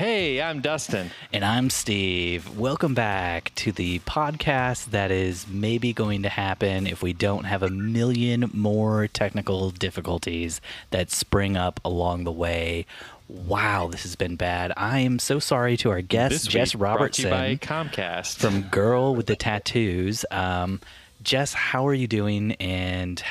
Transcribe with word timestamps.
Hey, 0.00 0.40
I'm 0.40 0.62
Dustin. 0.62 1.10
And 1.30 1.44
I'm 1.44 1.68
Steve. 1.68 2.58
Welcome 2.58 2.94
back 2.94 3.52
to 3.56 3.70
the 3.70 3.98
podcast 3.98 4.86
that 4.92 5.10
is 5.10 5.46
maybe 5.46 5.92
going 5.92 6.22
to 6.22 6.30
happen 6.30 6.86
if 6.86 7.02
we 7.02 7.12
don't 7.12 7.44
have 7.44 7.62
a 7.62 7.68
million 7.68 8.50
more 8.54 9.08
technical 9.08 9.70
difficulties 9.70 10.62
that 10.88 11.10
spring 11.10 11.58
up 11.58 11.80
along 11.84 12.24
the 12.24 12.32
way. 12.32 12.86
Wow, 13.28 13.88
this 13.88 14.04
has 14.04 14.16
been 14.16 14.36
bad. 14.36 14.72
I 14.74 15.00
am 15.00 15.18
so 15.18 15.38
sorry 15.38 15.76
to 15.76 15.90
our 15.90 16.00
guest, 16.00 16.30
This 16.32 16.46
Jess 16.46 16.74
week 16.74 16.80
brought 16.80 17.12
to 17.12 17.22
you 17.22 17.28
Robertson 17.28 17.30
by 17.30 17.56
Comcast. 17.56 18.38
from 18.38 18.62
Girl 18.70 19.14
with 19.14 19.26
the 19.26 19.36
Tattoos. 19.36 20.24
Um, 20.30 20.80
Jess, 21.22 21.52
how 21.52 21.86
are 21.86 21.92
you 21.92 22.06
doing? 22.06 22.52
And 22.52 23.22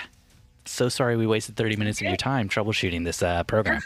so 0.65 0.87
sorry 0.87 1.17
we 1.17 1.25
wasted 1.25 1.55
30 1.55 1.77
minutes 1.77 1.99
of 1.99 2.05
your 2.05 2.15
time 2.15 2.47
troubleshooting 2.47 3.05
this 3.05 3.23
uh, 3.23 3.43
program. 3.45 3.81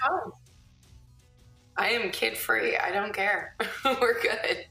I 1.78 1.90
am 1.90 2.12
kid 2.12 2.38
free. 2.38 2.78
I 2.78 2.92
don't 2.92 3.14
care. 3.14 3.56
We're 3.86 4.22
good. 4.22 4.66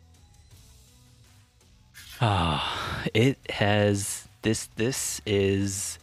Ah, 2.21 3.05
it 3.13 3.39
has 3.51 4.29
this. 4.43 4.69
This 4.77 5.21
is 5.27 5.99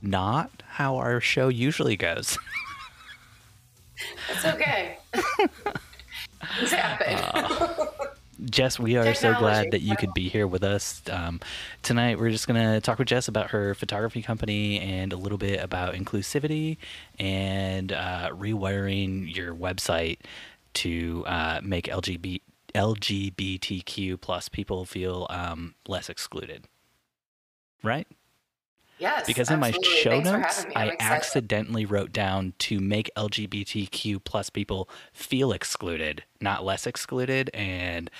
not 0.00 0.50
how 0.66 0.96
our 0.96 1.20
show 1.20 1.48
usually 1.48 1.96
goes. 1.96 2.38
It's 4.30 4.46
okay. 4.46 4.96
Things 6.56 6.72
happen. 6.72 7.86
Jess, 8.44 8.78
we 8.78 8.96
are 8.96 9.14
so 9.14 9.34
glad 9.34 9.72
that 9.72 9.80
you 9.80 9.96
could 9.96 10.14
be 10.14 10.28
here 10.28 10.46
with 10.46 10.62
us 10.62 11.02
um, 11.10 11.40
tonight. 11.82 12.18
We're 12.18 12.30
just 12.30 12.46
gonna 12.46 12.80
talk 12.80 12.98
with 12.98 13.08
Jess 13.08 13.28
about 13.28 13.50
her 13.50 13.74
photography 13.74 14.22
company 14.22 14.80
and 14.80 15.12
a 15.12 15.16
little 15.16 15.36
bit 15.36 15.62
about 15.62 15.94
inclusivity 15.94 16.78
and 17.18 17.92
uh, 17.92 18.30
rewiring 18.32 19.34
your 19.34 19.54
website 19.54 20.18
to 20.74 21.24
uh, 21.26 21.60
make 21.62 21.86
LGBT, 21.86 22.40
LGBTQ 22.74 24.20
plus 24.20 24.48
people 24.48 24.84
feel 24.84 25.26
um, 25.28 25.74
less 25.86 26.08
excluded. 26.08 26.66
Right? 27.82 28.06
Yes. 29.00 29.26
because 29.26 29.50
in 29.50 29.58
my 29.58 29.72
show 29.82 30.10
Thanks 30.22 30.30
notes. 30.30 30.64
I'm 30.66 30.72
i 30.76 30.84
excited. 30.92 30.96
accidentally 31.00 31.84
wrote 31.84 32.12
down 32.12 32.52
to 32.60 32.78
make 32.80 33.10
lgbtq 33.16 34.22
plus 34.24 34.50
people 34.50 34.88
feel 35.12 35.52
excluded 35.52 36.24
not 36.40 36.64
less 36.64 36.86
excluded 36.86 37.50
and 37.54 38.10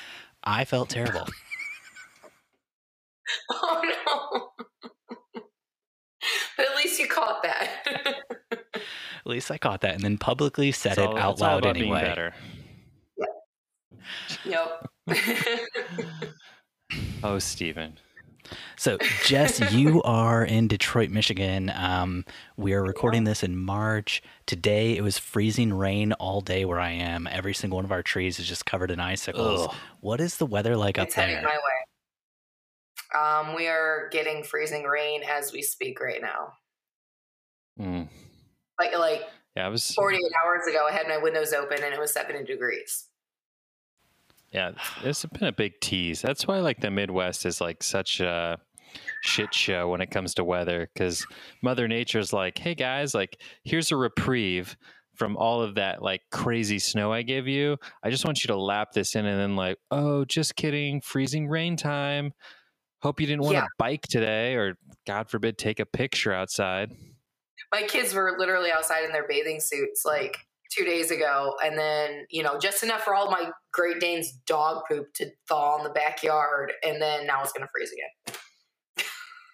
i 0.44 0.64
felt 0.64 0.88
terrible 0.88 1.26
Oh 3.50 3.82
no. 3.84 4.66
but 6.56 6.66
at 6.68 6.76
least 6.76 6.98
you 6.98 7.06
caught 7.06 7.42
that. 7.44 8.24
at 8.74 9.26
least 9.26 9.50
i 9.50 9.58
caught 9.58 9.82
that 9.82 9.94
and 9.94 10.02
then 10.02 10.18
publicly 10.18 10.72
said 10.72 10.92
It's 10.92 10.98
it 10.98 11.06
all- 11.06 11.16
out 11.18 11.32
it's 11.34 11.42
all 11.42 11.48
loud 11.48 11.58
about 11.62 11.74
being 11.74 11.84
anyway 11.94 12.02
better. 12.02 12.34
yep. 14.46 14.88
Nope. 15.06 15.16
Oh, 17.22 17.38
Steven. 17.38 17.98
So 18.76 18.98
jess 19.24 19.60
you 19.72 20.02
are 20.04 20.44
in 20.44 20.68
detroit 20.68 21.10
michigan 21.10 21.70
um, 21.74 22.24
we 22.56 22.72
are 22.72 22.82
recording 22.82 23.24
this 23.24 23.42
in 23.42 23.56
march 23.56 24.22
today 24.46 24.96
it 24.96 25.02
was 25.02 25.18
freezing 25.18 25.72
rain 25.72 26.12
all 26.14 26.40
day 26.40 26.64
where 26.64 26.80
i 26.80 26.90
am 26.90 27.26
every 27.30 27.54
single 27.54 27.76
one 27.76 27.84
of 27.84 27.92
our 27.92 28.02
trees 28.02 28.38
is 28.38 28.46
just 28.46 28.66
covered 28.66 28.90
in 28.90 29.00
icicles 29.00 29.68
Ugh. 29.68 29.74
what 30.00 30.20
is 30.20 30.36
the 30.36 30.46
weather 30.46 30.76
like 30.76 30.98
it's 30.98 31.14
up 31.14 31.20
heading 31.22 31.36
there 31.36 31.44
my 31.44 31.50
way. 31.50 31.80
Um, 33.12 33.54
we 33.56 33.66
are 33.66 34.08
getting 34.12 34.44
freezing 34.44 34.84
rain 34.84 35.22
as 35.28 35.52
we 35.52 35.62
speak 35.62 36.00
right 36.00 36.22
now. 36.22 36.52
Mm. 37.78 38.08
Like 38.78 38.96
like 38.96 39.22
Yeah, 39.56 39.66
I 39.66 39.68
was. 39.68 39.92
48 39.92 40.20
hours 40.44 40.66
ago, 40.68 40.86
I 40.88 40.92
had 40.92 41.08
my 41.08 41.18
windows 41.18 41.52
open 41.52 41.82
and 41.82 41.92
it 41.92 42.00
was 42.00 42.12
70 42.12 42.44
degrees. 42.44 43.06
Yeah, 44.52 44.72
it's 45.04 45.24
been 45.26 45.44
a 45.48 45.52
big 45.52 45.80
tease. 45.80 46.20
That's 46.20 46.46
why 46.46 46.58
like 46.60 46.80
the 46.80 46.90
Midwest 46.90 47.46
is 47.46 47.60
like 47.60 47.82
such 47.82 48.20
a 48.20 48.58
shit 49.22 49.54
show 49.54 49.88
when 49.88 50.00
it 50.00 50.10
comes 50.10 50.34
to 50.34 50.44
weather 50.44 50.88
because 50.92 51.24
Mother 51.62 51.86
Nature's 51.86 52.32
like, 52.32 52.58
hey 52.58 52.74
guys, 52.74 53.14
like 53.14 53.40
here's 53.62 53.92
a 53.92 53.96
reprieve 53.96 54.76
from 55.14 55.36
all 55.36 55.62
of 55.62 55.74
that 55.76 56.02
like 56.02 56.22
crazy 56.32 56.78
snow 56.80 57.12
I 57.12 57.22
gave 57.22 57.46
you. 57.46 57.76
I 58.02 58.10
just 58.10 58.24
want 58.24 58.42
you 58.42 58.48
to 58.48 58.56
lap 58.56 58.88
this 58.92 59.14
in 59.14 59.26
and 59.26 59.38
then 59.38 59.54
like, 59.54 59.76
oh, 59.92 60.24
just 60.24 60.56
kidding, 60.56 61.00
freezing 61.00 61.46
rain 61.48 61.76
time. 61.76 62.32
Hope 63.02 63.20
you 63.20 63.26
didn't 63.28 63.42
want 63.42 63.52
to 63.54 63.60
Yeah. 63.62 63.66
bike 63.78 64.02
today 64.08 64.54
or 64.56 64.74
God 65.06 65.30
forbid 65.30 65.58
take 65.58 65.78
a 65.78 65.86
picture 65.86 66.32
outside. 66.32 66.90
my 67.72 67.82
kids 67.82 68.12
were 68.14 68.34
literally 68.38 68.72
outside 68.72 69.04
in 69.04 69.12
their 69.12 69.28
bathing 69.28 69.60
suits 69.60 70.04
like 70.04 70.38
two 70.70 70.84
days 70.84 71.10
ago 71.10 71.54
and 71.64 71.76
then 71.78 72.24
you 72.30 72.42
know 72.42 72.58
just 72.58 72.82
enough 72.82 73.02
for 73.02 73.14
all 73.14 73.30
my 73.30 73.50
great 73.72 74.00
dane's 74.00 74.32
dog 74.46 74.82
poop 74.88 75.06
to 75.14 75.28
thaw 75.48 75.76
in 75.78 75.84
the 75.84 75.90
backyard 75.90 76.72
and 76.84 77.00
then 77.02 77.26
now 77.26 77.42
it's 77.42 77.52
gonna 77.52 77.68
freeze 77.74 77.90
again 77.92 78.36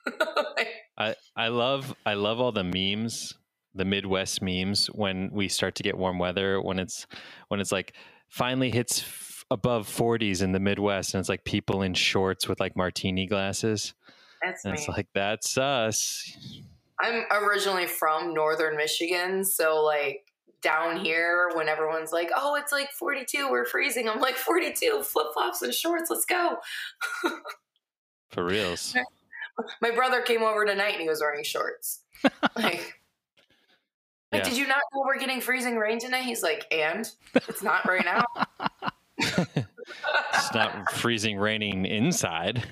I, 0.98 1.14
I 1.36 1.48
love 1.48 1.94
I 2.06 2.14
love 2.14 2.40
all 2.40 2.52
the 2.52 2.62
memes, 2.64 3.34
the 3.74 3.84
Midwest 3.84 4.40
memes 4.40 4.86
when 4.88 5.30
we 5.32 5.48
start 5.48 5.74
to 5.76 5.82
get 5.82 5.98
warm 5.98 6.18
weather 6.18 6.60
when 6.60 6.78
it's 6.78 7.06
when 7.48 7.60
it's 7.60 7.72
like 7.72 7.94
finally 8.28 8.70
hits 8.70 9.00
f- 9.02 9.44
above 9.50 9.88
40s 9.88 10.42
in 10.42 10.52
the 10.52 10.60
Midwest 10.60 11.14
and 11.14 11.20
it's 11.20 11.28
like 11.28 11.44
people 11.44 11.82
in 11.82 11.94
shorts 11.94 12.48
with 12.48 12.60
like 12.60 12.76
martini 12.76 13.26
glasses. 13.26 13.94
that's 14.42 14.64
And 14.64 14.74
me 14.74 14.78
it's 14.78 14.88
like 14.88 15.08
that's 15.14 15.58
us. 15.58 16.32
i'm 17.00 17.24
originally 17.42 17.86
from 17.86 18.32
northern 18.32 18.76
michigan 18.76 19.44
so 19.44 19.82
like 19.82 20.20
down 20.66 20.96
here 20.96 21.48
when 21.54 21.68
everyone's 21.68 22.10
like 22.10 22.28
oh 22.36 22.56
it's 22.56 22.72
like 22.72 22.90
42 22.90 23.48
we're 23.48 23.64
freezing 23.64 24.08
i'm 24.08 24.18
like 24.20 24.34
42 24.34 25.02
flip-flops 25.04 25.62
and 25.62 25.72
shorts 25.72 26.10
let's 26.10 26.24
go 26.24 26.56
For 28.30 28.44
reals. 28.44 28.96
my 29.80 29.92
brother 29.92 30.22
came 30.22 30.42
over 30.42 30.64
tonight 30.66 30.94
and 30.94 31.02
he 31.02 31.08
was 31.08 31.20
wearing 31.20 31.44
shorts 31.44 32.00
like 32.56 32.94
Yeah. 34.32 34.40
Like, 34.40 34.42
did 34.42 34.56
you 34.56 34.66
not 34.66 34.82
know 34.92 35.02
we're 35.06 35.20
getting 35.20 35.40
freezing 35.40 35.76
rain 35.76 36.00
tonight? 36.00 36.24
He's 36.24 36.42
like, 36.42 36.66
and 36.72 37.08
it's 37.34 37.62
not 37.62 37.86
right 37.86 38.04
now, 38.04 38.24
It's 40.34 40.52
not 40.52 40.90
freezing 40.90 41.38
raining 41.38 41.86
inside. 41.86 42.64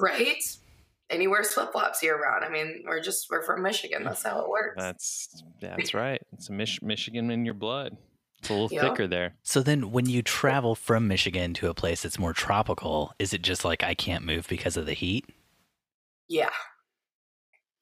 right? 0.00 0.42
And 1.10 1.20
he 1.20 1.28
wears 1.28 1.52
flip 1.52 1.72
flops 1.72 2.02
year 2.02 2.18
round. 2.20 2.44
I 2.44 2.48
mean, 2.48 2.82
we're 2.86 3.00
just 3.00 3.26
we're 3.30 3.44
from 3.44 3.62
Michigan. 3.62 4.04
That's 4.04 4.22
how 4.22 4.40
it 4.40 4.48
works. 4.48 4.76
That's 4.82 5.42
that's 5.60 5.92
right. 5.94 6.20
It's 6.32 6.48
a 6.48 6.52
Mich- 6.52 6.82
Michigan 6.82 7.30
in 7.30 7.44
your 7.44 7.54
blood. 7.54 7.96
It's 8.40 8.48
a 8.48 8.52
little 8.54 8.68
Yeah. 8.72 8.82
thicker 8.88 9.06
there. 9.06 9.34
So 9.42 9.62
then, 9.62 9.90
when 9.90 10.06
you 10.06 10.22
travel 10.22 10.74
from 10.74 11.06
Michigan 11.06 11.52
to 11.54 11.68
a 11.68 11.74
place 11.74 12.02
that's 12.02 12.18
more 12.18 12.32
tropical, 12.32 13.12
is 13.18 13.32
it 13.34 13.42
just 13.42 13.64
like 13.64 13.82
I 13.82 13.94
can't 13.94 14.24
move 14.24 14.48
because 14.48 14.76
of 14.76 14.86
the 14.86 14.94
heat? 14.94 15.26
yeah. 16.28 16.50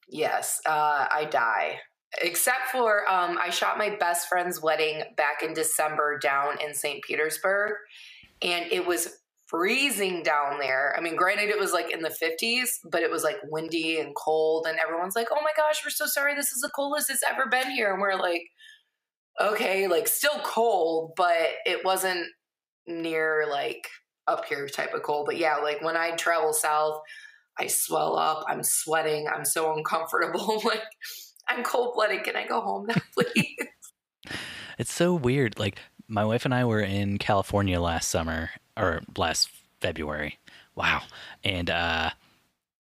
Yes, 0.08 0.60
uh, 0.66 1.06
I 1.10 1.24
die. 1.30 1.78
Except 2.20 2.68
for 2.70 3.08
um, 3.10 3.38
I 3.40 3.48
shot 3.48 3.78
my 3.78 3.96
best 3.96 4.28
friend's 4.28 4.60
wedding 4.60 5.02
back 5.16 5.42
in 5.42 5.54
December 5.54 6.18
down 6.18 6.60
in 6.60 6.74
St. 6.74 7.02
Petersburg, 7.02 7.72
and 8.42 8.66
it 8.70 8.86
was 8.86 9.08
freezing 9.52 10.22
down 10.22 10.58
there. 10.58 10.94
I 10.96 11.00
mean, 11.02 11.14
granted, 11.14 11.50
it 11.50 11.58
was 11.58 11.72
like 11.72 11.92
in 11.92 12.00
the 12.00 12.08
50s, 12.08 12.68
but 12.90 13.02
it 13.02 13.10
was 13.10 13.22
like 13.22 13.36
windy 13.44 14.00
and 14.00 14.14
cold, 14.16 14.66
and 14.66 14.78
everyone's 14.78 15.14
like, 15.14 15.28
oh 15.30 15.42
my 15.42 15.52
gosh, 15.56 15.82
we're 15.84 15.90
so 15.90 16.06
sorry. 16.06 16.34
This 16.34 16.52
is 16.52 16.62
the 16.62 16.70
coldest 16.74 17.10
it's 17.10 17.22
ever 17.28 17.46
been 17.50 17.70
here. 17.70 17.92
And 17.92 18.00
we're 18.00 18.16
like, 18.16 18.42
okay, 19.40 19.86
like 19.88 20.08
still 20.08 20.40
cold, 20.42 21.12
but 21.16 21.50
it 21.66 21.84
wasn't 21.84 22.26
near 22.86 23.46
like 23.48 23.86
up 24.26 24.46
here 24.46 24.66
type 24.68 24.94
of 24.94 25.02
cold. 25.02 25.26
But 25.26 25.36
yeah, 25.36 25.56
like 25.56 25.82
when 25.82 25.96
I 25.96 26.12
travel 26.12 26.54
south, 26.54 27.00
I 27.58 27.66
swell 27.66 28.16
up, 28.16 28.44
I'm 28.48 28.62
sweating, 28.62 29.28
I'm 29.28 29.44
so 29.44 29.74
uncomfortable. 29.76 30.62
like, 30.64 30.82
I'm 31.46 31.62
cold 31.62 31.94
blooded. 31.94 32.24
Can 32.24 32.36
I 32.36 32.46
go 32.46 32.60
home 32.60 32.86
now, 32.86 32.94
please? 33.14 33.56
It's 34.78 34.92
so 34.92 35.14
weird. 35.14 35.58
Like 35.58 35.78
my 36.12 36.24
wife 36.24 36.44
and 36.44 36.54
I 36.54 36.64
were 36.64 36.80
in 36.80 37.18
California 37.18 37.80
last 37.80 38.08
summer 38.10 38.50
or 38.76 39.00
last 39.16 39.48
February. 39.80 40.38
Wow. 40.74 41.02
And 41.42 41.70
uh 41.70 42.10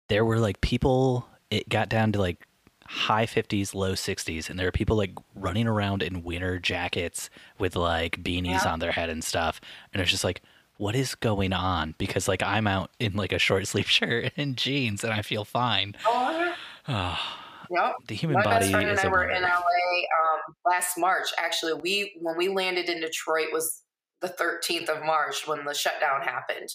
there 0.09 0.25
were 0.25 0.39
like 0.39 0.61
people 0.61 1.27
it 1.51 1.69
got 1.69 1.89
down 1.89 2.13
to 2.13 2.21
like 2.21 2.47
high 2.87 3.25
50s, 3.27 3.75
low 3.75 3.93
60s 3.95 4.51
and 4.51 4.59
there 4.59 4.67
were 4.67 4.73
people 4.73 4.97
like 4.97 5.13
running 5.35 5.67
around 5.67 6.03
in 6.03 6.23
winter 6.23 6.59
jackets 6.59 7.31
with 7.59 7.75
like 7.77 8.23
beanies 8.23 8.63
Yeah. 8.65 8.73
on 8.73 8.79
their 8.81 8.93
head 8.93 9.09
and 9.09 9.25
stuff. 9.25 9.61
And 9.93 10.01
it's 10.03 10.11
just 10.11 10.25
like 10.25 10.43
what 10.77 10.95
is 10.97 11.15
going 11.15 11.53
on? 11.53 11.95
Because 11.99 12.29
like 12.29 12.43
I'm 12.43 12.67
out 12.67 12.91
in 12.99 13.15
like 13.15 13.33
a 13.33 13.39
short 13.39 13.67
sleeve 13.71 13.89
shirt 13.89 14.33
and 14.37 14.57
jeans 14.57 15.03
and 15.05 15.13
I 15.13 15.23
feel 15.23 15.45
fine. 15.45 15.95
Oh, 16.07 16.55
yep. 17.71 17.95
the 18.07 18.15
human 18.15 18.35
My 18.37 18.43
best 18.43 18.61
body 18.61 18.73
friend 18.73 18.89
and 18.91 19.01
I 19.01 19.09
were 19.09 19.29
in. 19.29 19.43
LA 19.43 19.49
um, 19.49 20.55
last 20.67 20.99
March. 20.99 21.29
Actually, 21.39 21.75
we 21.75 22.19
when 22.21 22.37
we 22.37 22.49
landed 22.49 22.89
in 22.89 23.01
Detroit 23.01 23.49
was 23.53 23.83
the 24.21 24.29
13th 24.29 24.89
of 24.89 25.05
March 25.05 25.47
when 25.47 25.65
the 25.65 25.75
shutdown 25.75 26.23
happened. 26.23 26.69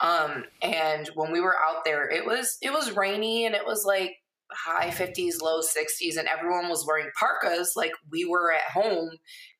Um, 0.00 0.44
and 0.62 1.08
when 1.14 1.32
we 1.32 1.40
were 1.40 1.56
out 1.56 1.84
there, 1.84 2.08
it 2.08 2.26
was 2.26 2.58
it 2.62 2.72
was 2.72 2.96
rainy 2.96 3.46
and 3.46 3.54
it 3.54 3.66
was 3.66 3.84
like 3.84 4.16
high 4.52 4.90
50s, 4.90 5.42
low 5.42 5.60
60s, 5.60 6.16
and 6.18 6.28
everyone 6.28 6.68
was 6.68 6.84
wearing 6.86 7.10
parkas 7.18 7.72
like 7.76 7.92
we 8.10 8.24
were 8.24 8.52
at 8.52 8.70
home. 8.72 9.10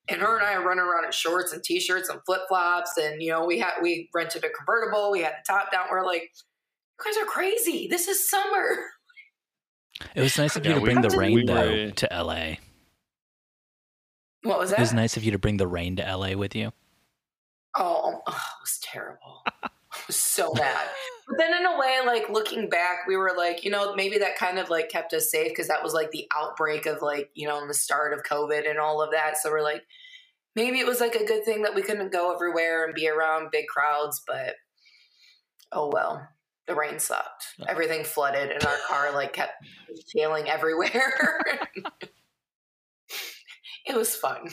And 0.08 0.20
her 0.20 0.36
and 0.36 0.46
I 0.46 0.54
are 0.54 0.64
running 0.64 0.84
around 0.84 1.04
in 1.04 1.10
shorts 1.10 1.52
and 1.52 1.64
t-shirts 1.64 2.08
and 2.08 2.20
flip-flops. 2.24 2.92
And 2.96 3.20
you 3.22 3.30
know, 3.30 3.44
we 3.44 3.58
had 3.58 3.74
we 3.82 4.08
rented 4.14 4.44
a 4.44 4.50
convertible, 4.50 5.10
we 5.10 5.22
had 5.22 5.32
the 5.32 5.52
top 5.52 5.72
down. 5.72 5.86
We're 5.90 6.06
like, 6.06 6.30
you 7.04 7.04
guys 7.12 7.22
are 7.22 7.26
crazy. 7.26 7.88
This 7.90 8.08
is 8.08 8.28
summer. 8.28 8.76
It 10.14 10.20
was 10.20 10.36
nice 10.38 10.56
of 10.56 10.64
you 10.64 10.70
Yeah, 10.72 10.76
to 10.78 10.80
we- 10.82 10.86
bring 10.92 11.00
the 11.02 11.08
we 11.08 11.16
rain 11.18 11.46
though 11.46 11.70
were- 11.86 11.90
to 11.90 12.08
LA. 12.12 12.56
What 14.42 14.58
was 14.58 14.70
that? 14.70 14.78
It 14.78 14.82
was 14.82 14.92
nice 14.92 15.16
of 15.16 15.24
you 15.24 15.32
to 15.32 15.38
bring 15.38 15.56
the 15.56 15.66
rain 15.66 15.96
to 15.96 16.02
LA 16.16 16.34
with 16.36 16.54
you. 16.54 16.72
Oh, 17.76 18.22
oh, 18.26 18.30
it 18.30 18.62
was 18.62 18.78
terrible. 18.82 19.42
I 19.62 19.98
was 20.06 20.16
so 20.16 20.52
mad. 20.54 20.86
But 21.28 21.38
then, 21.38 21.52
in 21.54 21.66
a 21.66 21.78
way, 21.78 21.98
like 22.06 22.28
looking 22.28 22.68
back, 22.68 23.06
we 23.08 23.16
were 23.16 23.32
like, 23.36 23.64
you 23.64 23.70
know, 23.70 23.94
maybe 23.94 24.18
that 24.18 24.36
kind 24.36 24.58
of 24.58 24.70
like 24.70 24.88
kept 24.88 25.12
us 25.14 25.30
safe 25.30 25.48
because 25.48 25.68
that 25.68 25.82
was 25.82 25.92
like 25.94 26.10
the 26.10 26.26
outbreak 26.34 26.86
of 26.86 27.02
like, 27.02 27.30
you 27.34 27.48
know, 27.48 27.60
in 27.60 27.66
the 27.68 27.74
start 27.74 28.12
of 28.12 28.22
COVID 28.22 28.68
and 28.68 28.78
all 28.78 29.02
of 29.02 29.10
that. 29.10 29.36
So 29.38 29.50
we're 29.50 29.62
like, 29.62 29.82
maybe 30.54 30.78
it 30.78 30.86
was 30.86 31.00
like 31.00 31.16
a 31.16 31.24
good 31.24 31.44
thing 31.44 31.62
that 31.62 31.74
we 31.74 31.82
couldn't 31.82 32.12
go 32.12 32.32
everywhere 32.32 32.84
and 32.84 32.94
be 32.94 33.08
around 33.08 33.50
big 33.50 33.66
crowds. 33.66 34.22
But 34.26 34.54
oh 35.72 35.90
well, 35.92 36.28
the 36.66 36.74
rain 36.74 36.98
sucked. 36.98 37.54
Everything 37.68 38.04
flooded, 38.04 38.50
and 38.50 38.64
our 38.64 38.76
car 38.88 39.12
like 39.12 39.32
kept 39.32 39.64
failing 40.12 40.48
everywhere. 40.48 41.60
it 43.86 43.96
was 43.96 44.14
fun, 44.14 44.48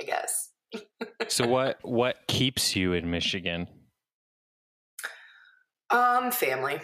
I 0.00 0.04
guess. 0.04 0.50
So 1.26 1.46
what 1.46 1.78
what 1.82 2.26
keeps 2.26 2.74
you 2.76 2.92
in 2.92 3.10
Michigan? 3.10 3.66
Um, 5.90 6.30
family. 6.30 6.80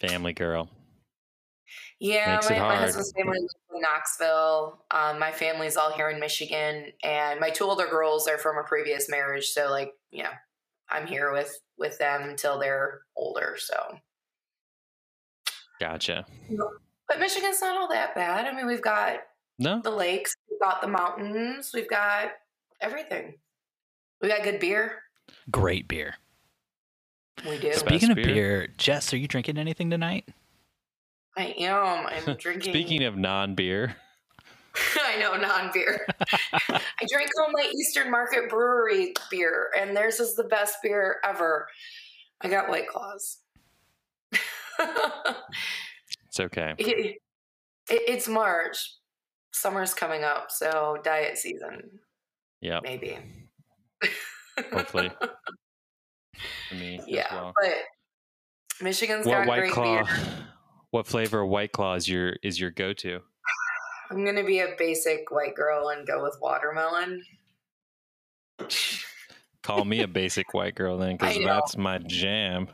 Family 0.00 0.32
girl. 0.32 0.68
Yeah, 2.00 2.34
Makes 2.34 2.50
my, 2.50 2.58
my 2.58 2.76
husband's 2.76 3.12
family 3.12 3.38
lives 3.38 3.54
in 3.72 3.80
Knoxville. 3.80 4.84
Um, 4.90 5.20
my 5.20 5.30
family's 5.30 5.76
all 5.76 5.92
here 5.92 6.10
in 6.10 6.18
Michigan, 6.18 6.86
and 7.04 7.38
my 7.38 7.50
two 7.50 7.64
older 7.64 7.86
girls 7.86 8.26
are 8.26 8.38
from 8.38 8.58
a 8.58 8.64
previous 8.64 9.08
marriage. 9.08 9.50
So, 9.50 9.70
like, 9.70 9.92
yeah, 10.10 10.32
I'm 10.92 11.06
here 11.06 11.32
with 11.32 11.52
with 11.78 11.98
them 11.98 12.28
until 12.28 12.58
they're 12.58 13.00
older. 13.16 13.56
So, 13.58 13.74
Gotcha. 15.80 16.24
but 17.08 17.18
Michigan's 17.18 17.60
not 17.60 17.76
all 17.76 17.88
that 17.88 18.14
bad. 18.14 18.46
I 18.46 18.54
mean, 18.54 18.66
we've 18.66 18.82
got 18.82 19.20
No? 19.58 19.80
the 19.82 19.90
lakes, 19.90 20.34
we've 20.50 20.60
got 20.60 20.80
the 20.80 20.86
mountains, 20.88 21.70
we've 21.74 21.88
got 21.90 22.32
everything. 22.80 23.34
We 24.20 24.28
got 24.28 24.44
good 24.44 24.60
beer. 24.60 25.02
Great 25.50 25.88
beer. 25.88 26.14
We 27.48 27.58
do. 27.58 27.72
Speaking 27.72 28.10
of 28.10 28.16
beer. 28.16 28.26
beer. 28.26 28.68
Jess, 28.76 29.12
are 29.12 29.16
you 29.16 29.26
drinking 29.26 29.58
anything 29.58 29.90
tonight? 29.90 30.28
I 31.36 31.46
am. 31.58 32.06
I'm 32.06 32.36
drinking. 32.38 32.72
Speaking 32.72 33.02
of 33.04 33.16
non-beer, 33.16 33.96
I 35.02 35.18
know 35.18 35.36
non-beer. 35.36 36.06
I 36.70 36.80
drank 37.08 37.30
all 37.40 37.50
my 37.52 37.70
Eastern 37.78 38.10
Market 38.10 38.48
Brewery 38.48 39.12
beer, 39.30 39.70
and 39.78 39.96
theirs 39.96 40.20
is 40.20 40.34
the 40.34 40.44
best 40.44 40.76
beer 40.82 41.20
ever. 41.24 41.66
I 42.40 42.48
got 42.48 42.68
White 42.68 42.88
Claws. 42.88 43.38
it's 46.28 46.40
okay. 46.40 46.74
It- 46.78 46.88
it- 47.90 48.02
it's 48.08 48.28
March. 48.28 48.94
Summer's 49.52 49.92
coming 49.92 50.24
up, 50.24 50.50
so 50.50 50.96
diet 51.04 51.36
season, 51.36 51.98
Yeah. 52.62 52.80
maybe. 52.82 53.18
Hopefully. 54.72 55.10
For 56.68 56.74
me 56.74 57.00
yeah, 57.06 57.34
well. 57.34 57.52
but 57.60 57.74
Michigan's 58.80 59.26
What 59.26 59.32
got 59.40 59.46
white 59.48 59.58
great 59.60 59.72
claw? 59.72 60.04
beer. 60.04 60.46
What 60.90 61.06
flavor 61.06 61.42
of 61.42 61.48
white 61.50 61.72
claw 61.72 61.94
is 61.94 62.08
your 62.08 62.36
is 62.42 62.58
your 62.58 62.70
go 62.70 62.92
to? 62.94 63.20
I'm 64.12 64.26
gonna 64.26 64.44
be 64.44 64.60
a 64.60 64.74
basic 64.78 65.30
white 65.30 65.54
girl 65.54 65.88
and 65.88 66.06
go 66.06 66.22
with 66.22 66.36
watermelon. 66.40 67.24
Call 69.62 69.86
me 69.86 70.02
a 70.02 70.08
basic 70.08 70.52
white 70.52 70.74
girl 70.74 70.98
then, 70.98 71.16
because 71.16 71.38
that's 71.42 71.78
my 71.78 71.96
jam. 71.98 72.68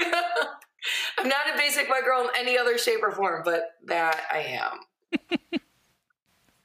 I'm 0.00 1.28
not 1.28 1.54
a 1.54 1.58
basic 1.58 1.90
white 1.90 2.04
girl 2.04 2.22
in 2.22 2.30
any 2.36 2.56
other 2.56 2.78
shape 2.78 3.00
or 3.02 3.12
form, 3.12 3.42
but 3.44 3.74
that 3.84 4.18
I 4.32 4.38
am. 4.38 5.60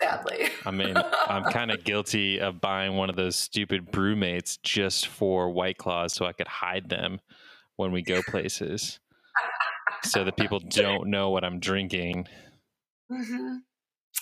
Sadly. 0.02 0.48
I 0.66 0.72
mean, 0.72 0.96
I'm 1.28 1.44
kind 1.52 1.72
of 1.72 1.84
guilty 1.84 2.40
of 2.40 2.62
buying 2.62 2.96
one 2.96 3.10
of 3.10 3.18
those 3.18 3.36
stupid 3.36 3.92
BrüMates 3.92 4.58
just 4.64 5.08
for 5.08 5.50
white 5.50 5.78
claws, 5.78 6.14
so 6.14 6.26
I 6.26 6.32
could 6.32 6.48
hide 6.48 6.88
them 6.88 7.20
when 7.76 7.92
we 7.92 8.04
go 8.04 8.22
places, 8.22 9.00
so 10.04 10.24
that 10.24 10.38
people 10.38 10.60
don't 10.70 11.10
know 11.10 11.30
what 11.32 11.44
I'm 11.44 11.60
drinking. 11.60 12.28
Mhm. 13.12 13.60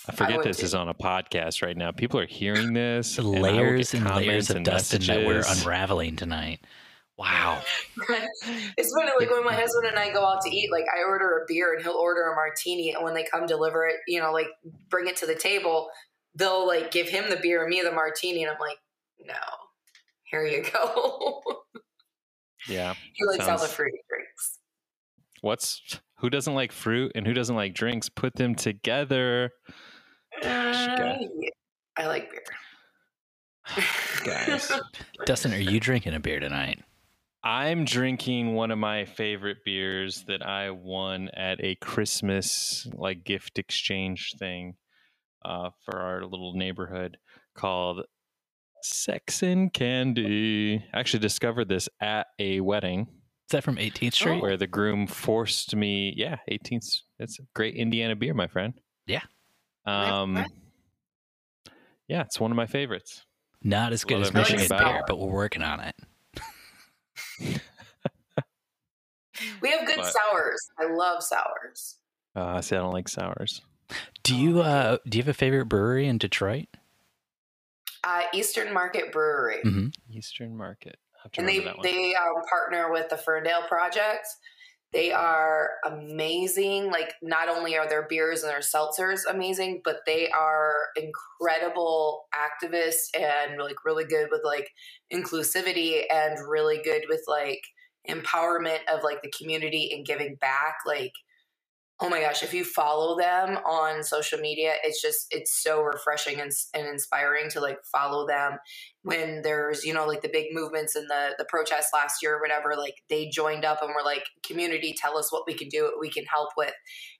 I 0.08 0.12
forget 0.12 0.36
would 0.38 0.46
this 0.46 0.58
too. 0.58 0.64
is 0.66 0.74
on 0.74 0.88
a 0.88 0.94
podcast 0.94 1.62
right 1.62 1.76
now. 1.76 1.90
People 1.90 2.20
are 2.20 2.26
hearing 2.26 2.72
this. 2.72 3.18
and 3.18 3.26
I 3.26 3.30
will 3.30 3.34
get 3.34 3.42
layers 3.42 3.94
and 3.94 4.04
layers 4.04 4.14
comments 4.14 4.50
of 4.50 4.56
and 4.56 4.64
Dustin 4.64 5.02
that 5.06 5.26
we're 5.26 5.42
unraveling 5.48 6.16
tonight. 6.16 6.60
Wow. 7.18 7.62
it's 8.76 8.92
funny, 8.94 9.10
like 9.18 9.30
when 9.30 9.42
my 9.44 9.54
husband 9.54 9.86
and 9.88 9.98
I 9.98 10.12
go 10.12 10.24
out 10.24 10.42
to 10.42 10.50
eat, 10.54 10.70
like 10.70 10.84
I 10.94 11.02
order 11.02 11.38
a 11.38 11.44
beer 11.48 11.72
and 11.74 11.82
he'll 11.82 11.94
order 11.94 12.30
a 12.30 12.34
martini, 12.34 12.92
and 12.92 13.02
when 13.02 13.14
they 13.14 13.24
come 13.24 13.46
deliver 13.46 13.86
it, 13.86 13.96
you 14.06 14.20
know, 14.20 14.32
like 14.32 14.48
bring 14.90 15.06
it 15.08 15.16
to 15.16 15.26
the 15.26 15.34
table, 15.34 15.88
they'll 16.34 16.66
like 16.66 16.90
give 16.90 17.08
him 17.08 17.30
the 17.30 17.36
beer 17.36 17.62
and 17.62 17.70
me 17.70 17.80
the 17.82 17.90
martini, 17.90 18.42
and 18.44 18.52
I'm 18.52 18.58
like, 18.60 18.78
no, 19.24 19.34
here 20.24 20.44
you 20.46 20.62
go. 20.70 21.42
Yeah. 22.68 22.94
he 23.14 23.24
likes 23.24 23.46
all 23.46 23.52
the 23.52 23.58
Sounds- 23.60 23.72
fruity 23.74 23.98
drinks. 24.08 24.58
What's 25.40 26.00
who 26.18 26.30
doesn't 26.30 26.54
like 26.54 26.72
fruit 26.72 27.12
and 27.14 27.26
who 27.26 27.34
doesn't 27.34 27.56
like 27.56 27.74
drinks? 27.74 28.08
Put 28.08 28.34
them 28.36 28.54
together. 28.54 29.50
Gosh, 30.42 30.88
Uh, 31.00 31.16
I 31.98 32.06
like 32.06 32.30
beer. 32.30 32.42
Guys. 34.24 34.70
Dustin, 35.26 35.52
are 35.54 35.58
you 35.58 35.80
drinking 35.80 36.14
a 36.14 36.20
beer 36.20 36.40
tonight? 36.40 36.82
I'm 37.42 37.84
drinking 37.84 38.54
one 38.54 38.70
of 38.70 38.78
my 38.78 39.04
favorite 39.04 39.58
beers 39.64 40.24
that 40.26 40.44
I 40.44 40.70
won 40.70 41.28
at 41.34 41.62
a 41.62 41.76
Christmas 41.76 42.86
like 42.94 43.24
gift 43.24 43.58
exchange 43.58 44.34
thing 44.38 44.74
uh, 45.44 45.70
for 45.84 46.00
our 46.00 46.22
little 46.24 46.54
neighborhood 46.54 47.18
called 47.56 48.02
Sex 48.82 49.42
and 49.42 49.72
Candy. 49.72 50.84
I 50.92 50.98
actually 50.98 51.20
discovered 51.20 51.68
this 51.68 51.88
at 52.00 52.26
a 52.38 52.60
wedding 52.60 53.06
Is 53.48 53.52
that 53.52 53.62
from 53.64 53.76
18th 53.76 54.14
Street? 54.14 54.42
where 54.42 54.56
the 54.56 54.66
groom 54.66 55.06
forced 55.06 55.74
me. 55.76 56.12
Yeah, 56.16 56.38
18th. 56.50 57.00
It's 57.20 57.38
a 57.38 57.42
great 57.54 57.76
Indiana 57.76 58.16
beer, 58.16 58.34
my 58.34 58.48
friend. 58.48 58.74
Yeah. 59.06 59.22
Um. 59.84 60.44
Yeah, 62.08 62.22
it's 62.22 62.40
one 62.40 62.50
of 62.50 62.56
my 62.56 62.66
favorites. 62.66 63.24
Not 63.62 63.92
as 63.92 64.04
good 64.04 64.18
Love 64.18 64.26
as 64.28 64.34
Michigan 64.34 64.66
about 64.66 64.84
beer, 64.84 64.96
it. 64.98 65.04
but 65.06 65.18
we're 65.18 65.32
working 65.32 65.62
on 65.62 65.80
it. 65.80 65.94
We 69.60 69.70
have 69.70 69.86
good 69.86 69.96
But- 69.96 70.12
sours. 70.14 70.66
I 70.78 70.86
love 70.90 71.22
sours. 71.22 71.96
Uh, 72.34 72.60
see, 72.62 72.74
I 72.74 72.78
don't 72.78 72.92
like 72.94 73.06
sours. 73.08 73.60
Do 74.22 74.34
you 74.34 74.60
uh 74.60 74.96
do 75.06 75.18
you 75.18 75.22
have 75.22 75.28
a 75.28 75.34
favorite 75.34 75.66
brewery 75.66 76.08
in 76.08 76.16
Detroit? 76.18 76.66
Uh, 78.02 78.22
Eastern 78.32 78.72
Market 78.72 79.12
Brewery. 79.12 79.60
hmm 79.62 79.88
Eastern 80.10 80.56
Market. 80.56 80.96
I 81.26 81.28
have 81.28 81.32
to 81.32 81.40
and 81.40 81.48
they 81.48 81.58
remember 81.58 81.82
that 81.82 81.88
one. 81.88 81.96
they 81.96 82.14
um, 82.14 82.42
partner 82.48 82.92
with 82.92 83.08
the 83.08 83.16
Ferndale 83.16 83.66
Project. 83.68 84.26
They 84.92 85.12
are 85.12 85.70
amazing. 85.84 86.90
Like 86.90 87.14
not 87.22 87.48
only 87.48 87.76
are 87.76 87.88
their 87.88 88.06
beers 88.08 88.42
and 88.42 88.50
their 88.50 88.60
seltzers 88.60 89.20
amazing, 89.28 89.82
but 89.84 89.98
they 90.06 90.28
are 90.30 90.72
incredible 90.96 92.26
activists 92.34 93.08
and 93.18 93.60
like 93.60 93.84
really 93.84 94.04
good 94.04 94.28
with 94.30 94.42
like 94.44 94.70
inclusivity 95.12 96.02
and 96.10 96.38
really 96.48 96.80
good 96.82 97.02
with 97.08 97.22
like 97.26 97.62
empowerment 98.08 98.78
of 98.92 99.02
like 99.02 99.22
the 99.22 99.32
community 99.36 99.92
and 99.92 100.06
giving 100.06 100.36
back. 100.36 100.76
Like 100.86 101.12
oh 102.00 102.10
my 102.10 102.20
gosh, 102.20 102.42
if 102.42 102.52
you 102.52 102.62
follow 102.62 103.16
them 103.16 103.56
on 103.64 104.02
social 104.02 104.38
media, 104.38 104.74
it's 104.84 105.00
just 105.00 105.26
it's 105.30 105.62
so 105.62 105.80
refreshing 105.80 106.40
and, 106.40 106.50
and 106.74 106.86
inspiring 106.86 107.48
to 107.50 107.60
like 107.60 107.78
follow 107.90 108.26
them. 108.26 108.58
When 109.02 109.42
there's 109.42 109.84
you 109.84 109.94
know 109.94 110.06
like 110.06 110.22
the 110.22 110.28
big 110.28 110.46
movements 110.52 110.94
and 110.94 111.08
the 111.08 111.34
the 111.38 111.46
protests 111.48 111.90
last 111.94 112.22
year 112.22 112.36
or 112.36 112.40
whatever 112.40 112.74
like 112.76 112.96
they 113.08 113.28
joined 113.28 113.64
up 113.64 113.82
and 113.82 113.90
were 113.90 114.04
like 114.04 114.24
community 114.44 114.94
tell 114.96 115.16
us 115.16 115.32
what 115.32 115.44
we 115.46 115.54
can 115.54 115.68
do 115.68 115.84
what 115.84 116.00
we 116.00 116.10
can 116.10 116.24
help 116.24 116.50
with. 116.56 116.74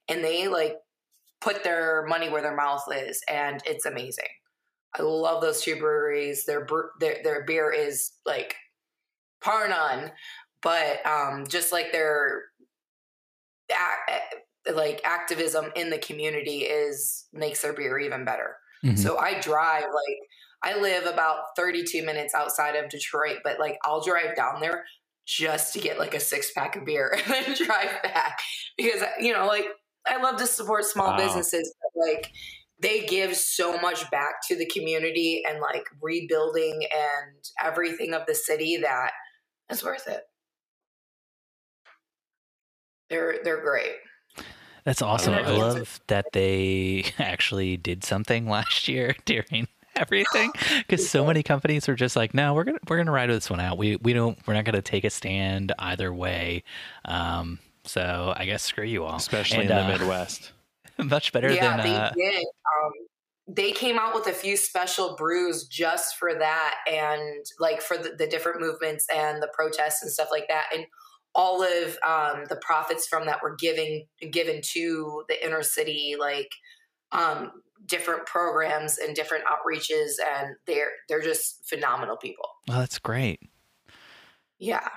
And 0.09 0.23
they 0.23 0.49
like 0.49 0.75
put 1.41 1.65
their 1.65 2.05
money 2.07 2.29
where 2.29 2.43
their 2.43 2.57
mouth 2.57 2.85
is 2.95 3.23
and 3.29 3.63
it's 3.67 3.87
amazing. 3.87 4.29
I 4.99 5.03
love 5.03 5.43
those 5.43 5.63
two 5.63 5.77
breweries. 5.77 6.45
Their 6.45 6.67
their, 7.01 7.17
their 7.23 7.45
beer 7.45 7.73
is 7.73 8.13
like 8.25 8.57
par 9.41 9.69
none 9.69 10.11
but 10.63 11.07
um 11.07 11.47
just 11.47 11.71
like 11.71 11.93
their 11.93 12.45
like 14.75 15.01
activism 15.05 15.71
in 15.77 15.91
the 15.91 15.99
community 15.99 16.61
is 16.61 17.29
makes 17.33 17.63
their 17.63 17.73
beer 17.73 17.99
even 17.99 18.25
better 18.25 18.57
Mhm. 18.85 18.99
so 18.99 19.19
I 19.19 19.41
drive 19.41 19.85
like 19.85 20.19
I 20.63 20.77
live 20.81 21.07
about 21.07 21.45
32 21.55 22.05
minutes 22.05 22.35
outside 22.35 22.77
of 22.77 22.89
Detroit, 22.91 23.39
but 23.45 23.61
like 23.61 23.79
I'll 23.85 24.03
drive 24.03 24.35
down 24.35 24.61
there 24.61 24.85
just 25.27 25.73
to 25.75 25.81
get 25.81 25.99
like 25.99 26.15
a 26.15 26.21
six 26.21 26.51
pack 26.53 26.77
of 26.77 26.85
beer 26.85 27.13
and 27.19 27.27
then 27.27 27.55
drive 27.57 28.03
back 28.03 28.39
because 28.77 29.03
you 29.21 29.33
know 29.33 29.47
like 29.47 29.67
I 30.07 30.17
love 30.23 30.39
to 30.39 30.47
support 30.47 30.85
small 30.85 31.15
Wow. 31.15 31.17
businesses 31.17 31.75
but 31.83 32.09
like 32.09 32.31
they 32.79 33.07
give 33.07 33.37
so 33.37 33.79
much 33.79 34.11
back 34.11 34.35
to 34.49 34.57
the 34.57 34.67
community 34.67 35.43
and 35.49 35.61
like 35.61 35.85
rebuilding 36.01 36.87
and 36.95 37.45
everything 37.63 38.15
of 38.15 38.27
the 38.27 38.35
city 38.35 38.77
that 38.79 39.13
it's 39.71 39.85
worth 39.85 40.09
it. 40.09 40.25
They're 43.09 43.43
they're 43.43 43.61
great. 43.63 43.97
That's 44.87 45.03
awesome. 45.03 45.35
love 45.35 45.47
I 45.47 45.51
love 45.51 46.01
that 46.07 46.27
they 46.33 47.07
actually 47.19 47.77
did 47.77 48.05
something 48.05 48.49
last 48.49 48.87
year 48.87 49.17
during 49.27 49.67
everything 49.97 50.53
because 50.79 51.09
so 51.11 51.27
many 51.27 51.43
companies 51.43 51.89
are 51.89 51.97
just 51.97 52.15
like, 52.15 52.35
no, 52.35 52.55
we're 52.55 52.65
gonna 52.65 52.79
we're 52.89 52.97
gonna 52.97 53.11
ride 53.11 53.29
this 53.29 53.51
one 53.51 53.59
out. 53.59 53.79
We 53.79 53.97
we 53.97 54.13
don't 54.13 54.39
we're 54.47 54.55
not 54.55 54.65
gonna 54.65 54.81
take 54.81 55.03
a 55.03 55.11
stand 55.11 55.73
either 55.81 56.15
way. 56.15 56.63
Um, 57.05 57.59
so 57.85 58.33
I 58.37 58.47
guess 58.47 58.63
screw 58.63 58.85
you 58.85 59.05
all. 59.05 59.17
especially 59.17 59.63
And, 59.63 59.71
in 59.71 59.77
the 59.77 59.83
uh, 59.83 59.99
Midwest. 59.99 60.53
Much 60.99 61.33
better 61.33 61.53
yeah, 61.53 61.77
than 61.77 61.87
they 61.87 61.95
uh, 61.95 62.11
did. 62.11 62.45
Um, 62.45 62.93
they 63.49 63.73
came 63.73 63.99
out 63.99 64.15
with 64.15 64.29
a 64.29 64.33
few 64.33 64.57
special 64.57 65.17
brews 65.17 65.67
just 65.67 66.17
for 66.17 66.33
that, 66.33 66.75
and 66.91 67.45
like 67.59 67.83
for 67.83 67.99
the, 67.99 68.11
the 68.17 68.27
different 68.29 68.61
movements 68.61 69.05
and 69.15 69.43
the 69.43 69.49
protests 69.53 70.03
and 70.03 70.11
stuff 70.11 70.29
like 70.31 70.47
that. 70.49 70.67
And 70.73 70.87
all 71.37 71.63
of 71.63 71.99
um, 72.05 72.45
the 72.49 72.59
profits 72.63 73.07
from 73.07 73.27
that 73.27 73.43
were 73.43 73.55
giving 73.55 74.07
given 74.33 74.61
to 74.63 75.23
the 75.29 75.47
inner 75.47 75.63
city, 75.63 76.17
like 76.19 76.51
um, 77.13 77.53
different 77.85 78.27
programs 78.27 78.99
and 78.99 79.15
different 79.15 79.45
outreaches, 79.45 80.13
and 80.39 80.57
they're 80.67 80.91
they're 81.09 81.21
just 81.21 81.69
phenomenal 81.69 82.17
people. 82.17 82.49
well, 82.67 82.81
that's 82.81 82.99
great. 82.99 83.41
Yeah. 84.59 84.89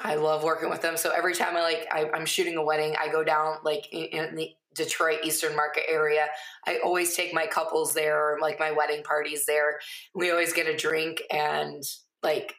I 0.00 0.16
love 0.16 0.42
working 0.42 0.68
with 0.68 0.82
them. 0.82 0.96
So 0.96 1.12
every 1.12 1.34
time 1.34 1.56
I 1.56 1.62
like 1.62 1.86
I, 1.90 2.10
I'm 2.12 2.26
shooting 2.26 2.56
a 2.56 2.64
wedding, 2.64 2.96
I 3.00 3.08
go 3.08 3.22
down 3.22 3.58
like 3.62 3.90
in, 3.92 4.06
in 4.06 4.34
the 4.34 4.50
Detroit 4.74 5.20
Eastern 5.22 5.54
Market 5.54 5.84
area. 5.88 6.26
I 6.66 6.80
always 6.84 7.14
take 7.14 7.32
my 7.32 7.46
couples 7.46 7.94
there, 7.94 8.18
or 8.18 8.38
like 8.40 8.58
my 8.58 8.72
wedding 8.72 9.04
parties 9.04 9.46
there. 9.46 9.78
We 10.14 10.32
always 10.32 10.52
get 10.52 10.66
a 10.66 10.76
drink, 10.76 11.22
and 11.30 11.82
like 12.22 12.54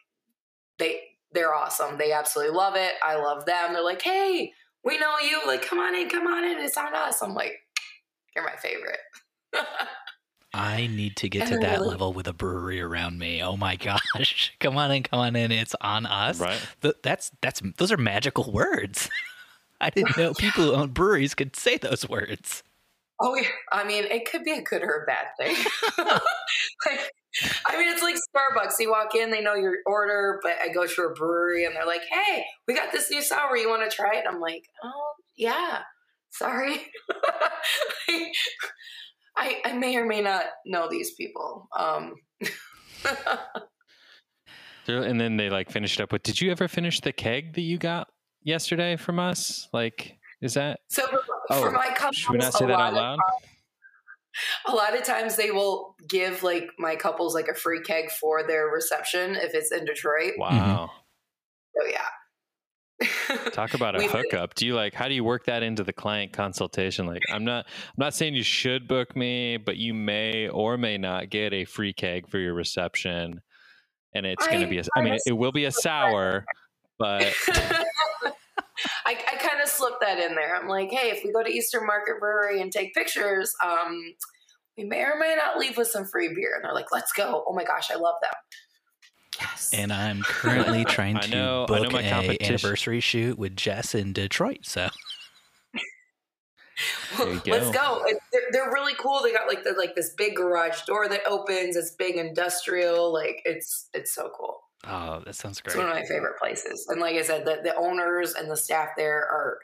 they 0.78 1.00
they're 1.36 1.54
awesome. 1.54 1.98
They 1.98 2.10
absolutely 2.12 2.56
love 2.56 2.74
it. 2.76 2.92
I 3.04 3.16
love 3.16 3.44
them. 3.46 3.72
They're 3.72 3.84
like, 3.84 4.02
hey, 4.02 4.52
we 4.84 4.98
know 4.98 5.14
you. 5.22 5.40
Like, 5.46 5.64
come 5.64 5.78
on 5.78 5.94
in, 5.94 6.08
come 6.08 6.26
on 6.26 6.42
in. 6.44 6.58
It's 6.58 6.76
on 6.76 6.94
us. 6.94 7.22
I'm 7.22 7.34
like, 7.34 7.60
you're 8.34 8.44
my 8.44 8.56
favorite. 8.56 8.98
I 10.54 10.86
need 10.86 11.16
to 11.16 11.28
get 11.28 11.42
And 11.42 11.50
to 11.52 11.58
that 11.58 11.78
really- 11.78 11.88
level 11.90 12.12
with 12.14 12.26
a 12.28 12.32
brewery 12.32 12.80
around 12.80 13.18
me. 13.18 13.42
Oh 13.42 13.56
my 13.56 13.76
gosh! 14.16 14.54
Come 14.58 14.76
on 14.78 14.90
in, 14.90 15.02
come 15.02 15.18
on 15.20 15.36
in. 15.36 15.52
It's 15.52 15.74
on 15.80 16.06
us. 16.06 16.40
Right. 16.40 16.58
Th- 16.80 16.94
that's 17.02 17.30
that's 17.42 17.60
those 17.76 17.92
are 17.92 17.96
magical 17.98 18.50
words. 18.50 19.10
I 19.80 19.90
didn't 19.90 20.16
know 20.16 20.32
people 20.32 20.64
who 20.64 20.72
own 20.72 20.88
breweries 20.90 21.34
could 21.34 21.54
say 21.54 21.76
those 21.76 22.08
words. 22.08 22.62
Oh, 23.20 23.34
yeah. 23.34 23.48
I 23.72 23.84
mean, 23.84 24.04
it 24.04 24.30
could 24.30 24.44
be 24.44 24.52
a 24.52 24.62
good 24.62 24.82
or 24.82 25.02
a 25.02 25.06
bad 25.06 25.26
thing. 25.38 25.56
like, 25.98 27.12
I 27.66 27.78
mean, 27.78 27.88
it's 27.88 28.02
like 28.02 28.16
Starbucks. 28.16 28.78
You 28.78 28.90
walk 28.90 29.14
in, 29.14 29.30
they 29.30 29.40
know 29.40 29.54
your 29.54 29.76
order, 29.86 30.38
but 30.42 30.56
I 30.62 30.68
go 30.72 30.86
to 30.86 31.02
a 31.02 31.14
brewery 31.14 31.64
and 31.64 31.74
they're 31.74 31.86
like, 31.86 32.02
"Hey, 32.10 32.44
we 32.66 32.74
got 32.74 32.92
this 32.92 33.10
new 33.10 33.22
sour. 33.22 33.56
You 33.56 33.68
want 33.68 33.88
to 33.88 33.94
try 33.94 34.16
it?" 34.16 34.24
I'm 34.28 34.40
like, 34.40 34.62
"Oh, 34.82 35.12
yeah. 35.36 35.80
Sorry." 36.30 36.76
I 39.38 39.60
I 39.64 39.72
may 39.74 39.96
or 39.96 40.06
may 40.06 40.22
not 40.22 40.44
know 40.64 40.88
these 40.88 41.14
people. 41.14 41.68
Um, 41.76 42.14
And 44.88 45.20
then 45.20 45.36
they 45.36 45.50
like 45.50 45.70
finished 45.70 46.00
up 46.00 46.12
with, 46.12 46.22
"Did 46.22 46.40
you 46.40 46.50
ever 46.50 46.68
finish 46.68 47.00
the 47.00 47.12
keg 47.12 47.54
that 47.54 47.62
you 47.62 47.76
got 47.78 48.08
yesterday 48.42 48.96
from 48.96 49.18
us?" 49.18 49.68
Like, 49.72 50.16
is 50.40 50.54
that? 50.54 50.80
so 50.88 51.06
Oh, 51.50 51.62
for 51.62 51.70
my 51.70 51.88
couples, 51.94 52.16
Should 52.16 52.32
we 52.32 52.38
not 52.38 52.48
a 52.48 52.52
say 52.52 52.66
that 52.66 52.72
lot 52.72 52.80
out 52.80 52.88
of 52.92 52.96
loud? 52.96 53.18
a 54.66 54.74
lot 54.74 54.96
of 54.96 55.04
times 55.04 55.36
they 55.36 55.50
will 55.50 55.94
give 56.08 56.42
like 56.42 56.68
my 56.78 56.96
couples 56.96 57.34
like 57.34 57.48
a 57.48 57.54
free 57.54 57.80
keg 57.80 58.10
for 58.10 58.46
their 58.46 58.66
reception 58.66 59.34
if 59.36 59.54
it's 59.54 59.72
in 59.72 59.84
Detroit. 59.84 60.34
Wow. 60.38 60.90
So 61.74 61.88
yeah. 61.88 62.04
Talk 63.52 63.74
about 63.74 63.94
a 64.00 64.06
hookup. 64.06 64.54
Do 64.54 64.66
you 64.66 64.74
like 64.74 64.94
how 64.94 65.08
do 65.08 65.14
you 65.14 65.24
work 65.24 65.44
that 65.46 65.62
into 65.62 65.84
the 65.84 65.92
client 65.92 66.32
consultation? 66.32 67.06
Like 67.06 67.22
I'm 67.30 67.44
not 67.44 67.66
I'm 67.66 67.98
not 67.98 68.14
saying 68.14 68.34
you 68.34 68.42
should 68.42 68.88
book 68.88 69.14
me, 69.14 69.58
but 69.58 69.76
you 69.76 69.92
may 69.94 70.48
or 70.48 70.78
may 70.78 70.96
not 70.96 71.28
get 71.30 71.52
a 71.52 71.64
free 71.64 71.92
keg 71.92 72.28
for 72.28 72.38
your 72.38 72.54
reception. 72.54 73.40
And 74.14 74.24
it's 74.24 74.46
gonna 74.46 74.68
be 74.68 74.78
a 74.78 74.84
I 74.96 75.02
mean 75.02 75.14
I 75.14 75.18
it 75.26 75.32
will 75.32 75.52
be 75.52 75.66
a 75.66 75.72
sour, 75.72 76.44
but 76.98 77.34
I, 79.06 79.16
I 79.32 79.36
kind 79.36 79.60
of 79.62 79.68
slipped 79.68 80.00
that 80.00 80.18
in 80.18 80.34
there. 80.34 80.56
I'm 80.56 80.68
like, 80.68 80.90
hey, 80.90 81.10
if 81.10 81.22
we 81.24 81.32
go 81.32 81.42
to 81.42 81.50
Eastern 81.50 81.86
Market 81.86 82.20
Brewery 82.20 82.60
and 82.60 82.70
take 82.70 82.94
pictures, 82.94 83.52
um, 83.64 84.14
we 84.76 84.84
may 84.84 85.02
or 85.02 85.16
may 85.18 85.34
not 85.36 85.58
leave 85.58 85.76
with 85.76 85.88
some 85.88 86.04
free 86.04 86.28
beer. 86.28 86.54
And 86.54 86.64
they're 86.64 86.74
like, 86.74 86.92
let's 86.92 87.12
go. 87.12 87.44
Oh 87.46 87.54
my 87.54 87.64
gosh, 87.64 87.90
I 87.90 87.96
love 87.96 88.16
them. 88.22 88.30
Yes. 89.40 89.70
And 89.72 89.92
I'm 89.92 90.22
currently 90.22 90.84
trying 90.84 91.18
to 91.20 91.30
know- 91.30 91.66
book 91.66 91.92
my 91.92 92.02
a 92.02 92.36
anniversary 92.40 93.00
shoot 93.00 93.38
with 93.38 93.56
Jess 93.56 93.94
in 93.94 94.12
Detroit. 94.12 94.60
So 94.62 94.88
There 97.18 97.32
you 97.32 97.40
Let's 97.46 97.70
go. 97.70 97.72
go. 97.72 98.04
They're, 98.32 98.42
they're 98.52 98.70
really 98.70 98.92
cool. 98.98 99.22
They 99.22 99.32
got 99.32 99.48
like 99.48 99.64
the 99.64 99.72
like 99.78 99.94
this 99.94 100.12
big 100.16 100.36
garage 100.36 100.82
door 100.82 101.08
that 101.08 101.20
opens. 101.26 101.76
It's 101.76 101.92
big 101.92 102.16
industrial. 102.16 103.12
Like 103.12 103.40
it's 103.46 103.88
it's 103.94 104.14
so 104.14 104.30
cool. 104.38 104.58
Oh, 104.88 105.22
that 105.24 105.34
sounds 105.34 105.60
great. 105.60 105.72
It's 105.72 105.76
one 105.76 105.88
of 105.88 105.94
my 105.94 106.04
favorite 106.04 106.38
places. 106.38 106.86
And 106.88 107.00
like 107.00 107.16
I 107.16 107.22
said, 107.22 107.44
the, 107.44 107.60
the 107.62 107.76
owners 107.76 108.34
and 108.34 108.50
the 108.50 108.56
staff 108.56 108.90
there 108.96 109.18
are 109.20 109.58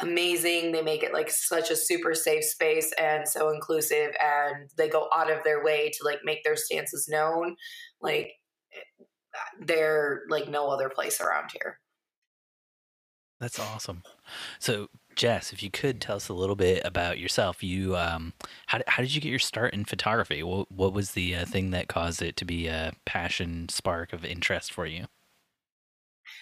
amazing. 0.00 0.72
They 0.72 0.82
make 0.82 1.02
it 1.02 1.12
like 1.12 1.30
such 1.30 1.70
a 1.70 1.76
super 1.76 2.14
safe 2.14 2.44
space 2.44 2.92
and 2.98 3.28
so 3.28 3.50
inclusive. 3.50 4.12
And 4.22 4.70
they 4.76 4.88
go 4.88 5.08
out 5.14 5.30
of 5.30 5.42
their 5.44 5.62
way 5.62 5.90
to 5.90 6.04
like 6.04 6.20
make 6.24 6.44
their 6.44 6.56
stances 6.56 7.08
known. 7.08 7.56
Like 8.00 8.32
eh, 8.72 9.04
they're 9.60 10.22
like 10.28 10.48
no 10.48 10.68
other 10.68 10.88
place 10.88 11.20
around 11.20 11.50
here. 11.52 11.78
That's 13.40 13.60
awesome. 13.60 14.02
So, 14.58 14.88
Jess, 15.18 15.52
if 15.52 15.64
you 15.64 15.70
could 15.70 16.00
tell 16.00 16.14
us 16.14 16.28
a 16.28 16.32
little 16.32 16.54
bit 16.54 16.80
about 16.84 17.18
yourself, 17.18 17.64
you 17.64 17.96
um, 17.96 18.34
how 18.66 18.78
how 18.86 19.02
did 19.02 19.12
you 19.12 19.20
get 19.20 19.30
your 19.30 19.40
start 19.40 19.74
in 19.74 19.84
photography? 19.84 20.44
What 20.44 20.70
what 20.70 20.92
was 20.92 21.10
the 21.10 21.34
uh, 21.34 21.44
thing 21.44 21.72
that 21.72 21.88
caused 21.88 22.22
it 22.22 22.36
to 22.36 22.44
be 22.44 22.68
a 22.68 22.92
passion 23.04 23.68
spark 23.68 24.12
of 24.12 24.24
interest 24.24 24.72
for 24.72 24.86
you? 24.86 25.06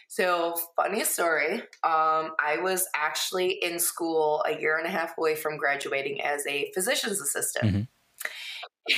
So, 0.08 0.54
funny 0.76 1.04
story. 1.04 1.62
Um, 1.84 2.34
I 2.38 2.58
was 2.60 2.86
actually 2.94 3.52
in 3.62 3.78
school 3.78 4.44
a 4.46 4.60
year 4.60 4.76
and 4.76 4.86
a 4.86 4.90
half 4.90 5.16
away 5.16 5.36
from 5.36 5.56
graduating 5.56 6.20
as 6.20 6.46
a 6.46 6.70
physician's 6.74 7.20
assistant. 7.20 7.88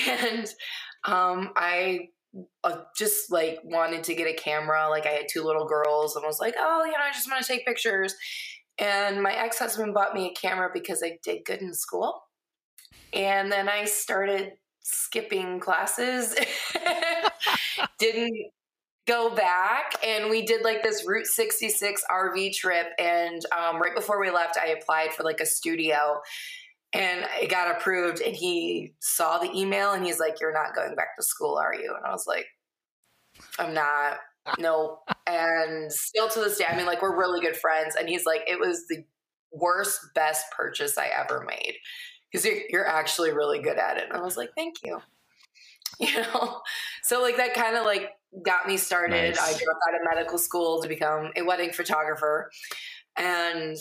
And 0.07 0.47
um, 1.07 1.53
I 1.57 2.09
uh, 2.63 2.83
just 2.95 3.33
like 3.33 3.59
wanted 3.65 4.05
to 4.05 4.15
get 4.15 4.29
a 4.29 4.35
camera. 4.35 4.87
Like, 4.91 5.07
I 5.07 5.13
had 5.13 5.29
two 5.33 5.43
little 5.43 5.67
girls 5.67 6.15
and 6.15 6.27
was 6.27 6.41
like, 6.41 6.57
oh, 6.59 6.85
you 6.85 6.93
know, 6.93 6.99
I 6.99 7.11
just 7.11 7.31
want 7.31 7.43
to 7.43 7.49
take 7.51 7.65
pictures. 7.65 8.15
And 8.79 9.23
my 9.23 9.33
ex 9.33 9.59
husband 9.59 9.95
bought 9.95 10.15
me 10.15 10.29
a 10.29 10.35
camera 10.35 10.71
because 10.73 11.03
I 11.03 11.19
did 11.23 11.45
good 11.45 11.63
in 11.63 11.75
school. 11.75 12.23
And 13.13 13.51
then 13.51 13.69
I 13.69 13.85
started 13.85 14.53
skipping 14.81 15.61
classes. 15.61 16.37
Didn't 17.99 18.53
go 19.07 19.35
back 19.35 19.95
and 20.07 20.29
we 20.29 20.45
did 20.45 20.63
like 20.63 20.83
this 20.83 21.05
Route 21.07 21.27
66 21.27 22.05
RV 22.11 22.55
trip. 22.55 22.89
And 22.99 23.43
um, 23.57 23.81
right 23.81 23.95
before 23.95 24.21
we 24.21 24.31
left, 24.31 24.59
I 24.59 24.69
applied 24.69 25.15
for 25.15 25.23
like 25.23 25.41
a 25.41 25.47
studio 25.47 26.21
and 26.93 27.25
it 27.41 27.51
got 27.51 27.75
approved. 27.75 28.21
And 28.21 28.37
he 28.37 28.93
saw 29.01 29.39
the 29.39 29.51
email 29.59 29.93
and 29.93 30.05
he's 30.05 30.21
like, 30.21 30.41
You're 30.41 30.53
not 30.53 30.75
going 30.75 30.95
back 30.95 31.17
to 31.17 31.23
school, 31.23 31.57
are 31.57 31.75
you? 31.75 31.95
And 31.97 32.05
I 32.05 32.11
was 32.11 32.27
like, 32.27 32.47
I'm 33.59 33.75
not. 33.75 34.19
No. 34.59 35.01
And 35.29 35.93
still 35.93 36.29
to 36.29 36.41
this 36.41 36.59
day, 36.59 36.65
I 36.69 36.77
mean, 36.77 36.87
like, 36.87 37.03
we're 37.03 37.17
really 37.17 37.41
good 37.41 37.57
friends. 37.57 37.97
And 37.97 38.09
he's 38.09 38.25
like, 38.25 38.43
It 38.47 38.59
was 38.59 38.87
the 38.89 39.05
worst, 39.53 40.01
best 40.15 40.47
purchase 40.57 40.97
I 40.99 41.09
ever 41.09 41.45
made 41.47 41.75
because 42.31 42.45
you're, 42.45 42.59
you're 42.71 42.89
actually 42.89 43.33
really 43.33 43.61
good 43.61 43.79
at 43.79 43.99
it. 43.99 44.05
And 44.09 44.13
I 44.15 44.21
was 44.21 44.37
like, 44.37 44.51
Thank 44.57 44.77
you. 44.85 45.01
You 46.01 46.21
know, 46.21 46.61
so 47.03 47.21
like 47.23 47.39
that 47.39 47.55
kind 47.55 47.75
of 47.75 47.85
like 47.85 48.11
got 48.45 48.69
me 48.69 48.77
started. 48.77 49.35
Nice. 49.35 49.41
I 49.41 49.51
dropped 49.51 49.81
out 49.89 49.95
of 49.95 50.01
medical 50.15 50.39
school 50.39 50.81
to 50.81 50.87
become 50.87 51.33
a 51.35 51.43
wedding 51.43 51.73
photographer, 51.73 52.51
and 53.17 53.77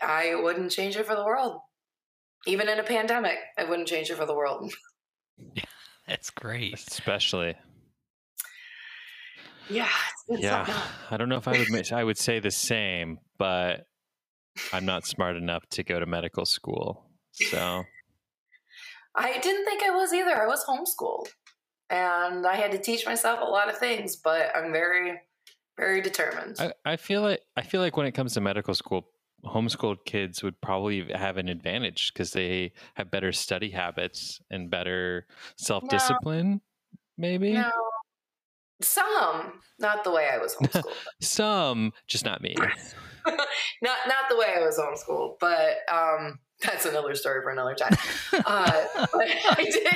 I 0.00 0.36
wouldn't 0.36 0.70
change 0.70 0.96
it 0.96 1.06
for 1.06 1.16
the 1.16 1.24
world. 1.24 1.58
Even 2.46 2.68
in 2.68 2.78
a 2.78 2.84
pandemic, 2.84 3.38
I 3.58 3.64
wouldn't 3.64 3.88
change 3.88 4.10
it 4.10 4.16
for 4.16 4.26
the 4.26 4.34
world. 4.34 4.72
That's 6.06 6.30
great. 6.30 6.74
especially. 6.74 7.56
Yeah, 9.70 9.88
it's 10.28 10.42
Yeah. 10.42 10.82
I 11.10 11.16
don't 11.16 11.28
know 11.28 11.36
if 11.36 11.48
I 11.48 11.52
would 11.52 11.70
ma- 11.70 11.96
I 11.96 12.04
would 12.04 12.18
say 12.18 12.40
the 12.40 12.50
same, 12.50 13.18
but 13.38 13.86
I'm 14.72 14.84
not 14.84 15.06
smart 15.06 15.36
enough 15.36 15.64
to 15.70 15.82
go 15.84 16.00
to 16.00 16.06
medical 16.06 16.44
school. 16.44 17.06
So 17.32 17.84
I 19.14 19.38
didn't 19.38 19.64
think 19.64 19.82
I 19.82 19.90
was 19.90 20.12
either. 20.12 20.34
I 20.34 20.46
was 20.46 20.64
homeschooled, 20.64 21.28
and 21.88 22.46
I 22.46 22.54
had 22.56 22.72
to 22.72 22.78
teach 22.78 23.06
myself 23.06 23.40
a 23.40 23.44
lot 23.44 23.68
of 23.68 23.78
things. 23.78 24.16
But 24.16 24.50
I'm 24.54 24.72
very, 24.72 25.20
Very 25.78 26.02
determined. 26.02 26.56
I, 26.58 26.72
I 26.84 26.96
feel 26.96 27.22
like 27.22 27.40
I 27.56 27.62
feel 27.62 27.80
like 27.80 27.96
when 27.96 28.06
it 28.06 28.12
comes 28.12 28.34
to 28.34 28.40
medical 28.40 28.74
school, 28.74 29.06
homeschooled 29.46 30.04
kids 30.04 30.42
would 30.42 30.60
probably 30.60 31.10
have 31.14 31.38
an 31.38 31.48
advantage 31.48 32.12
because 32.12 32.32
they 32.32 32.72
have 32.94 33.10
better 33.10 33.32
study 33.32 33.70
habits 33.70 34.40
and 34.50 34.70
better 34.70 35.26
self 35.56 35.88
discipline. 35.88 36.60
Maybe 37.16 37.52
no. 37.52 37.70
Some, 38.82 39.60
not 39.78 40.04
the 40.04 40.10
way 40.10 40.28
I 40.32 40.38
was 40.38 40.54
homeschooled. 40.54 40.92
some, 41.20 41.92
just 42.06 42.24
not 42.24 42.40
me. 42.40 42.54
not 43.26 43.98
not 44.06 44.28
the 44.28 44.36
way 44.36 44.46
I 44.56 44.60
was 44.60 44.78
homeschooled, 44.78 45.36
but 45.38 45.78
um, 45.92 46.38
that's 46.62 46.86
another 46.86 47.14
story 47.14 47.42
for 47.42 47.50
another 47.50 47.74
time. 47.74 47.92
uh, 48.32 48.40
I 48.44 49.68
did. 49.70 49.86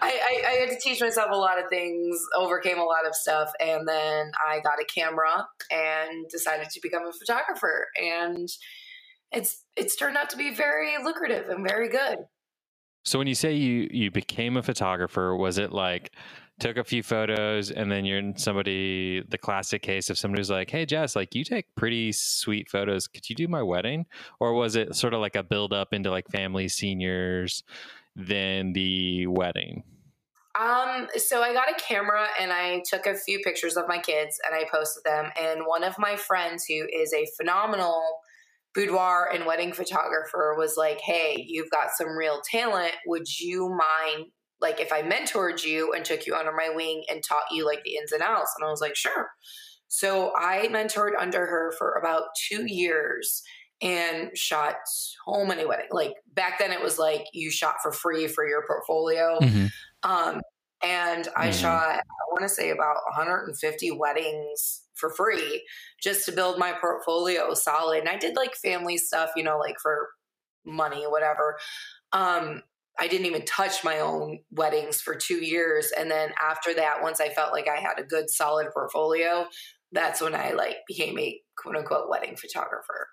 I, 0.00 0.10
I, 0.10 0.42
I, 0.46 0.50
had 0.52 0.70
to 0.70 0.78
teach 0.80 1.00
myself 1.00 1.28
a 1.30 1.36
lot 1.36 1.58
of 1.58 1.68
things, 1.68 2.18
overcame 2.36 2.78
a 2.78 2.84
lot 2.84 3.06
of 3.06 3.14
stuff, 3.14 3.50
and 3.60 3.86
then 3.86 4.32
I 4.46 4.60
got 4.60 4.80
a 4.80 4.84
camera 4.84 5.46
and 5.70 6.28
decided 6.28 6.70
to 6.70 6.80
become 6.82 7.06
a 7.06 7.12
photographer. 7.12 7.88
And 8.00 8.48
it's 9.32 9.64
it's 9.76 9.96
turned 9.96 10.16
out 10.16 10.30
to 10.30 10.36
be 10.36 10.54
very 10.54 10.92
lucrative 11.02 11.48
and 11.48 11.66
very 11.66 11.88
good. 11.88 12.18
So 13.04 13.18
when 13.18 13.26
you 13.26 13.34
say 13.34 13.54
you 13.54 13.88
you 13.90 14.10
became 14.10 14.56
a 14.56 14.62
photographer, 14.62 15.36
was 15.36 15.58
it 15.58 15.72
like 15.72 16.12
took 16.60 16.76
a 16.76 16.84
few 16.84 17.02
photos 17.02 17.70
and 17.70 17.90
then 17.90 18.04
you're 18.04 18.18
in 18.18 18.36
somebody 18.36 19.22
the 19.28 19.38
classic 19.38 19.82
case 19.82 20.10
of 20.10 20.18
somebody 20.18 20.40
who's 20.40 20.50
like 20.50 20.70
hey 20.70 20.84
jess 20.84 21.16
like 21.16 21.34
you 21.34 21.42
take 21.42 21.74
pretty 21.74 22.12
sweet 22.12 22.68
photos. 22.68 23.08
Could 23.08 23.28
you 23.28 23.34
do 23.34 23.48
my 23.48 23.62
wedding? 23.62 24.06
Or 24.38 24.52
was 24.52 24.76
it 24.76 24.94
sort 24.94 25.14
of 25.14 25.20
like 25.20 25.36
a 25.36 25.42
build 25.42 25.72
up 25.72 25.92
into 25.92 26.10
like 26.10 26.28
family 26.28 26.68
seniors 26.68 27.64
then 28.14 28.72
the 28.74 29.26
wedding? 29.26 29.82
Um 30.58 31.08
so 31.16 31.42
i 31.42 31.52
got 31.54 31.70
a 31.70 31.74
camera 31.80 32.26
and 32.40 32.52
i 32.52 32.82
took 32.88 33.06
a 33.06 33.14
few 33.14 33.38
pictures 33.40 33.76
of 33.76 33.88
my 33.88 33.98
kids 33.98 34.38
and 34.46 34.54
i 34.54 34.68
posted 34.70 35.04
them. 35.04 35.30
And 35.40 35.62
one 35.64 35.84
of 35.84 35.94
my 35.98 36.16
friends 36.16 36.66
who 36.66 36.86
is 36.92 37.12
a 37.12 37.26
phenomenal 37.36 38.02
boudoir 38.74 39.28
and 39.32 39.46
wedding 39.46 39.72
photographer 39.72 40.54
was 40.58 40.74
like 40.76 41.00
hey 41.00 41.42
you've 41.48 41.70
got 41.70 41.88
some 41.96 42.16
real 42.16 42.42
talent. 42.50 42.92
Would 43.06 43.38
you 43.40 43.68
mind 43.68 44.26
like 44.60 44.80
if 44.80 44.92
I 44.92 45.02
mentored 45.02 45.64
you 45.64 45.92
and 45.92 46.04
took 46.04 46.26
you 46.26 46.34
under 46.34 46.52
my 46.52 46.70
wing 46.74 47.04
and 47.08 47.22
taught 47.22 47.44
you 47.50 47.64
like 47.64 47.82
the 47.84 47.96
ins 47.96 48.12
and 48.12 48.22
outs. 48.22 48.54
And 48.58 48.66
I 48.66 48.70
was 48.70 48.80
like, 48.80 48.96
sure. 48.96 49.30
So 49.88 50.32
I 50.36 50.68
mentored 50.70 51.12
under 51.18 51.46
her 51.46 51.72
for 51.78 51.92
about 51.94 52.24
two 52.48 52.66
years 52.66 53.42
and 53.82 54.30
shot 54.36 54.76
so 54.84 55.44
many 55.44 55.64
weddings. 55.64 55.88
Like 55.90 56.12
back 56.34 56.58
then 56.58 56.72
it 56.72 56.82
was 56.82 56.98
like 56.98 57.24
you 57.32 57.50
shot 57.50 57.76
for 57.82 57.92
free 57.92 58.26
for 58.26 58.46
your 58.46 58.64
portfolio. 58.66 59.38
Mm-hmm. 59.40 59.66
Um, 60.02 60.40
and 60.82 61.28
I 61.36 61.48
mm-hmm. 61.48 61.60
shot, 61.60 61.98
I 61.98 62.30
want 62.30 62.42
to 62.42 62.48
say 62.48 62.70
about 62.70 62.96
150 63.08 63.90
weddings 63.92 64.82
for 64.94 65.10
free 65.10 65.64
just 66.02 66.24
to 66.26 66.32
build 66.32 66.58
my 66.58 66.72
portfolio 66.72 67.52
solid. 67.54 68.00
And 68.00 68.08
I 68.08 68.16
did 68.16 68.36
like 68.36 68.54
family 68.54 68.98
stuff, 68.98 69.30
you 69.34 69.42
know, 69.42 69.58
like 69.58 69.76
for 69.82 70.08
money, 70.64 71.04
whatever. 71.04 71.58
Um, 72.12 72.62
I 73.00 73.08
didn't 73.08 73.26
even 73.26 73.44
touch 73.46 73.82
my 73.82 74.00
own 74.00 74.40
weddings 74.50 75.00
for 75.00 75.14
two 75.14 75.42
years. 75.42 75.90
And 75.96 76.10
then 76.10 76.32
after 76.40 76.74
that, 76.74 77.02
once 77.02 77.18
I 77.18 77.30
felt 77.30 77.52
like 77.52 77.66
I 77.66 77.80
had 77.80 77.98
a 77.98 78.04
good 78.04 78.28
solid 78.28 78.68
portfolio, 78.74 79.46
that's 79.90 80.20
when 80.20 80.34
I 80.34 80.52
like 80.52 80.76
became 80.86 81.18
a 81.18 81.40
quote 81.56 81.76
unquote 81.76 82.10
wedding 82.10 82.36
photographer. 82.36 83.08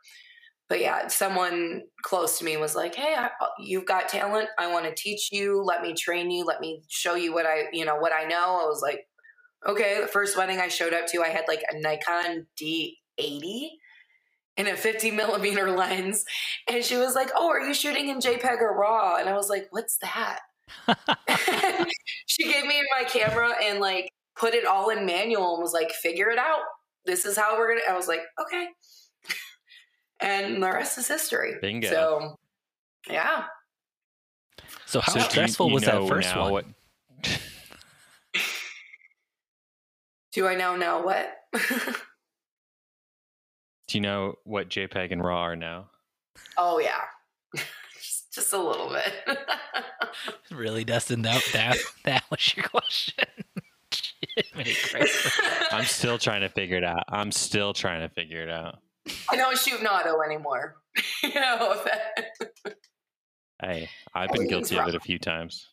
But 0.70 0.82
yeah, 0.82 1.08
someone 1.08 1.84
close 2.03 2.38
to 2.39 2.46
me 2.46 2.58
was 2.58 2.75
like, 2.75 2.94
"Hey, 2.94 3.15
I, 3.17 3.27
uh, 3.27 3.48
you've 3.58 3.86
got 3.86 4.10
talent. 4.10 4.50
I 4.60 4.72
want 4.72 4.86
to 4.86 4.94
teach 4.94 5.29
you. 5.32 5.63
Let 5.63 5.82
me 5.82 5.94
train 5.94 6.29
you. 6.29 6.44
Let 6.44 6.60
me 6.60 6.84
show 6.89 7.15
you 7.15 7.34
what 7.34 7.46
I, 7.46 7.67
you 7.72 7.86
know, 7.86 7.96
what 7.96 8.12
I 8.12 8.25
know." 8.25 8.60
I 8.62 8.65
was 8.65 8.82
like, 8.82 9.08
"Okay." 9.65 10.01
The 10.01 10.08
first 10.08 10.36
wedding 10.36 10.60
I 10.60 10.67
showed 10.67 10.94
up 10.94 11.08
to, 11.08 11.24
I 11.24 11.29
had 11.29 11.46
like 11.48 11.63
a 11.72 11.79
Nikon 11.79 12.48
D80 12.62 13.70
in 14.57 14.67
a 14.67 14.75
50 14.75 15.11
millimeter 15.11 15.71
lens. 15.71 16.25
And 16.67 16.83
she 16.83 16.97
was 16.97 17.15
like, 17.15 17.29
Oh, 17.35 17.49
are 17.49 17.61
you 17.61 17.73
shooting 17.73 18.09
in 18.09 18.19
JPEG 18.19 18.59
or 18.59 18.77
RAW? 18.77 19.17
And 19.19 19.29
I 19.29 19.35
was 19.35 19.49
like, 19.49 19.67
What's 19.71 19.97
that? 19.99 20.39
she 22.25 22.43
gave 22.43 22.65
me 22.65 22.83
my 22.97 23.05
camera 23.07 23.53
and 23.63 23.79
like 23.79 24.12
put 24.36 24.53
it 24.53 24.65
all 24.65 24.89
in 24.89 25.05
manual 25.05 25.53
and 25.53 25.62
was 25.62 25.73
like, 25.73 25.91
Figure 25.91 26.29
it 26.29 26.39
out. 26.39 26.62
This 27.05 27.25
is 27.25 27.38
how 27.38 27.58
we're 27.58 27.69
going 27.69 27.82
to. 27.86 27.91
I 27.91 27.95
was 27.95 28.08
like, 28.08 28.21
Okay. 28.41 28.67
and 30.19 30.62
the 30.62 30.67
rest 30.67 30.97
is 30.97 31.08
history. 31.08 31.55
Bingo. 31.62 31.89
So, 31.89 32.39
yeah. 33.10 33.45
So, 34.86 35.01
how 35.01 35.13
so 35.13 35.19
stressful 35.19 35.67
you, 35.67 35.69
you 35.71 35.75
was 35.75 35.84
that 35.84 36.08
first 36.08 36.36
one? 36.36 36.51
What... 36.51 36.65
Do 40.32 40.47
I 40.47 40.55
now 40.55 40.75
know 40.75 41.01
what? 41.01 41.36
Do 43.88 43.97
you 43.97 44.02
know 44.02 44.36
what 44.43 44.69
JPEG 44.69 45.12
and 45.12 45.23
RAW 45.23 45.38
are 45.38 45.56
now? 45.56 45.89
Oh 46.58 46.80
yeah, 46.80 47.02
just, 47.95 48.32
just 48.34 48.54
a 48.54 48.58
little 48.58 48.89
bit. 48.89 49.39
really, 50.52 50.84
Dustin? 50.84 51.21
That 51.21 51.43
that 51.54 51.78
that 52.04 52.23
was 52.30 52.56
your 52.56 52.65
question. 52.65 53.26
I'm 55.71 55.86
still 55.86 56.17
trying 56.17 56.41
to 56.41 56.50
figure 56.50 56.78
it 56.78 56.84
out. 56.84 57.04
I'm 57.08 57.32
still 57.32 57.73
trying 57.73 58.02
to 58.02 58.13
figure 58.13 58.43
it 58.43 58.50
out. 58.50 58.80
I 59.30 59.38
don't 59.38 59.58
shoot 59.58 59.80
an 59.80 59.88
auto 59.88 60.21
anymore. 60.21 60.76
you 61.23 61.34
know 61.34 61.82
that. 61.86 62.76
Hey, 63.62 63.89
I've 64.13 64.32
been 64.32 64.47
guilty 64.47 64.78
of 64.78 64.89
it 64.89 64.95
a 64.95 65.00
few 65.00 65.17
times. 65.17 65.69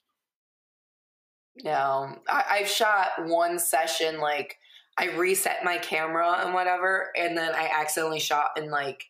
No, 1.63 2.17
I, 2.29 2.45
I've 2.51 2.69
shot 2.69 3.27
one 3.27 3.59
session 3.59 4.21
like 4.21 4.59
I 4.97 5.07
reset 5.17 5.65
my 5.65 5.79
camera 5.79 6.43
and 6.45 6.55
whatever, 6.55 7.11
and 7.17 7.37
then 7.37 7.55
I 7.55 7.71
accidentally 7.81 8.21
shot 8.21 8.51
in 8.57 8.71
like 8.71 9.05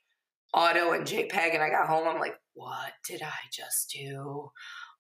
auto 0.55 0.93
and 0.93 1.07
JPEG, 1.07 1.55
and 1.55 1.63
I 1.63 1.71
got 1.71 1.89
home. 1.89 2.09
I'm 2.09 2.21
like, 2.21 2.37
what 2.55 2.93
did 3.07 3.23
I 3.23 3.33
just 3.53 3.91
do? 3.91 4.51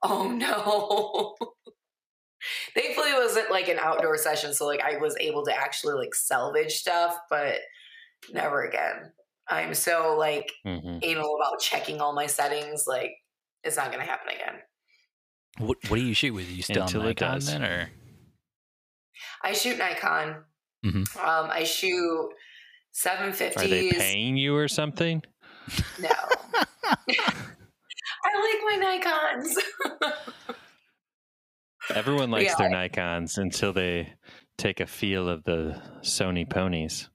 Oh 0.03 0.31
no. 0.31 1.35
Thankfully, 2.75 3.11
it 3.11 3.19
wasn't 3.19 3.51
like 3.51 3.69
an 3.69 3.79
outdoor 3.79 4.19
session, 4.19 4.53
so 4.53 4.67
like 4.67 4.83
I 4.83 4.99
was 4.99 5.17
able 5.19 5.45
to 5.47 5.57
actually 5.57 5.95
like 5.95 6.15
salvage 6.15 6.75
stuff, 6.75 7.17
but 7.31 7.57
never 8.33 8.65
again. 8.65 9.13
I'm 9.49 9.75
so 9.75 10.17
like 10.19 10.51
mm-hmm. 10.67 10.99
anal 11.03 11.37
about 11.37 11.61
checking 11.61 12.01
all 12.01 12.15
my 12.15 12.27
settings. 12.27 12.85
Like 12.87 13.13
it's 13.63 13.77
not 13.77 13.91
gonna 13.91 14.05
happen 14.05 14.35
again. 14.35 14.61
What 15.59 15.79
What 15.89 15.97
do 15.97 16.03
you 16.03 16.15
shoot 16.15 16.35
with? 16.35 16.49
Are 16.49 16.53
you 16.53 16.63
still 16.63 16.83
Until 16.83 17.01
on 17.03 17.07
Nikon 17.09 17.41
then, 17.41 17.63
or? 17.63 17.91
I 19.43 19.53
shoot 19.53 19.79
Nikon. 19.79 20.45
Mm-hmm. 20.85 21.19
Um, 21.19 21.51
I 21.51 21.65
shoot 21.65 22.31
750s. 22.95 23.57
Are 23.57 23.67
they 23.67 23.91
paying 23.91 24.37
you 24.37 24.55
or 24.55 24.69
something? 24.69 25.23
No. 26.01 26.09
I 28.25 28.35
like 28.41 28.81
my 28.81 29.01
Nikons. 30.03 30.13
Everyone 31.95 32.31
likes 32.31 32.55
yeah. 32.59 32.69
their 32.69 32.71
Nikons 32.71 33.39
until 33.39 33.73
they 33.73 34.15
take 34.57 34.81
a 34.81 34.87
feel 34.87 35.29
of 35.29 35.45
the 35.45 35.81
Sony 36.03 36.49
ponies. 36.49 37.09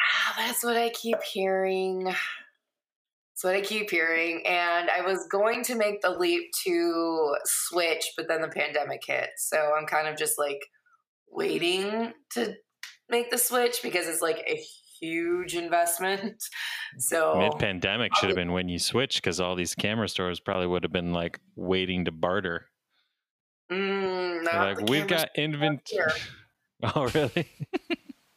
Ah, 0.00 0.34
that's 0.38 0.64
what 0.64 0.76
I 0.76 0.90
keep 0.90 1.22
hearing. 1.22 2.04
That's 2.04 3.44
what 3.44 3.54
I 3.54 3.60
keep 3.60 3.90
hearing. 3.90 4.44
And 4.46 4.90
I 4.90 5.02
was 5.02 5.26
going 5.30 5.62
to 5.64 5.74
make 5.74 6.00
the 6.02 6.10
leap 6.10 6.50
to 6.64 7.36
switch, 7.44 8.12
but 8.16 8.28
then 8.28 8.42
the 8.42 8.48
pandemic 8.48 9.02
hit. 9.06 9.30
So 9.36 9.72
I'm 9.78 9.86
kind 9.86 10.08
of 10.08 10.16
just 10.16 10.38
like 10.38 10.60
waiting 11.30 12.12
to 12.32 12.54
make 13.08 13.30
the 13.30 13.38
switch 13.38 13.80
because 13.82 14.06
it's 14.06 14.22
like 14.22 14.44
a 14.48 14.60
huge 15.00 15.54
investment. 15.54 16.42
So 16.96 17.34
mid 17.36 17.58
pandemic 17.58 18.16
should 18.16 18.30
have 18.30 18.36
been 18.36 18.52
when 18.52 18.70
you 18.70 18.78
switched 18.78 19.22
because 19.22 19.40
all 19.40 19.54
these 19.54 19.74
camera 19.74 20.08
stores 20.08 20.40
probably 20.40 20.66
would 20.66 20.84
have 20.84 20.92
been 20.92 21.12
like 21.12 21.38
waiting 21.54 22.06
to 22.06 22.10
barter. 22.10 22.64
Mm, 23.70 24.42
like 24.42 24.88
we've 24.88 25.06
got 25.06 25.28
inventory. 25.36 26.12
oh 26.94 27.10
really? 27.14 27.46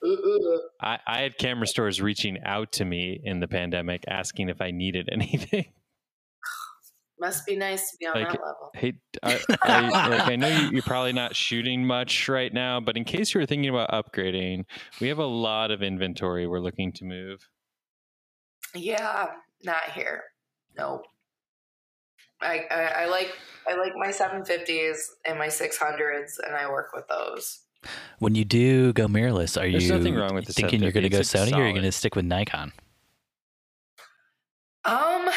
I, 0.82 1.00
I 1.08 1.22
had 1.22 1.38
camera 1.38 1.66
stores 1.66 2.02
reaching 2.02 2.40
out 2.44 2.74
to 2.74 2.84
me 2.84 3.22
in 3.24 3.40
the 3.40 3.48
pandemic 3.48 4.04
asking 4.10 4.50
if 4.50 4.60
I 4.60 4.72
needed 4.72 5.08
anything. 5.10 5.72
Must 7.22 7.46
be 7.46 7.56
nice 7.56 7.92
to 7.92 7.98
be 7.98 8.08
on 8.08 8.16
like, 8.16 8.32
that 8.32 8.42
level. 8.42 8.72
Hey, 8.74 8.94
I, 9.24 9.40
I, 9.62 10.08
like, 10.10 10.28
I 10.28 10.36
know 10.36 10.48
you're 10.72 10.82
probably 10.82 11.14
not 11.14 11.36
shooting 11.36 11.86
much 11.86 12.28
right 12.28 12.52
now, 12.52 12.80
but 12.80 12.98
in 12.98 13.04
case 13.04 13.32
you 13.32 13.40
were 13.40 13.46
thinking 13.46 13.70
about 13.70 13.92
upgrading, 13.92 14.66
we 15.00 15.08
have 15.08 15.20
a 15.20 15.26
lot 15.26 15.70
of 15.70 15.84
inventory 15.84 16.48
we're 16.48 16.60
looking 16.60 16.92
to 16.94 17.06
move. 17.06 17.48
Yeah, 18.74 19.28
not 19.64 19.92
here. 19.94 20.24
No. 20.76 21.04
I, 22.42 22.66
I, 22.72 23.04
I 23.04 23.06
like 23.06 23.38
I 23.68 23.76
like 23.76 23.94
my 23.96 24.08
750s 24.08 24.98
and 25.28 25.38
my 25.38 25.46
600s, 25.46 26.40
and 26.44 26.56
I 26.56 26.68
work 26.72 26.90
with 26.92 27.08
those. 27.08 27.60
When 28.18 28.34
you 28.34 28.46
do 28.46 28.94
go 28.94 29.06
mirrorless, 29.06 29.58
are 29.58 29.70
There's 29.70 29.88
you 29.88 29.96
nothing 29.96 30.16
wrong 30.16 30.34
with 30.34 30.48
thinking 30.48 30.82
you're 30.82 30.92
going 30.92 31.04
to 31.04 31.10
go 31.10 31.20
Sony, 31.20 31.50
solid. 31.50 31.54
or 31.54 31.64
are 31.66 31.68
you 31.68 31.74
going 31.74 31.86
to 31.86 31.92
stick 31.92 32.16
with 32.16 32.26
Nikon? 32.26 32.74
Um, 34.86 35.30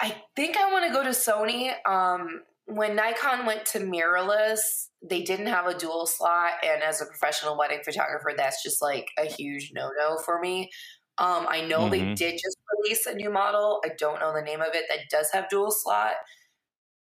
I 0.00 0.14
think 0.34 0.56
I 0.56 0.70
want 0.70 0.86
to 0.86 0.92
go 0.92 1.02
to 1.02 1.10
Sony. 1.10 1.72
Um, 1.88 2.42
when 2.66 2.96
Nikon 2.96 3.46
went 3.46 3.64
to 3.66 3.78
mirrorless, 3.78 4.88
they 5.02 5.22
didn't 5.22 5.46
have 5.46 5.66
a 5.66 5.78
dual 5.78 6.06
slot, 6.06 6.52
and 6.64 6.82
as 6.82 7.00
a 7.00 7.06
professional 7.06 7.56
wedding 7.56 7.80
photographer, 7.84 8.32
that's 8.36 8.62
just 8.62 8.82
like 8.82 9.08
a 9.18 9.24
huge 9.24 9.72
no 9.74 9.90
no 9.98 10.18
for 10.18 10.40
me. 10.40 10.70
Um, 11.18 11.46
I 11.48 11.62
know 11.62 11.80
mm-hmm. 11.80 11.90
they 11.90 12.14
did 12.14 12.32
just 12.32 12.58
release 12.76 13.06
a 13.06 13.14
new 13.14 13.30
model. 13.30 13.80
I 13.84 13.90
don't 13.98 14.20
know 14.20 14.34
the 14.34 14.42
name 14.42 14.60
of 14.60 14.74
it 14.74 14.84
that 14.88 15.08
does 15.10 15.30
have 15.32 15.48
dual 15.48 15.70
slot. 15.70 16.14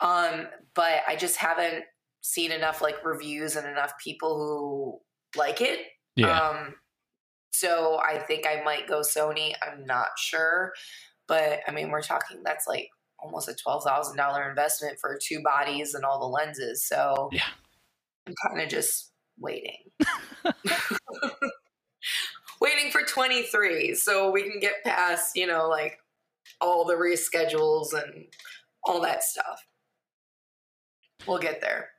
Um, 0.00 0.48
but 0.74 1.02
I 1.06 1.14
just 1.16 1.36
haven't 1.36 1.84
seen 2.22 2.52
enough 2.52 2.82
like 2.82 3.04
reviews 3.04 3.56
and 3.56 3.66
enough 3.66 3.92
people 4.02 4.36
who 4.36 5.38
like 5.38 5.60
it. 5.60 5.80
Yeah. 6.16 6.38
Um, 6.38 6.74
so 7.52 8.00
I 8.02 8.18
think 8.18 8.46
I 8.46 8.62
might 8.64 8.88
go 8.88 9.00
Sony. 9.00 9.54
I'm 9.62 9.84
not 9.84 10.08
sure, 10.18 10.72
but 11.30 11.60
I 11.66 11.70
mean, 11.70 11.90
we're 11.90 12.02
talking 12.02 12.42
that's 12.44 12.66
like 12.66 12.90
almost 13.18 13.48
a 13.48 13.54
twelve 13.54 13.84
thousand 13.84 14.16
dollar 14.16 14.50
investment 14.50 14.98
for 15.00 15.18
two 15.22 15.40
bodies 15.42 15.94
and 15.94 16.04
all 16.04 16.18
the 16.18 16.26
lenses. 16.26 16.84
So 16.84 17.30
yeah, 17.32 17.42
I'm 18.26 18.34
kind 18.46 18.60
of 18.60 18.68
just 18.68 19.12
waiting. 19.38 19.76
waiting 22.60 22.90
for 22.90 23.02
23 23.02 23.94
so 23.94 24.30
we 24.30 24.42
can 24.42 24.60
get 24.60 24.84
past, 24.84 25.36
you 25.36 25.46
know, 25.46 25.68
like 25.68 25.98
all 26.60 26.84
the 26.84 26.94
reschedules 26.94 27.94
and 27.94 28.26
all 28.84 29.00
that 29.00 29.22
stuff. 29.22 29.66
We'll 31.26 31.38
get 31.38 31.60
there. 31.60 31.90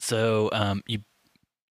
So, 0.00 0.48
um, 0.52 0.82
you 0.86 1.00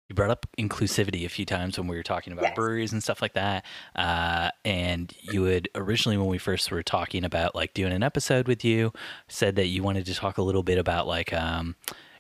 you 0.09 0.15
brought 0.15 0.29
up 0.29 0.45
inclusivity 0.57 1.25
a 1.25 1.29
few 1.29 1.45
times 1.45 1.77
when 1.77 1.87
we 1.87 1.97
were 1.97 2.03
talking 2.03 2.33
about 2.33 2.45
yes. 2.45 2.55
breweries 2.55 2.93
and 2.93 3.03
stuff 3.03 3.21
like 3.21 3.33
that. 3.33 3.65
Uh, 3.95 4.49
and 4.63 5.13
you 5.21 5.43
had 5.43 5.67
originally, 5.75 6.17
when 6.17 6.27
we 6.27 6.37
first 6.37 6.71
were 6.71 6.83
talking 6.83 7.25
about 7.25 7.55
like 7.55 7.73
doing 7.73 7.91
an 7.91 8.03
episode 8.03 8.47
with 8.47 8.63
you, 8.63 8.93
said 9.27 9.55
that 9.57 9.67
you 9.67 9.83
wanted 9.83 10.05
to 10.05 10.15
talk 10.15 10.37
a 10.37 10.41
little 10.41 10.63
bit 10.63 10.77
about 10.77 11.07
like 11.07 11.33
um, 11.33 11.75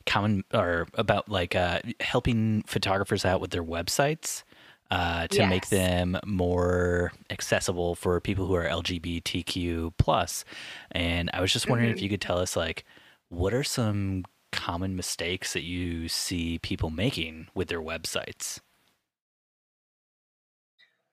common 0.05 0.43
or 0.53 0.87
about 0.95 1.29
like 1.29 1.55
uh, 1.55 1.79
helping 2.01 2.63
photographers 2.63 3.23
out 3.23 3.39
with 3.39 3.51
their 3.51 3.63
websites 3.63 4.43
uh, 4.91 5.27
to 5.27 5.37
yes. 5.37 5.49
make 5.49 5.69
them 5.69 6.17
more 6.25 7.11
accessible 7.29 7.95
for 7.95 8.19
people 8.19 8.47
who 8.47 8.55
are 8.55 8.65
LGBTQ 8.65 9.93
plus. 9.97 10.43
And 10.91 11.29
I 11.33 11.41
was 11.41 11.53
just 11.53 11.69
wondering 11.69 11.89
mm-hmm. 11.89 11.97
if 11.97 12.03
you 12.03 12.09
could 12.09 12.21
tell 12.21 12.39
us 12.39 12.55
like 12.55 12.85
what 13.29 13.53
are 13.53 13.63
some 13.63 14.23
common 14.51 14.95
mistakes 14.95 15.53
that 15.53 15.63
you 15.63 16.07
see 16.07 16.59
people 16.59 16.89
making 16.89 17.47
with 17.53 17.67
their 17.67 17.81
websites? 17.81 18.59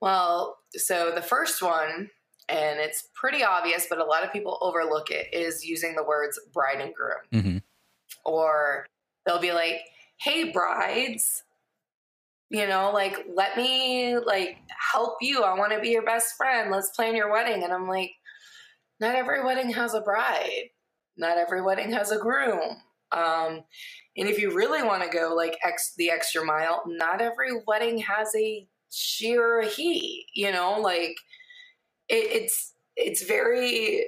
Well, 0.00 0.58
so 0.72 1.12
the 1.14 1.22
first 1.22 1.62
one, 1.62 2.10
and 2.48 2.78
it's 2.78 3.08
pretty 3.14 3.42
obvious, 3.42 3.86
but 3.88 3.98
a 3.98 4.04
lot 4.04 4.24
of 4.24 4.32
people 4.32 4.58
overlook 4.60 5.10
it, 5.10 5.32
is 5.32 5.64
using 5.64 5.94
the 5.94 6.04
words 6.04 6.38
bride 6.52 6.80
and 6.80 6.94
groom. 6.94 7.18
Mm-hmm. 7.32 7.58
Or 8.24 8.86
they'll 9.24 9.40
be 9.40 9.52
like, 9.52 9.80
hey, 10.18 10.52
brides, 10.52 11.42
you 12.50 12.66
know 12.68 12.92
like 12.92 13.26
let 13.34 13.56
me 13.56 14.16
like 14.16 14.58
help 14.92 15.16
you 15.20 15.42
i 15.42 15.58
want 15.58 15.72
to 15.72 15.80
be 15.80 15.88
your 15.88 16.04
best 16.04 16.36
friend 16.36 16.70
let's 16.70 16.90
plan 16.90 17.16
your 17.16 17.32
wedding 17.32 17.64
and 17.64 17.72
i'm 17.72 17.88
like 17.88 18.12
not 19.00 19.16
every 19.16 19.42
wedding 19.42 19.70
has 19.70 19.94
a 19.94 20.00
bride 20.00 20.68
not 21.16 21.38
every 21.38 21.62
wedding 21.62 21.90
has 21.90 22.10
a 22.12 22.18
groom 22.18 22.76
um, 23.14 23.62
and 24.16 24.28
if 24.28 24.38
you 24.38 24.54
really 24.54 24.82
want 24.82 25.02
to 25.02 25.08
go 25.08 25.34
like 25.34 25.56
ex 25.64 25.94
the 25.96 26.10
extra 26.10 26.44
mile 26.44 26.82
not 26.86 27.20
every 27.20 27.50
wedding 27.66 27.98
has 27.98 28.28
a 28.36 28.66
she 28.90 29.36
or 29.36 29.58
a 29.58 29.66
he 29.66 30.26
you 30.34 30.52
know? 30.52 30.80
Like 30.80 31.16
it, 32.08 32.42
it's 32.42 32.74
it's 32.96 33.24
very 33.24 34.06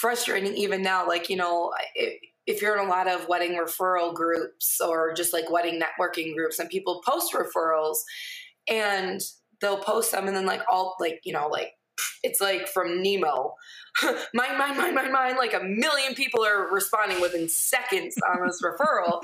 frustrating 0.00 0.54
even 0.56 0.82
now. 0.82 1.06
Like 1.06 1.28
you 1.28 1.36
know 1.36 1.72
if 2.46 2.62
you're 2.62 2.78
in 2.78 2.86
a 2.86 2.90
lot 2.90 3.08
of 3.08 3.28
wedding 3.28 3.52
referral 3.52 4.14
groups 4.14 4.80
or 4.80 5.12
just 5.14 5.32
like 5.32 5.50
wedding 5.50 5.80
networking 5.80 6.34
groups 6.34 6.58
and 6.58 6.68
people 6.68 7.02
post 7.06 7.32
referrals 7.32 7.96
and 8.68 9.20
they'll 9.60 9.82
post 9.82 10.12
them 10.12 10.26
and 10.26 10.36
then 10.36 10.46
like 10.46 10.62
all 10.70 10.96
like 11.00 11.20
you 11.24 11.32
know 11.32 11.48
like 11.48 11.72
it's 12.22 12.40
like 12.40 12.68
from 12.68 13.02
Nemo. 13.02 13.54
mine, 14.34 14.58
mine, 14.58 14.76
mine, 14.76 14.94
mine, 14.94 15.12
mine. 15.12 15.36
Like 15.36 15.54
a 15.54 15.62
million 15.62 16.14
people 16.14 16.44
are 16.44 16.72
responding 16.72 17.20
within 17.20 17.48
seconds 17.48 18.16
on 18.28 18.46
this 18.46 18.62
referral. 18.64 19.22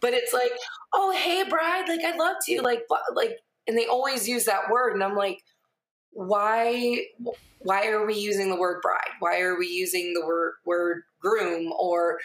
But 0.00 0.14
it's 0.14 0.32
like, 0.32 0.52
oh, 0.92 1.12
hey, 1.12 1.44
bride, 1.48 1.88
like 1.88 2.04
I'd 2.04 2.18
love 2.18 2.36
to, 2.46 2.62
like, 2.62 2.82
like, 3.14 3.38
and 3.66 3.76
they 3.76 3.86
always 3.86 4.28
use 4.28 4.46
that 4.46 4.70
word, 4.70 4.94
and 4.94 5.04
I'm 5.04 5.14
like, 5.14 5.42
why? 6.10 7.04
Why 7.60 7.88
are 7.88 8.06
we 8.06 8.14
using 8.14 8.50
the 8.50 8.56
word 8.56 8.80
bride? 8.82 9.10
Why 9.18 9.40
are 9.40 9.58
we 9.58 9.66
using 9.66 10.14
the 10.14 10.24
word 10.24 10.54
word 10.64 11.02
groom 11.20 11.72
or 11.78 12.18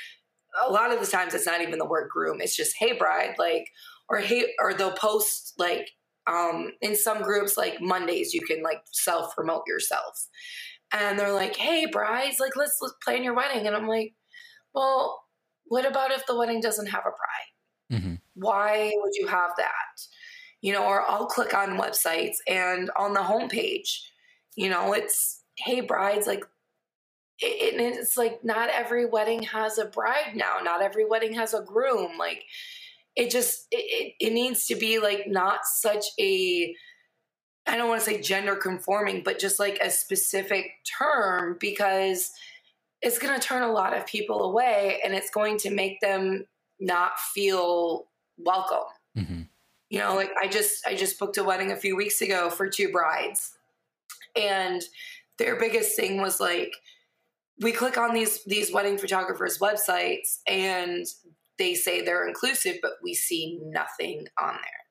a 0.66 0.72
lot 0.72 0.92
of 0.92 1.00
the 1.00 1.08
times 1.08 1.34
it's 1.34 1.46
not 1.46 1.62
even 1.62 1.80
the 1.80 1.86
word 1.86 2.10
groom 2.10 2.40
it's 2.40 2.56
just 2.56 2.76
hey 2.78 2.94
bride 2.94 3.36
like 3.40 3.68
or 4.10 4.20
hey 4.20 4.46
or 4.60 4.74
they'll 4.74 4.92
post 4.92 5.54
like 5.58 5.90
um 6.28 6.72
in 6.82 6.96
some 6.96 7.22
groups 7.22 7.58
like 7.58 7.82
mondays 7.82 8.34
you 8.34 8.42
can 8.42 8.62
like 8.64 8.82
self 8.92 9.36
promote 9.36 9.64
yourself. 9.68 10.28
And 10.92 11.18
they're 11.18 11.34
like 11.34 11.56
hey 11.56 11.86
brides 11.92 12.40
like 12.40 12.56
let's, 12.56 12.78
let's 12.82 12.96
plan 13.04 13.24
your 13.24 13.34
wedding. 13.34 13.68
And 13.68 13.76
i'm 13.76 13.88
like 13.88 14.14
well 14.74 15.24
what 15.66 15.86
about 15.86 16.12
if 16.12 16.26
the 16.26 16.38
wedding 16.38 16.62
doesn't 16.62 16.88
have 16.88 17.04
a 17.06 17.12
bride? 17.12 18.00
Mm-hmm. 18.00 18.16
why 18.36 18.92
would 18.96 19.14
you 19.16 19.28
have 19.28 19.52
that? 19.58 20.02
You 20.62 20.74
know 20.74 20.86
or 20.86 21.02
i'll 21.10 21.28
click 21.28 21.54
on 21.54 21.78
websites 21.78 22.38
and 22.48 22.90
on 22.98 23.14
the 23.14 23.20
homepage 23.20 24.00
you 24.56 24.70
know 24.70 24.94
it's 24.94 25.44
hey 25.58 25.82
brides 25.82 26.26
like 26.26 26.46
it, 27.40 27.80
it's 27.80 28.18
like 28.18 28.44
not 28.44 28.70
every 28.70 29.06
wedding 29.06 29.44
has 29.44 29.78
a 29.78 29.86
bride 29.86 30.36
now. 30.36 30.60
Not 30.64 30.82
every 30.82 31.06
wedding 31.06 31.34
has 31.34 31.54
a 31.54 31.62
groom. 31.62 32.18
Like 32.18 32.46
it 33.16 33.30
just 33.30 33.68
it, 33.72 34.14
it 34.20 34.34
needs 34.34 34.66
to 34.68 34.76
be 34.76 35.00
like 35.00 35.28
not 35.28 35.66
such 35.66 36.06
a 36.20 36.76
i 37.68 37.78
don't 37.78 37.90
want 37.90 38.02
to 38.02 38.06
say 38.06 38.22
gender 38.22 38.56
conforming 38.56 39.22
but 39.24 39.40
just 39.40 39.60
like 39.60 39.80
a 39.82 39.90
specific 39.90 40.72
term 41.00 41.58
because 41.60 42.32
it's 43.02 43.20
going 43.20 43.38
to 43.38 43.46
turn 43.46 43.64
a 43.64 43.72
lot 43.72 43.96
of 43.96 44.06
people 44.06 44.44
away 44.44 45.00
and 45.04 45.14
it's 45.14 45.30
going 45.30 45.58
to 45.58 45.70
make 45.70 46.00
them 46.00 46.46
not 46.80 47.20
feel 47.20 48.06
welcome 48.38 48.88
mm-hmm. 49.18 49.42
you 49.90 50.00
know 50.00 50.16
like 50.16 50.32
i 50.42 50.48
just 50.48 50.86
i 50.88 50.96
just 50.96 51.20
booked 51.20 51.38
a 51.38 51.44
wedding 51.44 51.72
a 51.72 51.78
few 51.78 51.96
weeks 51.96 52.22
ago 52.22 52.50
for 52.50 52.68
two 52.68 52.92
brides 52.92 53.54
and 54.36 54.82
their 55.38 55.56
biggest 55.58 55.96
thing 55.96 56.22
was 56.22 56.40
like 56.40 56.74
we 57.62 57.72
click 57.72 57.98
on 57.98 58.14
these 58.14 58.44
these 58.46 58.74
wedding 58.74 58.98
photographers 58.98 59.60
websites 59.60 60.40
and 60.48 61.06
they 61.60 61.76
say 61.76 62.02
they're 62.02 62.28
inclusive 62.28 62.78
but 62.82 62.94
we 63.04 63.14
see 63.14 63.60
nothing 63.64 64.28
on 64.40 64.54
there. 64.54 64.84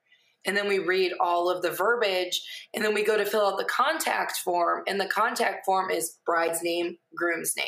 And 0.45 0.57
then 0.57 0.69
we 0.69 0.81
read 0.81 1.13
all 1.21 1.49
of 1.49 1.63
the 1.63 1.71
verbiage 1.71 2.43
and 2.75 2.85
then 2.85 2.95
we 2.95 3.05
go 3.05 3.17
to 3.17 3.25
fill 3.25 3.47
out 3.47 3.59
the 3.59 3.65
contact 3.65 4.39
form 4.39 4.83
and 4.87 5.01
the 5.01 5.07
contact 5.07 5.65
form 5.65 5.91
is 5.91 6.19
bride's 6.27 6.63
name 6.63 6.99
groom's 7.15 7.57
name. 7.57 7.67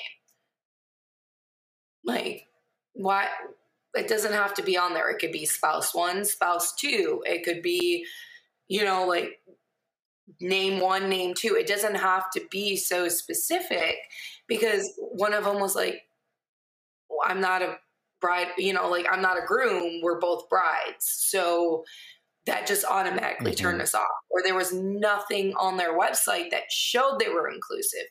Like 2.05 2.47
why 2.95 3.29
it 3.95 4.09
doesn't 4.09 4.33
have 4.33 4.55
to 4.55 4.63
be 4.63 4.77
on 4.77 4.93
there. 4.93 5.09
It 5.11 5.21
could 5.21 5.33
be 5.33 5.47
spouse 5.47 5.95
one 5.95 6.25
spouse 6.25 6.75
two. 6.75 7.23
It 7.27 7.45
could 7.45 7.63
be 7.63 8.07
you 8.69 8.85
know 8.85 9.07
like 9.07 9.41
name 10.41 10.81
one 10.81 11.09
name 11.09 11.35
two. 11.35 11.57
It 11.57 11.67
doesn't 11.67 11.97
have 11.97 12.31
to 12.33 12.43
be 12.51 12.77
so 12.77 13.09
specific 13.09 13.97
because 14.47 14.93
one 14.99 15.33
of 15.33 15.45
them 15.45 15.61
was 15.61 15.75
like, 15.75 16.03
I'm 17.25 17.41
not 17.41 17.63
a 17.63 17.77
bride, 18.25 18.49
you 18.57 18.73
know, 18.73 18.89
like 18.89 19.07
I'm 19.11 19.21
not 19.21 19.37
a 19.37 19.45
groom, 19.47 20.01
we're 20.03 20.19
both 20.19 20.49
brides. 20.49 21.05
So 21.05 21.85
that 22.47 22.67
just 22.67 22.87
automatically 22.87 23.51
mm-hmm. 23.53 23.63
turned 23.63 23.83
us 23.83 23.95
off. 23.95 24.09
Or 24.31 24.43
there 24.43 24.55
was 24.55 24.73
nothing 24.73 25.53
on 25.61 25.77
their 25.77 25.99
website 25.99 26.51
that 26.51 26.71
showed 26.71 27.19
they 27.19 27.29
were 27.29 27.51
inclusive. 27.51 28.07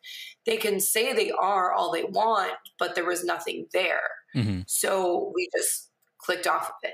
They 0.45 0.57
can 0.57 0.79
say 0.79 1.13
they 1.13 1.31
are 1.31 1.73
all 1.73 1.91
they 1.91 2.03
want, 2.03 2.53
but 2.77 2.93
there 2.93 3.05
was 3.05 3.23
nothing 3.23 3.65
there. 3.73 4.09
Mm-hmm. 4.35 4.61
So 4.67 5.31
we 5.33 5.49
just 5.57 5.89
clicked 6.19 6.45
off 6.45 6.67
of 6.67 6.75
it. 6.83 6.93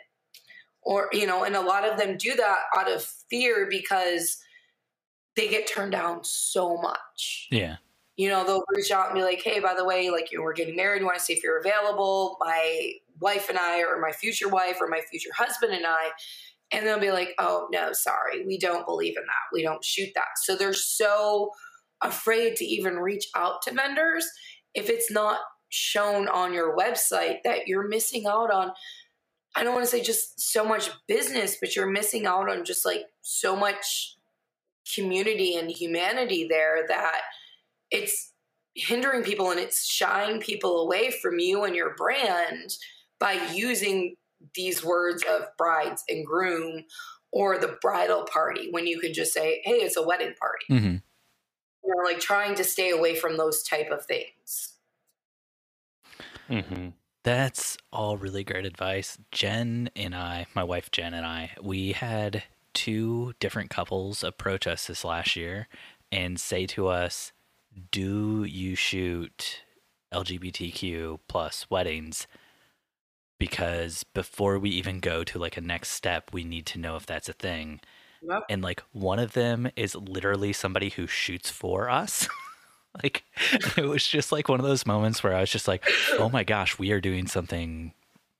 Or, 0.81 1.09
you 1.11 1.27
know, 1.27 1.43
and 1.43 1.57
a 1.57 1.61
lot 1.61 1.87
of 1.87 1.99
them 1.99 2.15
do 2.15 2.35
that 2.35 2.59
out 2.77 2.89
of 2.89 3.03
fear 3.29 3.67
because 3.69 4.37
they 5.35 5.49
get 5.49 5.67
turned 5.67 5.91
down 5.91 6.23
so 6.23 6.77
much. 6.77 7.47
Yeah 7.51 7.77
you 8.19 8.27
know, 8.27 8.43
they'll 8.43 8.65
reach 8.75 8.91
out 8.91 9.05
and 9.05 9.15
be 9.15 9.23
like, 9.23 9.41
hey, 9.41 9.61
by 9.61 9.73
the 9.73 9.85
way, 9.85 10.09
like, 10.09 10.29
you 10.29 10.37
know, 10.37 10.43
we're 10.43 10.51
getting 10.51 10.75
married. 10.75 10.99
You 10.99 11.05
want 11.05 11.17
to 11.17 11.23
see 11.23 11.31
if 11.31 11.41
you're 11.41 11.57
available? 11.57 12.35
My 12.41 12.91
wife 13.21 13.47
and 13.47 13.57
I, 13.57 13.79
or 13.79 13.97
my 14.01 14.11
future 14.11 14.49
wife, 14.49 14.75
or 14.81 14.89
my 14.89 14.99
future 15.09 15.29
husband 15.37 15.71
and 15.71 15.85
I. 15.85 16.09
And 16.73 16.85
they'll 16.85 16.99
be 16.99 17.13
like, 17.13 17.33
oh, 17.39 17.69
no, 17.71 17.93
sorry. 17.93 18.45
We 18.45 18.59
don't 18.59 18.85
believe 18.85 19.15
in 19.15 19.23
that. 19.23 19.53
We 19.53 19.63
don't 19.63 19.85
shoot 19.85 20.09
that. 20.15 20.37
So 20.43 20.57
they're 20.57 20.73
so 20.73 21.51
afraid 22.01 22.57
to 22.57 22.65
even 22.65 22.97
reach 22.97 23.29
out 23.37 23.61
to 23.61 23.73
vendors 23.73 24.27
if 24.73 24.89
it's 24.89 25.09
not 25.09 25.39
shown 25.69 26.27
on 26.27 26.53
your 26.53 26.75
website 26.75 27.37
that 27.45 27.67
you're 27.67 27.87
missing 27.87 28.25
out 28.27 28.51
on. 28.51 28.71
I 29.55 29.63
don't 29.63 29.73
want 29.73 29.85
to 29.85 29.91
say 29.91 30.03
just 30.03 30.41
so 30.41 30.65
much 30.65 30.89
business, 31.07 31.55
but 31.61 31.73
you're 31.73 31.89
missing 31.89 32.25
out 32.25 32.49
on 32.49 32.65
just 32.65 32.85
like 32.85 33.05
so 33.21 33.55
much 33.55 34.17
community 34.93 35.55
and 35.55 35.71
humanity 35.71 36.45
there 36.49 36.85
that 36.89 37.21
it's 37.91 38.33
hindering 38.75 39.23
people 39.23 39.51
and 39.51 39.59
it's 39.59 39.85
shying 39.85 40.39
people 40.39 40.81
away 40.81 41.11
from 41.11 41.39
you 41.39 41.63
and 41.63 41.75
your 41.75 41.95
brand 41.95 42.75
by 43.19 43.33
using 43.53 44.15
these 44.55 44.83
words 44.83 45.23
of 45.29 45.47
brides 45.57 46.03
and 46.07 46.25
groom 46.25 46.83
or 47.31 47.57
the 47.57 47.77
bridal 47.81 48.23
party 48.31 48.69
when 48.71 48.87
you 48.87 48.99
can 48.99 49.13
just 49.13 49.33
say, 49.33 49.61
hey, 49.63 49.73
it's 49.73 49.97
a 49.97 50.05
wedding 50.05 50.33
party. 50.39 50.65
Mm-hmm. 50.71 50.97
You 51.83 51.95
know, 51.95 52.03
like 52.03 52.19
trying 52.19 52.55
to 52.55 52.63
stay 52.63 52.91
away 52.91 53.15
from 53.15 53.37
those 53.37 53.63
type 53.63 53.91
of 53.91 54.05
things. 54.05 54.73
Mm-hmm. 56.49 56.89
That's 57.23 57.77
all 57.91 58.17
really 58.17 58.43
great 58.43 58.65
advice. 58.65 59.17
Jen 59.31 59.89
and 59.95 60.15
I, 60.15 60.47
my 60.55 60.63
wife 60.63 60.89
Jen 60.91 61.13
and 61.13 61.25
I, 61.25 61.51
we 61.61 61.91
had 61.91 62.43
two 62.73 63.33
different 63.39 63.69
couples 63.69 64.23
approach 64.23 64.65
us 64.65 64.87
this 64.87 65.03
last 65.03 65.35
year 65.35 65.67
and 66.11 66.39
say 66.39 66.65
to 66.67 66.87
us, 66.87 67.33
"Do 67.91 68.43
you 68.43 68.75
shoot 68.75 69.63
LGBTQ 70.13 71.19
plus 71.27 71.69
weddings?" 71.69 72.27
Because 73.39 74.03
before 74.03 74.59
we 74.59 74.69
even 74.71 74.99
go 74.99 75.23
to 75.23 75.39
like 75.39 75.55
a 75.55 75.61
next 75.61 75.89
step, 75.91 76.31
we 76.33 76.43
need 76.43 76.65
to 76.67 76.79
know 76.79 76.95
if 76.97 77.05
that's 77.05 77.29
a 77.29 77.33
thing. 77.33 77.79
Yep. 78.21 78.43
And 78.49 78.61
like 78.61 78.83
one 78.91 79.19
of 79.19 79.33
them 79.33 79.69
is 79.75 79.95
literally 79.95 80.51
somebody 80.51 80.89
who 80.89 81.07
shoots 81.07 81.49
for 81.49 81.89
us. 81.89 82.27
like 83.03 83.23
it 83.77 83.85
was 83.85 84.05
just 84.05 84.31
like 84.31 84.49
one 84.49 84.59
of 84.59 84.65
those 84.65 84.85
moments 84.85 85.23
where 85.23 85.35
I 85.35 85.41
was 85.41 85.51
just 85.51 85.67
like, 85.67 85.87
"Oh 86.17 86.29
my 86.29 86.43
gosh, 86.43 86.77
we 86.77 86.91
are 86.91 87.01
doing 87.01 87.27
something 87.27 87.93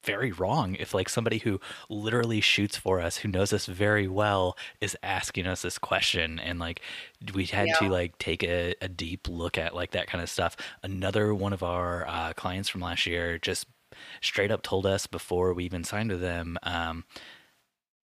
very 0.04 0.32
wrong 0.32 0.76
if 0.76 0.94
like 0.94 1.10
somebody 1.10 1.40
who 1.40 1.60
literally 1.90 2.40
shoots 2.42 2.78
for 2.78 3.02
us 3.02 3.18
who 3.18 3.28
knows 3.28 3.52
us 3.52 3.66
very 3.66 4.08
well 4.08 4.58
is 4.80 4.96
asking 5.04 5.46
us 5.46 5.62
this 5.62 5.78
question 5.78 6.40
and 6.40 6.58
like 6.60 6.82
we 7.34 7.46
had 7.46 7.68
to 7.80 7.90
like 7.90 8.18
take 8.18 8.44
a, 8.44 8.74
a 8.82 8.88
deep 8.88 9.28
look 9.28 9.58
at 9.58 9.76
like 9.76 9.92
that 9.92 10.08
kind 10.08 10.22
of 10.22 10.30
stuff. 10.30 10.56
Another 10.84 11.34
one 11.34 11.52
of 11.54 11.64
our 11.64 12.08
uh, 12.08 12.34
clients 12.34 12.70
from 12.70 12.82
last 12.82 13.06
year 13.06 13.38
just 13.38 13.68
straight 14.22 14.52
up 14.52 14.62
told 14.62 14.86
us 14.86 15.06
before 15.08 15.54
we 15.54 15.66
even 15.66 15.84
signed 15.84 16.12
with 16.12 16.22
them 16.22 16.58
um, 16.64 17.04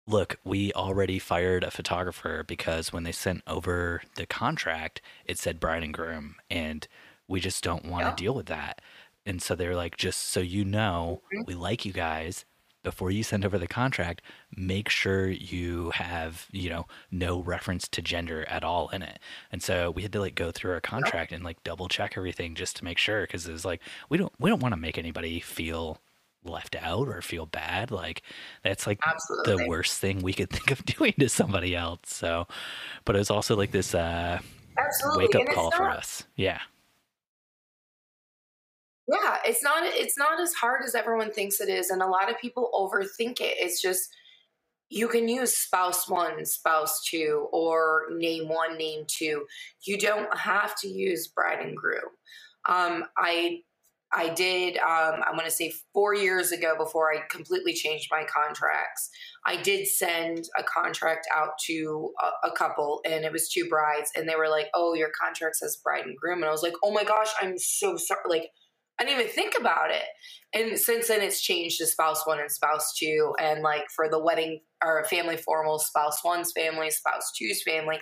look 0.07 0.39
we 0.45 0.73
already 0.73 1.19
fired 1.19 1.63
a 1.63 1.71
photographer 1.71 2.43
because 2.47 2.93
when 2.93 3.05
they 3.05 3.13
sent 3.13 3.43
over 3.47 4.03
the 4.17 4.27
contract 4.27 5.01
it 5.25 5.39
said 5.39 5.61
bride 5.61 5.83
and 5.83 5.95
groom 5.95 6.37
and 6.51 6.89
we 7.29 7.39
just 7.39 7.63
don't 7.63 7.85
want 7.85 8.03
to 8.05 8.09
Yeah. 8.11 8.17
deal 8.17 8.35
with 8.35 8.47
that 8.47 8.81
and 9.27 9.41
so 9.43 9.55
they're 9.55 9.77
like 9.77 9.97
just 9.97 10.21
so 10.31 10.41
you 10.41 10.65
know 10.65 11.23
Mhm. 11.35 11.47
we 11.47 11.55
like 11.55 11.85
you 11.85 11.93
guys 11.93 12.45
before 12.83 13.11
you 13.11 13.23
send 13.23 13.45
over 13.45 13.59
the 13.59 13.67
contract 13.69 14.23
make 14.57 14.89
sure 14.89 15.29
you 15.29 15.91
have 15.91 16.47
you 16.51 16.71
know 16.71 16.87
no 17.11 17.41
reference 17.43 17.87
to 17.89 18.01
gender 18.01 18.47
at 18.49 18.65
all 18.65 18.89
in 18.89 19.03
it 19.03 19.19
and 19.53 19.63
so 19.63 19.91
we 19.91 20.01
had 20.03 20.13
to 20.13 20.21
like 20.21 20.35
go 20.35 20.51
through 20.51 20.73
our 20.73 20.81
contract 20.81 21.31
and 21.31 21.45
like 21.45 21.63
double 21.63 21.89
check 21.89 22.15
everything 22.17 22.55
just 22.55 22.77
to 22.77 22.85
make 22.85 22.97
sure 22.97 23.23
because 23.23 23.47
it's 23.47 23.67
like 23.67 23.83
we 24.09 24.17
don't 24.17 24.33
we 24.39 24.49
don't 24.49 24.63
want 24.63 24.73
to 24.73 24.81
make 24.81 24.97
anybody 24.97 25.41
feel 25.41 25.99
left 26.43 26.75
out 26.81 27.07
or 27.07 27.21
feel 27.21 27.45
bad 27.45 27.91
like 27.91 28.23
that's 28.65 28.87
like 28.87 28.99
Absolutely. 29.07 29.57
the 29.65 29.69
worst 29.69 29.99
thing 30.01 30.23
we 30.23 30.33
could 30.33 30.49
think 30.51 30.71
of 30.71 30.83
doing 30.87 31.13
to 31.19 31.29
somebody 31.29 31.77
else 31.77 32.01
so 32.07 32.47
but 33.05 33.15
it 33.15 33.19
was 33.19 33.31
also 33.31 33.55
like 33.55 33.73
this 33.73 33.95
uh 33.95 34.39
Absolutely. 34.79 35.25
wake 35.27 35.35
up 35.35 35.55
call 35.55 35.71
for 35.71 35.91
us 35.91 36.25
yeah 36.37 36.61
Yeah, 39.11 39.39
it's 39.45 39.63
not 39.63 39.83
it's 39.85 40.19
not 40.19 40.41
as 40.41 40.53
hard 40.55 40.83
as 40.85 40.95
everyone 40.95 41.33
thinks 41.33 41.61
it 41.61 41.69
is, 41.69 41.91
and 41.91 42.03
a 42.03 42.07
lot 42.07 42.31
of 42.31 42.39
people 42.39 42.71
overthink 42.75 43.41
it. 43.41 43.57
It's 43.59 43.83
just 43.83 44.09
you 44.89 45.09
can 45.09 45.29
use 45.29 45.57
spouse 45.57 46.09
one, 46.09 46.45
spouse 46.45 47.03
two, 47.05 47.49
or 47.53 48.07
name 48.13 48.49
one, 48.49 48.77
name 48.77 49.05
two. 49.09 49.47
You 49.87 49.99
don't 49.99 50.37
have 50.37 50.77
to 50.81 50.89
use 50.89 51.29
bride 51.29 51.61
and 51.61 51.77
groom. 51.77 52.03
Um, 52.69 53.05
I 53.17 53.61
I 54.13 54.29
did 54.31 54.77
um, 54.79 55.23
I'm 55.27 55.35
going 55.35 55.45
to 55.45 55.51
say 55.51 55.73
four 55.93 56.15
years 56.15 56.53
ago 56.53 56.75
before 56.77 57.13
I 57.13 57.21
completely 57.31 57.73
changed 57.73 58.09
my 58.11 58.25
contracts. 58.25 59.11
I 59.47 59.61
did 59.63 59.87
send 59.89 60.45
a 60.59 60.63
contract 60.65 61.27
out 61.35 61.51
to 61.67 62.13
a, 62.45 62.49
a 62.49 62.53
couple, 62.53 63.01
and 63.05 63.25
it 63.25 63.33
was 63.33 63.49
two 63.49 63.69
brides, 63.69 64.11
and 64.15 64.29
they 64.29 64.37
were 64.37 64.49
like, 64.49 64.67
"Oh, 64.75 64.95
your 64.95 65.11
contract 65.21 65.57
says 65.57 65.79
bride 65.83 66.07
and 66.07 66.17
groom," 66.17 66.39
and 66.41 66.47
I 66.47 66.53
was 66.53 66.63
like, 66.63 66.75
"Oh 66.85 66.93
my 66.93 67.05
gosh, 67.05 67.31
I'm 67.41 67.59
so 67.59 67.97
sorry!" 67.97 68.21
Like 68.29 68.51
I 69.01 69.05
didn't 69.05 69.21
even 69.21 69.33
think 69.33 69.55
about 69.59 69.91
it. 69.91 70.05
And 70.53 70.79
since 70.79 71.09
then, 71.09 71.23
it's 71.23 71.41
changed 71.41 71.79
to 71.79 71.87
spouse 71.87 72.27
one 72.27 72.39
and 72.39 72.51
spouse 72.51 72.93
two. 72.95 73.35
And 73.41 73.63
like 73.63 73.85
for 73.95 74.09
the 74.11 74.23
wedding 74.23 74.61
or 74.85 75.05
family 75.05 75.37
formal, 75.37 75.79
spouse 75.79 76.23
one's 76.23 76.53
family, 76.53 76.91
spouse 76.91 77.33
two's 77.37 77.63
family. 77.63 77.99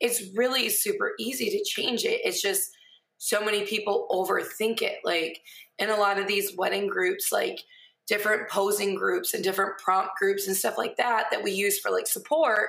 It's 0.00 0.22
really 0.34 0.70
super 0.70 1.12
easy 1.18 1.50
to 1.50 1.64
change 1.64 2.04
it. 2.04 2.20
It's 2.24 2.40
just 2.40 2.70
so 3.18 3.44
many 3.44 3.66
people 3.66 4.06
overthink 4.10 4.80
it. 4.80 4.98
Like 5.04 5.40
in 5.78 5.90
a 5.90 5.96
lot 5.96 6.18
of 6.18 6.26
these 6.26 6.56
wedding 6.56 6.86
groups, 6.86 7.30
like 7.30 7.60
different 8.06 8.48
posing 8.48 8.94
groups 8.94 9.34
and 9.34 9.44
different 9.44 9.78
prompt 9.78 10.12
groups 10.18 10.46
and 10.46 10.56
stuff 10.56 10.78
like 10.78 10.96
that, 10.96 11.26
that 11.30 11.42
we 11.42 11.50
use 11.50 11.78
for 11.78 11.90
like 11.90 12.06
support. 12.06 12.68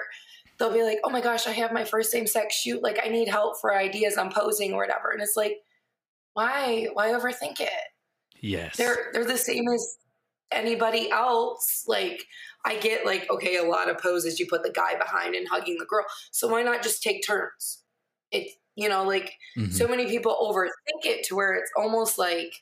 They'll 0.59 0.73
be 0.73 0.83
like, 0.83 0.99
oh 1.03 1.09
my 1.09 1.21
gosh, 1.21 1.47
I 1.47 1.51
have 1.51 1.71
my 1.71 1.85
first 1.85 2.11
same 2.11 2.27
sex 2.27 2.55
shoot. 2.55 2.83
Like, 2.83 2.99
I 3.03 3.07
need 3.07 3.27
help 3.27 3.59
for 3.59 3.75
ideas 3.75 4.17
on 4.17 4.31
posing 4.31 4.73
or 4.73 4.81
whatever. 4.81 5.09
And 5.11 5.21
it's 5.21 5.37
like, 5.37 5.57
why 6.33 6.87
why 6.93 7.09
overthink 7.09 7.59
it? 7.59 7.69
Yes. 8.41 8.77
They're 8.77 9.09
they're 9.13 9.25
the 9.25 9.37
same 9.37 9.67
as 9.69 9.97
anybody 10.51 11.09
else. 11.11 11.85
Like 11.87 12.25
i 12.65 12.77
get 12.77 13.05
like 13.05 13.29
okay 13.31 13.57
a 13.57 13.63
lot 13.63 13.89
of 13.89 13.97
poses 13.97 14.39
you 14.39 14.45
put 14.47 14.61
the 14.63 14.69
guy 14.71 14.95
behind 14.97 15.35
and 15.35 15.47
hugging 15.47 15.77
the 15.79 15.85
girl. 15.85 16.05
So 16.31 16.47
why 16.47 16.63
not 16.63 16.83
just 16.83 17.03
take 17.03 17.25
turns? 17.25 17.83
It 18.31 18.51
you 18.75 18.87
know 18.89 19.03
like 19.03 19.33
Mhm. 19.57 19.71
so 19.73 19.87
many 19.87 20.07
people 20.07 20.35
overthink 20.41 21.05
it 21.05 21.25
to 21.27 21.35
where 21.35 21.53
it's 21.53 21.71
almost 21.77 22.17
like 22.17 22.53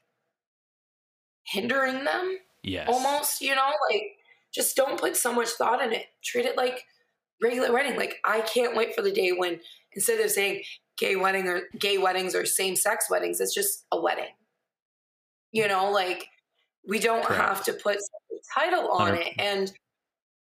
hindering 1.46 2.04
them 2.04 2.38
yes. 2.64 2.88
almost 2.90 3.42
you 3.42 3.56
know? 3.56 3.72
Like 3.92 4.18
just 4.52 4.76
don't 4.76 5.00
put 5.00 5.16
so 5.16 5.34
much 5.34 5.50
thought 5.50 5.82
in 5.84 5.94
it. 5.94 6.08
Treat 6.24 6.46
it 6.46 6.58
like 6.58 6.86
regular 7.42 7.72
wedding. 7.72 7.98
Like 7.98 8.20
i 8.26 8.42
can't 8.42 8.76
wait 8.76 8.96
for 8.96 9.02
the 9.02 9.12
day 9.12 9.32
when 9.32 9.60
instead 9.94 10.20
of 10.20 10.32
saying 10.32 10.64
gay 10.98 11.16
wedding 11.16 11.48
or 11.48 11.62
gay 11.78 11.98
weddings 11.98 12.36
or 12.36 12.46
same 12.46 12.76
sex 12.76 13.10
weddings 13.10 13.40
it's 13.40 13.54
just 13.54 13.86
a 13.92 14.00
wedding. 14.00 14.34
You 15.52 15.68
know 15.68 15.92
like 15.92 16.28
we 16.88 17.00
don't 17.00 17.24
Correct. 17.24 17.42
have 17.42 17.64
to 17.66 17.74
put 17.74 17.98
a 17.98 18.36
title 18.54 18.90
on 18.92 19.08
Hundred- 19.10 19.28
it 19.28 19.34
and 19.40 19.72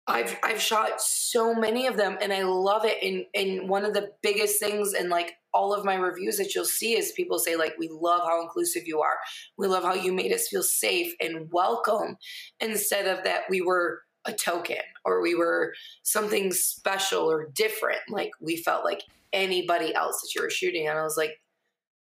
I've 0.08 0.36
I've 0.44 0.62
shot 0.62 1.00
so 1.00 1.54
many 1.54 1.88
of 1.88 1.96
them 1.96 2.18
and 2.22 2.34
I 2.34 2.44
love 2.44 2.84
it. 2.86 2.98
And 3.04 3.26
and 3.36 3.70
one 3.70 3.86
of 3.86 3.94
the 3.94 4.12
biggest 4.22 4.60
things 4.60 4.94
in 4.94 5.10
like 5.10 5.34
all 5.54 5.74
of 5.74 5.86
my 5.86 5.96
reviews 5.96 6.38
that 6.38 6.56
you'll 6.56 6.66
see 6.66 6.98
is 6.98 7.12
people 7.12 7.38
say 7.38 7.56
like 7.56 7.76
we 7.78 7.88
love 7.90 8.22
how 8.22 8.42
inclusive 8.42 8.88
you 8.88 9.02
are. 9.02 9.18
We 9.58 9.68
love 9.68 9.84
how 9.84 9.94
you 9.94 10.12
made 10.12 10.34
us 10.34 10.48
feel 10.48 10.64
safe 10.64 11.14
and 11.22 11.52
welcome 11.52 12.18
instead 12.60 13.08
of 13.08 13.24
that 13.26 13.44
we 13.50 13.62
were 13.62 14.02
a 14.26 14.34
token 14.34 14.78
or 15.06 15.22
we 15.22 15.36
were 15.36 15.74
something 16.04 16.52
special 16.52 17.30
or 17.30 17.50
different. 17.54 18.00
Like 18.10 18.32
we 18.40 18.58
felt 18.58 18.84
like 18.84 19.04
anybody 19.34 19.94
else 19.96 20.22
that 20.22 20.30
you 20.36 20.42
were 20.44 20.50
shooting 20.50 20.88
and 20.88 20.98
I 21.00 21.04
was 21.04 21.16
like 21.18 21.32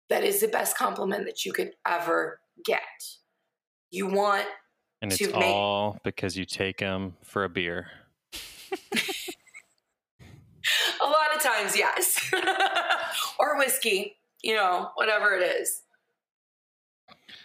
that 0.09 0.23
is 0.23 0.41
the 0.41 0.47
best 0.47 0.77
compliment 0.77 1.25
that 1.25 1.45
you 1.45 1.53
could 1.53 1.71
ever 1.87 2.39
get. 2.65 2.81
You 3.91 4.07
want 4.07 4.45
And 5.01 5.11
it's 5.11 5.19
to 5.19 5.31
make- 5.31 5.43
all 5.43 5.97
because 6.03 6.37
you 6.37 6.45
take 6.45 6.77
them 6.79 7.15
for 7.23 7.43
a 7.45 7.49
beer. 7.49 7.87
A 11.01 11.05
lot 11.05 11.35
of 11.35 11.41
times, 11.41 11.77
yes. 11.77 12.31
or 13.39 13.57
whiskey, 13.57 14.15
you 14.41 14.55
know, 14.55 14.89
whatever 14.95 15.35
it 15.35 15.43
is. 15.61 15.81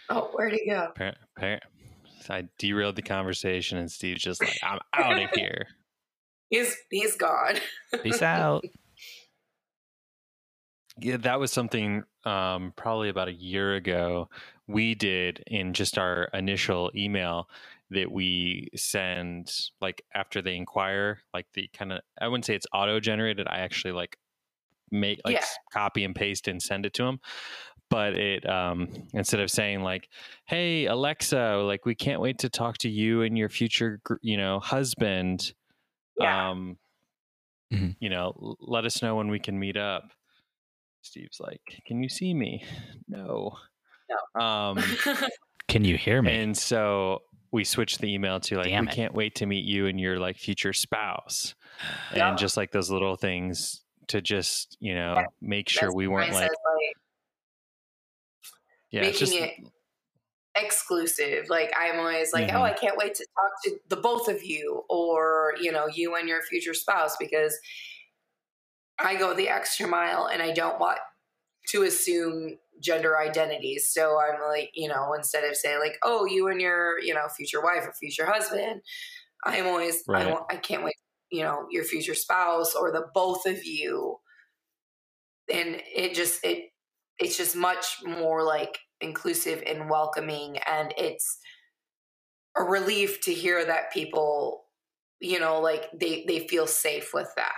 Oh, 0.09 0.29
where'd 0.33 0.53
he 0.53 0.69
go? 0.69 0.87
Par- 0.95 1.15
par- 1.37 1.59
I 2.29 2.47
derailed 2.59 2.95
the 2.95 3.01
conversation, 3.01 3.77
and 3.77 3.91
Steve's 3.91 4.21
just 4.21 4.41
like, 4.41 4.55
"I'm 4.63 4.79
out 4.93 5.21
of 5.21 5.29
here." 5.35 5.65
He's 6.49 6.75
he's 6.91 7.15
gone. 7.15 7.55
peace 8.03 8.21
out 8.21 8.63
Yeah, 11.01 11.17
that 11.17 11.39
was 11.39 11.51
something 11.51 12.03
um, 12.25 12.73
probably 12.75 13.09
about 13.09 13.27
a 13.27 13.33
year 13.33 13.75
ago 13.75 14.29
we 14.67 14.95
did 14.95 15.43
in 15.47 15.73
just 15.73 15.97
our 15.97 16.25
initial 16.33 16.91
email 16.95 17.49
that 17.91 18.11
we 18.11 18.69
send 18.75 19.51
like 19.81 20.03
after 20.13 20.41
they 20.41 20.55
inquire, 20.55 21.19
like 21.33 21.47
the 21.53 21.67
kind 21.73 21.91
of 21.93 22.01
I 22.19 22.27
wouldn't 22.27 22.45
say 22.45 22.55
it's 22.55 22.67
auto 22.73 22.99
generated. 22.99 23.47
I 23.47 23.59
actually 23.59 23.93
like 23.93 24.17
make 24.91 25.21
like 25.25 25.35
Yeah. 25.35 25.45
copy 25.73 26.03
and 26.05 26.15
paste 26.15 26.47
and 26.47 26.61
send 26.61 26.85
it 26.85 26.93
to 26.95 27.03
them. 27.05 27.19
But 27.89 28.15
it 28.17 28.47
um, 28.49 28.89
instead 29.13 29.41
of 29.41 29.51
saying 29.51 29.81
like, 29.83 30.09
"Hey 30.47 30.85
Alexa, 30.87 31.57
like 31.65 31.85
we 31.85 31.95
can't 31.95 32.21
wait 32.21 32.39
to 32.39 32.49
talk 32.49 32.77
to 32.79 32.89
you 32.89 33.23
and 33.23 33.37
your 33.37 33.49
future, 33.49 34.01
you 34.21 34.37
know, 34.37 34.59
husband," 34.61 35.53
Yeah. 36.15 36.49
um, 36.51 36.79
Mhm. 37.71 37.95
you 37.99 38.09
know, 38.09 38.55
let 38.59 38.85
us 38.85 39.01
know 39.01 39.15
when 39.15 39.29
we 39.29 39.39
can 39.39 39.59
meet 39.59 39.77
up. 39.77 40.11
Steve's 41.01 41.39
like, 41.39 41.61
"Can 41.85 42.01
you 42.03 42.09
see 42.09 42.33
me?" 42.33 42.63
No. 43.07 43.57
No. 44.35 44.41
Um, 44.41 44.83
can 45.67 45.83
you 45.85 45.97
hear 45.97 46.21
me 46.21 46.35
and 46.35 46.57
so 46.57 47.21
we 47.51 47.63
switched 47.63 48.01
the 48.01 48.11
email 48.13 48.39
to 48.41 48.55
like, 48.57 48.65
Damn 48.65 48.85
"We 48.85 48.91
it. 48.91 48.95
can't 48.95 49.13
wait 49.13 49.35
to 49.35 49.45
meet 49.45 49.65
you 49.65 49.87
and 49.87 49.99
your 49.99 50.19
like 50.19 50.37
future 50.37 50.73
spouse," 50.73 51.55
Yeah. 52.15 52.29
and 52.29 52.37
just 52.37 52.57
like 52.57 52.71
those 52.71 52.89
little 52.91 53.15
things 53.15 53.81
to 54.07 54.21
just 54.21 54.77
you 54.79 54.93
know 54.95 55.23
make 55.41 55.69
sure 55.69 55.87
That's 55.89 55.95
we 55.95 56.07
weren't 56.07 56.33
like, 56.33 56.41
said, 56.43 56.49
like 56.49 56.95
yeah, 58.91 59.01
it's 59.03 59.21
making 59.21 59.39
just 59.39 59.51
it 59.61 59.71
exclusive. 60.55 61.49
Like 61.49 61.71
I'm 61.77 61.99
always 61.99 62.33
like, 62.33 62.49
oh, 62.49 62.57
Mhm. 62.59 62.61
I 62.61 62.73
can't 62.73 62.97
wait 62.97 63.13
to 63.15 63.25
talk 63.35 63.51
to 63.65 63.79
the 63.89 64.01
both 64.01 64.27
of 64.27 64.43
you, 64.43 64.83
or 64.89 65.53
you 65.61 65.71
know, 65.71 65.87
you 65.87 66.15
and 66.15 66.27
your 66.27 66.41
future 66.43 66.73
spouse, 66.73 67.15
because 67.17 67.57
I 68.99 69.15
go 69.15 69.33
the 69.33 69.49
extra 69.49 69.87
mile 69.87 70.29
and 70.31 70.41
I 70.41 70.51
don't 70.51 70.79
want 70.79 70.99
to 71.69 71.83
assume 71.83 72.57
gender 72.81 73.17
identities. 73.19 73.89
So 73.91 74.17
I'm 74.19 74.41
like, 74.47 74.71
you 74.73 74.87
know, 74.87 75.13
instead 75.13 75.43
of 75.43 75.55
saying 75.55 75.79
like, 75.79 75.97
oh, 76.03 76.25
you 76.25 76.47
and 76.47 76.61
your, 76.61 76.99
you 76.99 77.13
know, 77.13 77.27
future 77.35 77.61
wife 77.61 77.85
or 77.85 77.93
future 77.93 78.25
husband, 78.25 78.81
I'm 79.45 79.67
always, 79.67 80.03
Right. 80.07 80.27
I, 80.27 80.37
I 80.49 80.57
can't 80.57 80.83
wait, 80.83 80.95
you 81.31 81.43
know, 81.43 81.67
your 81.69 81.83
future 81.83 82.15
spouse 82.15 82.75
or 82.75 82.91
the 82.91 83.07
both 83.13 83.45
of 83.45 83.63
you. 83.63 84.17
And 85.53 85.81
it 85.95 86.13
just, 86.13 86.43
it, 86.43 86.69
it's 87.19 87.37
just 87.37 87.55
much 87.55 87.97
more 88.05 88.43
like 88.43 88.77
inclusive 89.01 89.63
and 89.65 89.89
welcoming. 89.89 90.57
And 90.57 90.93
it's 90.97 91.39
a 92.57 92.63
relief 92.63 93.21
to 93.21 93.33
hear 93.33 93.63
that 93.65 93.91
people, 93.93 94.65
you 95.19 95.39
know, 95.39 95.59
like 95.59 95.87
they, 95.97 96.25
they 96.27 96.47
feel 96.47 96.67
safe 96.67 97.13
with 97.13 97.29
that 97.35 97.55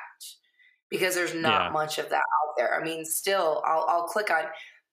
because 0.92 1.16
there's 1.16 1.34
not 1.34 1.66
Yeah. 1.66 1.70
much 1.72 1.98
of 1.98 2.10
that 2.10 2.18
out 2.18 2.54
there. 2.58 2.80
I 2.80 2.84
mean, 2.84 3.04
still, 3.06 3.64
I'll, 3.66 3.86
I'll 3.90 4.04
click 4.08 4.30
on. 4.30 4.44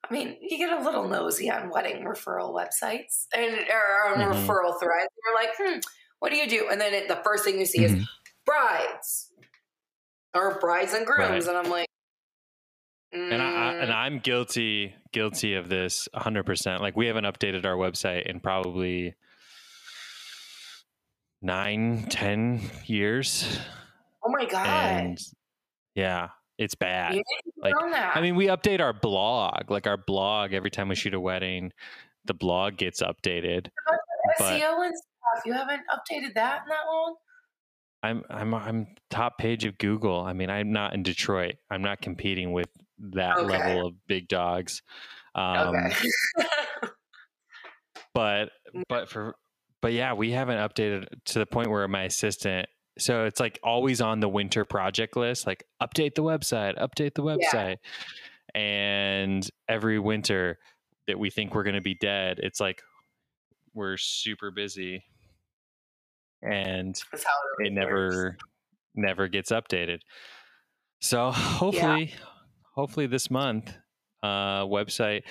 I 0.08 0.12
mean, 0.14 0.38
you 0.40 0.56
get 0.56 0.72
a 0.72 0.82
little 0.82 1.06
nosy 1.08 1.50
on 1.50 1.68
wedding 1.70 2.04
referral 2.04 2.54
websites 2.54 3.26
and 3.34 3.52
or 3.68 4.08
on 4.12 4.18
Mhm. 4.18 4.32
referral 4.46 4.78
threads. 4.80 5.08
You're 5.24 5.34
like, 5.34 5.50
hmm, 5.58 5.80
what 6.20 6.30
do 6.30 6.36
you 6.38 6.48
do? 6.48 6.68
And 6.70 6.80
then 6.80 6.94
it, 6.94 7.08
the 7.08 7.20
first 7.24 7.44
thing 7.44 7.58
you 7.58 7.66
see 7.66 7.84
is 7.84 7.92
Mhm. 7.92 8.04
brides 8.46 9.32
or 10.34 10.58
brides 10.60 10.94
and 10.94 11.04
grooms, 11.04 11.46
Right. 11.46 11.56
and 11.56 11.66
I'm 11.66 11.70
like, 11.70 11.88
and 13.10 13.42
I, 13.42 13.46
I 13.70 13.74
and 13.74 13.90
mm, 13.90 13.94
I'm 13.94 14.18
guilty 14.20 14.94
guilty 15.12 15.54
of 15.54 15.68
this 15.68 16.08
100%. 16.14 16.80
Like 16.80 16.94
we 16.96 17.06
haven't 17.06 17.24
updated 17.24 17.64
our 17.66 17.74
website 17.76 18.26
in 18.26 18.38
probably 18.38 19.14
nine, 21.42 22.06
ten 22.10 22.60
years, 22.86 23.58
oh 24.24 24.30
my 24.30 24.44
god, 24.44 24.66
and 24.66 25.18
yeah, 25.98 26.28
it's 26.58 26.74
bad. 26.74 27.20
like. 27.56 27.74
I 27.92 28.20
mean, 28.20 28.36
we 28.36 28.46
update 28.46 28.80
our 28.80 28.92
blog. 28.92 29.70
Like 29.70 29.86
our 29.86 29.96
blog, 29.96 30.52
every 30.52 30.70
time 30.70 30.88
we 30.88 30.94
shoot 30.94 31.14
a 31.14 31.20
wedding, 31.20 31.72
the 32.24 32.34
blog 32.34 32.76
gets 32.76 33.02
updated. 33.02 33.68
but- 33.86 34.60
SEO 34.60 34.84
and 34.84 34.94
stuff. 34.96 35.44
You 35.46 35.52
haven't 35.54 35.82
updated 35.90 36.34
that 36.34 36.62
in 36.62 36.68
that 36.68 36.84
long. 36.86 37.16
I'm 38.02 38.22
I'm 38.30 38.54
I'm 38.54 38.86
top 39.10 39.38
page 39.38 39.64
of 39.64 39.76
Google. 39.78 40.20
I 40.20 40.32
mean, 40.32 40.50
I'm 40.50 40.70
not 40.70 40.94
in 40.94 41.02
Detroit. 41.02 41.54
I'm 41.70 41.82
not 41.82 42.00
competing 42.00 42.52
with 42.52 42.68
that 42.98 43.38
Okay. 43.38 43.46
level 43.58 43.86
of 43.88 43.94
big 44.06 44.28
dogs. 44.28 44.82
Um, 45.34 45.74
Okay. 45.76 45.94
but 48.14 48.50
but 48.88 49.08
for 49.08 49.34
but 49.80 49.92
yeah 49.92 50.12
we 50.12 50.30
haven't 50.32 50.58
updated 50.58 51.06
to 51.26 51.38
the 51.38 51.46
point 51.46 51.70
where 51.70 51.86
my 51.88 52.04
assistant 52.04 52.66
so 52.98 53.24
it's 53.24 53.40
like 53.40 53.58
always 53.62 54.00
on 54.00 54.20
the 54.20 54.28
winter 54.28 54.64
project 54.64 55.16
list 55.16 55.46
like 55.46 55.64
update 55.82 56.14
the 56.14 56.22
website 56.22 56.76
update 56.78 57.14
the 57.14 57.22
Yeah. 57.24 57.36
website 57.52 57.76
and 58.54 59.48
every 59.68 59.98
winter 59.98 60.58
that 61.06 61.18
we 61.18 61.30
think 61.30 61.54
we're 61.54 61.62
going 61.64 61.74
to 61.74 61.80
be 61.80 61.94
dead 61.94 62.40
it's 62.42 62.60
like 62.60 62.82
we're 63.74 63.96
super 63.96 64.50
busy 64.50 65.02
and 66.42 66.94
That's 67.12 67.24
how 67.24 67.30
it 67.30 67.70
always 67.70 67.70
works. 67.70 67.74
never 67.74 68.36
never 68.94 69.28
gets 69.28 69.50
updated 69.50 70.00
so 71.00 71.30
hopefully 71.30 72.14
hopefully 72.74 73.06
this 73.06 73.30
month 73.30 73.72
uh 74.22 74.62
website 74.64 75.22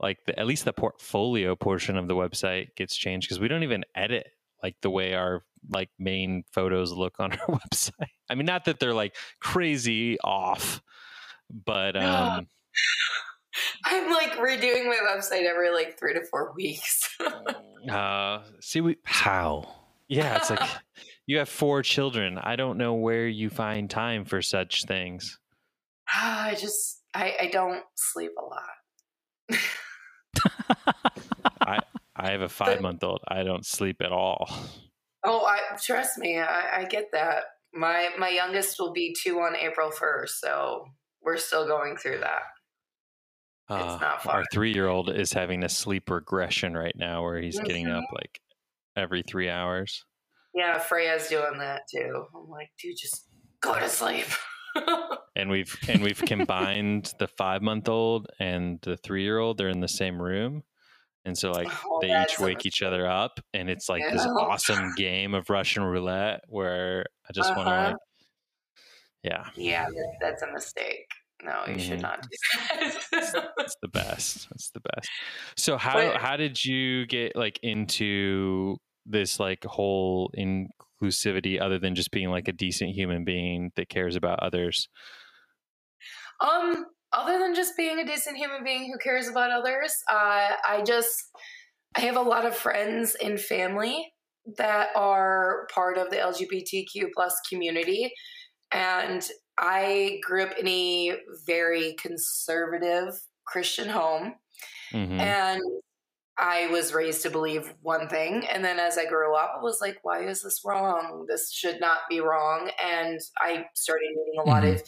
like 0.00 0.18
the, 0.26 0.38
at 0.38 0.46
least 0.46 0.64
the 0.64 0.72
portfolio 0.72 1.56
portion 1.56 1.96
of 1.96 2.06
the 2.08 2.14
website 2.14 2.68
gets 2.76 2.94
changed 2.96 3.26
because 3.28 3.40
we 3.40 3.48
don't 3.48 3.62
even 3.62 3.84
edit 3.94 4.26
like 4.62 4.76
the 4.82 4.90
way 4.90 5.14
our 5.14 5.42
like 5.70 5.90
main 5.98 6.44
photos 6.52 6.92
look 6.92 7.16
on 7.18 7.32
our 7.48 7.58
website 7.58 8.08
i 8.30 8.34
mean 8.34 8.46
not 8.46 8.64
that 8.64 8.80
they're 8.80 8.94
like 8.94 9.14
crazy 9.40 10.18
off 10.20 10.82
but 11.64 11.96
um 11.96 12.46
I'm 13.84 14.10
like 14.12 14.32
redoing 14.36 14.86
my 14.86 14.98
website 15.02 15.42
every 15.42 15.70
like 15.70 15.98
three 15.98 16.14
to 16.14 16.24
four 16.30 16.52
weeks. 16.54 17.08
uh 17.90 18.42
see 18.60 18.80
we 18.80 18.96
How? 19.04 19.74
yeah 20.08 20.36
it's 20.36 20.50
like 20.50 20.60
you 21.26 21.38
have 21.38 21.48
four 21.48 21.82
children 21.82 22.38
i 22.38 22.56
don't 22.56 22.78
know 22.78 22.94
where 22.94 23.26
you 23.26 23.50
find 23.50 23.90
time 23.90 24.24
for 24.24 24.42
such 24.42 24.84
things 24.84 25.38
I 26.14 26.56
just 26.58 27.02
I, 27.14 27.34
I 27.42 27.46
don't 27.48 27.82
sleep 27.94 28.32
a 28.38 28.44
lot. 28.44 29.60
I 31.60 31.80
I 32.16 32.30
have 32.30 32.42
a 32.42 32.48
five 32.48 32.80
month 32.80 33.02
old. 33.04 33.22
I 33.28 33.42
don't 33.42 33.64
sleep 33.64 34.00
at 34.02 34.12
all. 34.12 34.50
Oh, 35.24 35.44
I 35.44 35.76
trust 35.82 36.18
me, 36.18 36.38
I, 36.38 36.80
I 36.80 36.84
get 36.84 37.06
that. 37.12 37.44
My 37.74 38.10
my 38.18 38.28
youngest 38.30 38.78
will 38.78 38.92
be 38.92 39.14
two 39.20 39.40
on 39.40 39.54
April 39.56 39.90
first, 39.90 40.40
so 40.40 40.86
we're 41.22 41.36
still 41.36 41.66
going 41.66 41.96
through 41.96 42.20
that. 42.20 42.42
It's 43.70 44.00
not 44.00 44.24
Uh, 44.24 44.30
our 44.30 44.44
three 44.52 44.72
year 44.72 44.88
old 44.88 45.10
is 45.10 45.32
having 45.32 45.62
a 45.62 45.68
sleep 45.68 46.08
regression 46.08 46.74
right 46.74 46.96
now 46.96 47.22
where 47.22 47.38
he's 47.38 47.58
getting 47.60 47.86
Mhm. 47.86 47.98
up 47.98 48.04
like 48.12 48.40
every 48.96 49.22
three 49.22 49.50
hours. 49.50 50.04
Yeah, 50.54 50.78
Freya's 50.78 51.28
doing 51.28 51.58
that 51.58 51.82
too. 51.90 52.26
I'm 52.34 52.48
like, 52.48 52.70
dude, 52.80 52.96
just 52.96 53.26
go 53.60 53.78
to 53.78 53.88
sleep. 53.88 54.26
And 55.36 55.50
we've 55.50 55.76
and 55.88 56.02
we've 56.02 56.20
combined 56.20 57.12
the 57.20 57.28
five 57.28 57.62
month 57.62 57.88
old 57.88 58.26
and 58.40 58.80
the 58.82 58.96
three 58.96 59.22
year 59.22 59.38
old. 59.38 59.56
They're 59.58 59.68
in 59.68 59.80
the 59.80 59.86
same 59.88 60.20
room. 60.20 60.64
And 61.28 61.36
so 61.38 61.52
like 61.52 61.68
Oh, 61.86 62.00
they 62.00 62.10
each 62.22 62.40
wake 62.40 62.66
each 62.66 62.82
other 62.82 63.06
up 63.06 63.38
and 63.54 63.68
it's 63.70 63.88
like 63.88 64.02
this 64.10 64.24
awesome 64.26 64.94
game 64.96 65.34
of 65.34 65.48
Russian 65.50 65.84
roulette 65.84 66.40
where 66.48 67.04
I 67.28 67.32
just 67.32 67.54
want 67.54 67.68
to 67.68 67.72
Uh-huh. 67.74 67.88
like 67.90 67.96
yeah, 69.22 69.44
yeah, 69.56 69.86
that's 70.20 70.42
a 70.42 70.50
mistake. 70.52 71.06
No, 71.42 71.64
you 71.68 71.78
should 71.78 71.98
Mhm. 71.98 72.02
not 72.02 72.22
do 72.22 72.28
that. 72.70 73.50
it's 73.58 73.76
the 73.82 73.88
best. 73.88 74.48
It's 74.52 74.70
the 74.70 74.80
best. 74.80 75.08
So 75.56 75.76
how 75.76 75.94
But- 75.94 76.16
how 76.16 76.36
did 76.36 76.64
you 76.64 77.06
get 77.06 77.36
like 77.36 77.58
into 77.62 78.78
this 79.06 79.38
like 79.38 79.64
whole 79.64 80.32
inclusivity 80.36 81.60
other 81.60 81.78
than 81.78 81.94
just 81.94 82.10
being 82.10 82.30
like 82.30 82.48
a 82.48 82.52
decent 82.52 82.90
human 82.90 83.24
being 83.24 83.70
that 83.76 83.88
cares 83.88 84.16
about 84.16 84.40
others? 84.42 84.88
Um, 86.40 86.86
other 87.18 87.38
than 87.38 87.54
just 87.54 87.76
being 87.76 87.98
a 88.00 88.06
decent 88.06 88.36
human 88.36 88.64
being 88.64 88.90
who 88.92 88.98
cares 88.98 89.28
about 89.28 89.50
others, 89.50 89.94
uh, 90.10 90.56
I 90.68 90.82
just 90.86 91.22
I 91.96 92.00
have 92.02 92.16
a 92.16 92.22
lot 92.22 92.46
of 92.46 92.56
friends 92.56 93.16
and 93.16 93.40
family 93.40 94.12
that 94.56 94.94
are 94.96 95.66
part 95.74 95.98
of 95.98 96.10
the 96.10 96.18
LGBTQ 96.18 97.10
plus 97.14 97.40
community, 97.48 98.12
and 98.72 99.26
I 99.58 100.20
grew 100.22 100.44
up 100.44 100.58
in 100.58 100.68
a 100.68 101.18
very 101.46 101.94
conservative 101.94 103.14
Christian 103.46 103.88
home, 103.88 104.36
Mhm. 104.92 105.38
and 105.40 105.62
I 106.38 106.68
was 106.68 106.94
raised 106.94 107.22
to 107.22 107.30
believe 107.30 107.74
one 107.82 108.08
thing. 108.08 108.46
And 108.48 108.64
then 108.64 108.78
as 108.78 108.96
I 108.96 109.06
grew 109.06 109.34
up, 109.36 109.56
I 109.58 109.62
was 109.62 109.80
like, 109.80 109.98
why 110.02 110.24
is 110.24 110.42
this 110.42 110.62
wrong? 110.64 111.26
This 111.28 111.52
should 111.52 111.80
not 111.80 112.02
be 112.08 112.20
wrong. 112.20 112.70
And 112.82 113.20
I 113.38 113.66
started 113.74 114.10
meeting 114.10 114.40
a 114.40 114.44
lot 114.44 114.64
Mhm. 114.64 114.66
of, 114.66 114.82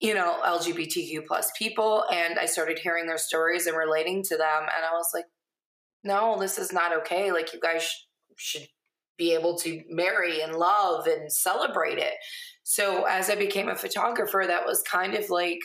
you 0.00 0.14
know, 0.14 0.38
LGBTQ 0.44 1.26
plus 1.26 1.50
people. 1.58 2.04
And 2.12 2.38
I 2.38 2.46
started 2.46 2.78
hearing 2.78 3.06
their 3.06 3.18
stories 3.18 3.66
and 3.66 3.76
relating 3.76 4.22
to 4.24 4.36
them. 4.36 4.62
And 4.62 4.84
I 4.84 4.92
was 4.92 5.10
like, 5.12 5.26
no, 6.02 6.38
this 6.38 6.58
is 6.58 6.72
not 6.72 6.96
okay. 6.98 7.32
Like, 7.32 7.52
you 7.52 7.60
guys 7.60 7.82
sh- 7.82 7.96
should 8.36 8.68
be 9.18 9.34
able 9.34 9.56
to 9.58 9.82
marry 9.90 10.40
and 10.40 10.54
love 10.54 11.06
and 11.06 11.30
celebrate 11.30 11.98
it. 11.98 12.14
So 12.62 13.04
as 13.04 13.28
I 13.28 13.34
became 13.34 13.68
a 13.68 13.76
photographer, 13.76 14.44
that 14.46 14.64
was 14.64 14.82
kind 14.82 15.14
of 15.14 15.28
like 15.28 15.58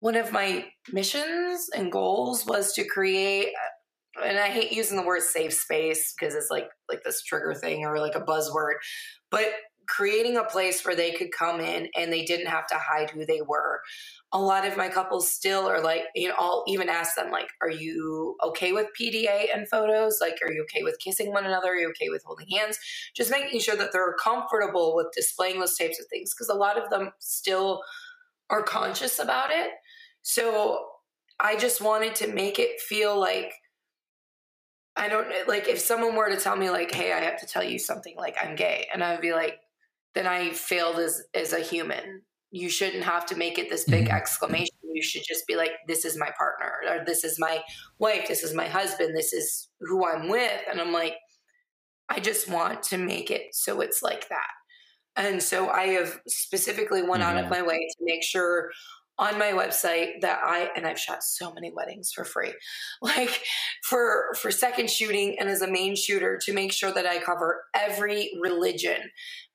one 0.00 0.16
of 0.16 0.32
my 0.32 0.64
missions 0.90 1.68
and 1.76 1.92
goals 1.92 2.46
was 2.46 2.72
to 2.72 2.84
create 2.84 3.48
uh, 3.48 4.24
and 4.24 4.38
I 4.38 4.48
hate 4.48 4.72
using 4.72 4.96
the 4.96 5.04
word 5.04 5.22
safe 5.22 5.54
space 5.54 6.12
because 6.12 6.34
it's 6.34 6.50
like 6.50 6.68
like 6.88 7.02
this 7.02 7.22
trigger 7.22 7.54
thing 7.54 7.84
or 7.84 7.98
like 7.98 8.14
a 8.14 8.20
buzzword, 8.20 8.74
but 9.30 9.46
creating 9.92 10.38
a 10.38 10.44
place 10.44 10.84
where 10.84 10.96
they 10.96 11.12
could 11.12 11.30
come 11.30 11.60
in 11.60 11.86
and 11.94 12.10
they 12.10 12.24
didn't 12.24 12.46
have 12.46 12.66
to 12.66 12.76
hide 12.76 13.10
who 13.10 13.26
they 13.26 13.42
were. 13.42 13.82
A 14.32 14.40
lot 14.40 14.66
of 14.66 14.74
my 14.74 14.88
couples 14.88 15.30
still 15.30 15.68
are 15.68 15.82
like, 15.82 16.04
you 16.14 16.28
know, 16.28 16.34
I'll 16.38 16.64
even 16.66 16.88
ask 16.88 17.14
them 17.14 17.30
like, 17.30 17.50
"Are 17.60 17.70
you 17.70 18.36
okay 18.42 18.72
with 18.72 18.86
PDA 18.98 19.50
and 19.54 19.68
photos? 19.68 20.18
Like, 20.18 20.38
are 20.42 20.50
you 20.50 20.62
okay 20.62 20.82
with 20.82 20.98
kissing 20.98 21.30
one 21.30 21.44
another? 21.44 21.72
Are 21.72 21.76
you 21.76 21.90
okay 21.90 22.08
with 22.08 22.24
holding 22.24 22.48
hands?" 22.48 22.78
Just 23.14 23.30
making 23.30 23.60
sure 23.60 23.76
that 23.76 23.92
they're 23.92 24.14
comfortable 24.14 24.96
with 24.96 25.08
displaying 25.14 25.60
those 25.60 25.76
types 25.76 26.00
of 26.00 26.06
things 26.06 26.32
because 26.32 26.48
a 26.48 26.54
lot 26.54 26.82
of 26.82 26.88
them 26.88 27.12
still 27.18 27.82
are 28.48 28.62
conscious 28.62 29.18
about 29.18 29.50
it. 29.50 29.72
So 30.22 30.86
I 31.38 31.56
just 31.56 31.82
wanted 31.82 32.14
to 32.16 32.28
make 32.28 32.58
it 32.58 32.80
feel 32.80 33.18
like 33.20 33.52
I 34.96 35.08
don't 35.08 35.28
like 35.48 35.68
if 35.68 35.78
someone 35.80 36.14
were 36.14 36.30
to 36.30 36.36
tell 36.36 36.56
me 36.56 36.70
like, 36.70 36.94
"Hey, 36.94 37.12
I 37.12 37.20
have 37.20 37.40
to 37.40 37.46
tell 37.46 37.64
you 37.64 37.78
something 37.78 38.16
like 38.16 38.36
I'm 38.42 38.56
gay," 38.56 38.88
and 38.92 39.04
I'd 39.04 39.20
be 39.20 39.32
like, 39.32 39.58
"Then 40.14 40.26
I 40.26 40.50
failed 40.50 40.98
as 40.98 41.22
as 41.34 41.52
a 41.52 41.60
human. 41.60 42.22
You 42.50 42.68
shouldn't 42.68 43.04
have 43.04 43.24
to 43.26 43.36
make 43.36 43.58
it 43.58 43.70
this 43.70 43.84
big 43.84 44.08
Mhm. 44.08 44.14
exclamation. 44.14 44.76
you 44.94 45.02
should 45.02 45.22
just 45.26 45.46
be 45.46 45.56
like, 45.56 45.72
this 45.88 46.04
is 46.04 46.18
my 46.18 46.30
partner, 46.36 46.82
or 46.86 47.02
this 47.06 47.24
is 47.24 47.38
my 47.38 47.64
wife, 47.98 48.28
this 48.28 48.42
is 48.42 48.52
my 48.52 48.68
husband, 48.68 49.16
this 49.16 49.32
is 49.32 49.70
who 49.80 50.06
I'm 50.06 50.28
with. 50.28 50.60
And 50.70 50.78
I'm 50.78 50.92
like, 50.92 51.16
I 52.10 52.20
just 52.20 52.46
want 52.46 52.82
to 52.84 52.98
make 52.98 53.30
it 53.30 53.54
so 53.54 53.80
it's 53.80 54.02
like 54.02 54.28
that. 54.28 54.50
And 55.16 55.42
so 55.42 55.68
I 55.68 55.88
have 55.88 56.20
specifically 56.26 57.02
went 57.02 57.22
mm-hmm. 57.22 57.30
out 57.30 57.36
of 57.36 57.44
mm-hmm. 57.44 57.50
my 57.50 57.62
way 57.62 57.78
to 57.78 58.04
make 58.04 58.22
sure 58.22 58.70
on 59.18 59.38
my 59.38 59.52
website 59.52 60.20
that 60.22 60.40
I 60.44 60.70
and 60.74 60.86
I've 60.86 60.98
shot 60.98 61.22
so 61.22 61.52
many 61.52 61.70
weddings 61.74 62.12
for 62.12 62.24
free. 62.24 62.52
Like 63.02 63.42
for 63.88 64.34
for 64.40 64.50
second 64.50 64.90
shooting 64.90 65.36
and 65.38 65.48
as 65.48 65.60
a 65.60 65.70
main 65.70 65.96
shooter 65.96 66.38
to 66.44 66.52
make 66.52 66.72
sure 66.72 66.92
that 66.92 67.06
I 67.06 67.18
cover 67.18 67.64
every 67.74 68.30
religion, 68.40 69.10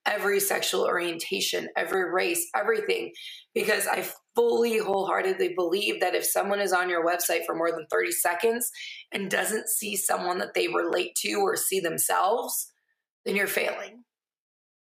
every 0.06 0.40
sexual 0.40 0.84
orientation, 0.84 1.70
every 1.76 2.12
race, 2.12 2.48
everything 2.56 3.12
because 3.54 3.88
I 3.88 4.08
fully 4.36 4.78
wholeheartedly 4.78 5.56
believe 5.56 6.00
that 6.00 6.14
if 6.14 6.24
someone 6.24 6.60
is 6.60 6.72
on 6.72 6.90
your 6.90 7.04
website 7.04 7.46
for 7.46 7.56
more 7.56 7.72
than 7.72 7.88
30 7.90 8.12
seconds 8.12 8.70
and 9.12 9.32
doesn't 9.32 9.68
see 9.68 9.96
someone 9.96 10.38
that 10.38 10.54
they 10.54 10.68
relate 10.68 11.16
to 11.22 11.34
or 11.38 11.56
see 11.56 11.80
themselves, 11.80 12.72
then 13.26 13.36
you're 13.36 13.48
failing. 13.48 14.04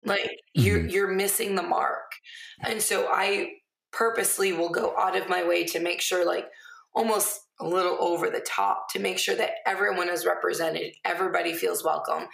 Like 0.04 0.24
mm-hmm. 0.24 0.62
you're 0.62 0.86
you're 0.88 1.14
missing 1.14 1.56
the 1.56 1.64
mark. 1.64 2.12
And 2.66 2.82
so 2.82 3.08
I 3.10 3.52
purposely 3.92 4.54
will 4.54 4.70
go 4.70 4.96
out 4.98 5.18
of 5.18 5.30
my 5.30 5.46
way 5.46 5.64
to 5.66 5.80
make 5.80 6.02
sure 6.02 6.26
like 6.26 6.48
almost 6.94 7.42
a 7.60 7.68
little 7.68 7.98
over 8.00 8.30
the 8.30 8.40
top 8.40 8.92
to 8.92 9.00
make 9.00 9.18
sure 9.18 9.36
that 9.36 9.52
everyone 9.66 10.10
is 10.10 10.26
represented, 10.26 10.94
everybody 11.06 11.54
feels 11.54 11.84
welcome, 11.84 12.28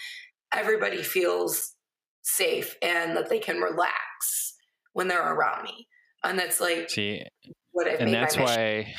everybody 0.53 1.01
feels 1.01 1.73
safe 2.21 2.75
and 2.81 3.15
that 3.15 3.29
they 3.29 3.39
can 3.39 3.59
relax 3.59 4.55
when 4.93 5.07
they're 5.07 5.33
around 5.33 5.63
me. 5.63 5.87
And 6.23 6.39
that's 6.39 6.59
like 6.59 6.89
See, 6.89 7.23
what 7.71 7.87
I've 7.87 7.99
and 7.99 8.13
that's 8.13 8.37
why 8.37 8.93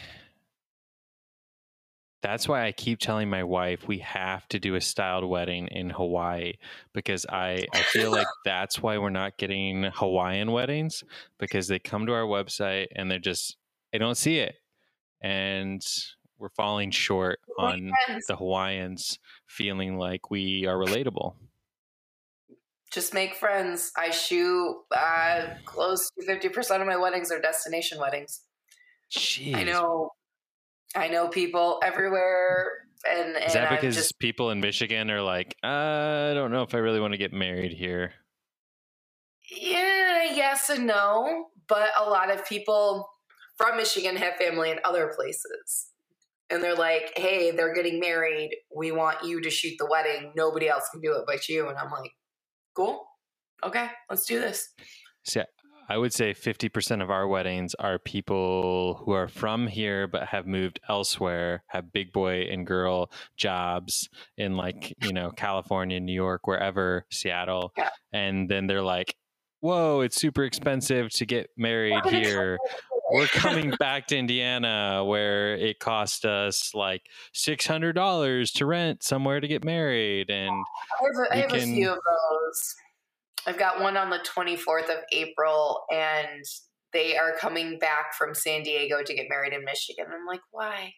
that's 2.26 2.48
why 2.48 2.66
I 2.66 2.72
keep 2.72 2.98
telling 2.98 3.30
my 3.30 3.44
wife 3.44 3.86
we 3.86 3.98
have 3.98 4.48
to 4.48 4.58
do 4.58 4.74
a 4.74 4.80
styled 4.80 5.24
wedding 5.24 5.68
in 5.68 5.90
Hawaii 5.90 6.54
because 6.92 7.24
I, 7.28 7.66
I 7.72 7.82
feel 7.82 8.10
like 8.10 8.26
that's 8.44 8.82
why 8.82 8.98
we're 8.98 9.10
not 9.10 9.38
getting 9.38 9.84
Hawaiian 9.94 10.50
weddings 10.50 11.04
because 11.38 11.68
they 11.68 11.78
come 11.78 12.04
to 12.06 12.12
our 12.12 12.24
website 12.24 12.88
and 12.96 13.08
they're 13.08 13.20
just 13.20 13.56
they 13.92 13.98
don't 13.98 14.16
see 14.16 14.40
it. 14.40 14.56
And 15.20 15.80
we're 16.36 16.48
falling 16.48 16.90
short 16.90 17.38
on 17.60 17.92
the 18.26 18.34
Hawaiians 18.34 19.20
feeling 19.46 19.96
like 19.96 20.28
we 20.28 20.66
are 20.66 20.76
relatable. 20.76 21.34
Just 22.90 23.14
make 23.14 23.36
friends. 23.36 23.92
I 23.96 24.10
shoot 24.10 24.82
uh, 24.96 25.42
close 25.64 26.10
to 26.18 26.26
50% 26.26 26.80
of 26.80 26.88
my 26.88 26.96
weddings 26.96 27.30
are 27.30 27.40
destination 27.40 28.00
weddings. 28.00 28.40
Jeez. 29.12 29.54
I 29.54 29.62
know 29.62 30.10
I 30.96 31.08
know 31.08 31.28
people 31.28 31.80
everywhere. 31.84 32.72
And, 33.08 33.36
and 33.36 33.44
is 33.44 33.52
that 33.52 33.70
because 33.70 33.94
just, 33.94 34.18
people 34.18 34.50
in 34.50 34.60
Michigan 34.60 35.10
are 35.10 35.22
like, 35.22 35.54
I 35.62 36.32
don't 36.34 36.50
know 36.50 36.62
if 36.62 36.74
I 36.74 36.78
really 36.78 37.00
want 37.00 37.12
to 37.12 37.18
get 37.18 37.32
married 37.32 37.72
here? 37.72 38.14
Yeah, 39.50 40.24
yes 40.34 40.70
and 40.70 40.86
no. 40.86 41.48
But 41.68 41.90
a 41.98 42.08
lot 42.08 42.32
of 42.32 42.46
people 42.46 43.08
from 43.56 43.76
Michigan 43.76 44.16
have 44.16 44.36
family 44.36 44.70
in 44.70 44.78
other 44.84 45.12
places. 45.14 45.88
And 46.48 46.62
they're 46.62 46.76
like, 46.76 47.12
hey, 47.16 47.50
they're 47.50 47.74
getting 47.74 48.00
married. 48.00 48.50
We 48.74 48.92
want 48.92 49.24
you 49.24 49.40
to 49.40 49.50
shoot 49.50 49.74
the 49.78 49.86
wedding. 49.86 50.32
Nobody 50.36 50.68
else 50.68 50.88
can 50.90 51.00
do 51.00 51.12
it 51.14 51.24
but 51.26 51.48
you. 51.48 51.68
And 51.68 51.76
I'm 51.76 51.90
like, 51.90 52.12
cool. 52.74 53.06
Okay, 53.64 53.88
let's 54.08 54.26
do 54.26 54.40
this. 54.40 54.68
So 55.24 55.42
I 55.88 55.98
would 55.98 56.12
say 56.12 56.34
50% 56.34 57.02
of 57.02 57.10
our 57.10 57.28
weddings 57.28 57.74
are 57.74 57.98
people 57.98 59.02
who 59.04 59.12
are 59.12 59.28
from 59.28 59.66
here 59.66 60.08
but 60.08 60.28
have 60.28 60.46
moved 60.46 60.80
elsewhere, 60.88 61.62
have 61.68 61.92
big 61.92 62.12
boy 62.12 62.42
and 62.50 62.66
girl 62.66 63.10
jobs 63.36 64.08
in 64.36 64.56
like, 64.56 64.94
you 65.02 65.12
know, 65.12 65.30
California, 65.30 66.00
New 66.00 66.12
York, 66.12 66.46
wherever, 66.46 67.06
Seattle. 67.10 67.72
Yeah. 67.76 67.90
And 68.12 68.48
then 68.48 68.66
they're 68.66 68.82
like, 68.82 69.14
whoa, 69.60 70.00
it's 70.00 70.16
super 70.16 70.44
expensive 70.44 71.10
to 71.10 71.26
get 71.26 71.50
married 71.56 72.04
here. 72.06 72.58
We're 73.12 73.26
coming 73.28 73.70
back 73.78 74.08
to 74.08 74.16
Indiana 74.16 75.04
where 75.04 75.54
it 75.54 75.78
cost 75.78 76.24
us 76.24 76.72
like 76.74 77.02
$600 77.34 78.52
to 78.54 78.66
rent 78.66 79.02
somewhere 79.04 79.40
to 79.40 79.46
get 79.46 79.64
married. 79.64 80.30
And 80.30 80.50
I 80.50 81.04
have, 81.04 81.16
a, 81.16 81.32
I 81.32 81.36
have 81.42 81.50
can... 81.50 81.60
a 81.60 81.74
few 81.74 81.90
of 81.90 81.98
those. 81.98 82.74
I've 83.46 83.58
got 83.58 83.80
one 83.80 83.96
on 83.96 84.10
the 84.10 84.18
24th 84.18 84.90
of 84.90 85.04
April, 85.12 85.84
and 85.92 86.44
they 86.92 87.16
are 87.16 87.32
coming 87.38 87.78
back 87.78 88.14
from 88.14 88.34
San 88.34 88.62
Diego 88.62 89.02
to 89.02 89.14
get 89.14 89.28
married 89.28 89.52
in 89.52 89.64
Michigan. 89.64 90.06
I'm 90.12 90.26
like, 90.26 90.40
why? 90.50 90.92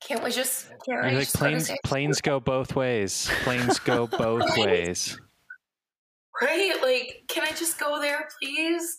Can't 0.00 0.22
we 0.22 0.30
just? 0.30 0.68
Can't 0.86 1.02
like 1.02 1.14
just 1.14 1.36
planes, 1.36 1.70
planes 1.84 2.20
go 2.20 2.38
both 2.38 2.76
ways. 2.76 3.30
Planes 3.42 3.78
go 3.78 4.06
both 4.18 4.56
ways. 4.56 5.18
Right? 6.40 6.74
Like, 6.82 7.24
can 7.28 7.42
I 7.42 7.50
just 7.52 7.80
go 7.80 8.00
there, 8.00 8.28
please? 8.40 8.96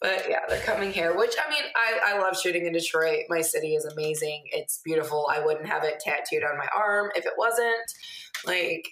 But 0.00 0.26
yeah, 0.28 0.40
they're 0.46 0.60
coming 0.60 0.92
here, 0.92 1.16
which 1.16 1.34
I 1.44 1.50
mean, 1.50 1.62
I, 1.74 2.14
I 2.14 2.18
love 2.18 2.38
shooting 2.38 2.66
in 2.66 2.74
Detroit. 2.74 3.20
My 3.30 3.40
city 3.40 3.74
is 3.74 3.86
amazing. 3.86 4.42
It's 4.52 4.82
beautiful. 4.84 5.26
I 5.30 5.42
wouldn't 5.42 5.66
have 5.66 5.84
it 5.84 6.00
tattooed 6.00 6.42
on 6.42 6.58
my 6.58 6.68
arm 6.76 7.10
if 7.16 7.24
it 7.24 7.32
wasn't. 7.38 7.92
Like, 8.44 8.86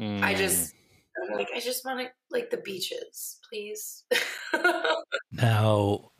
mm. 0.00 0.22
I 0.22 0.32
just 0.32 0.74
I'm 1.16 1.36
like, 1.36 1.48
I 1.54 1.60
just 1.60 1.84
want 1.84 2.00
to 2.00 2.06
like 2.30 2.50
the 2.50 2.56
beaches, 2.56 3.38
please. 3.48 4.04
now, 5.32 6.10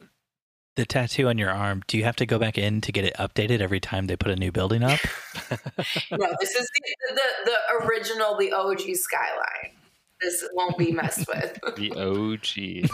the 0.76 0.84
tattoo 0.84 1.28
on 1.28 1.38
your 1.38 1.50
arm, 1.50 1.82
do 1.86 1.98
you 1.98 2.04
have 2.04 2.16
to 2.16 2.26
go 2.26 2.38
back 2.38 2.58
in 2.58 2.80
to 2.82 2.92
get 2.92 3.04
it 3.04 3.14
updated 3.18 3.60
every 3.60 3.80
time 3.80 4.06
they 4.06 4.16
put 4.16 4.30
a 4.30 4.36
new 4.36 4.52
building 4.52 4.82
up? 4.82 5.00
no, 5.50 6.34
this 6.40 6.54
is 6.54 6.68
the, 6.74 7.14
the, 7.14 7.22
the 7.44 7.84
original, 7.84 8.36
the 8.36 8.52
OG 8.52 8.80
skyline. 8.94 9.76
This 10.20 10.48
won't 10.54 10.78
be 10.78 10.92
messed 10.92 11.26
with. 11.28 11.58
the 11.76 11.92
OG. 11.92 12.90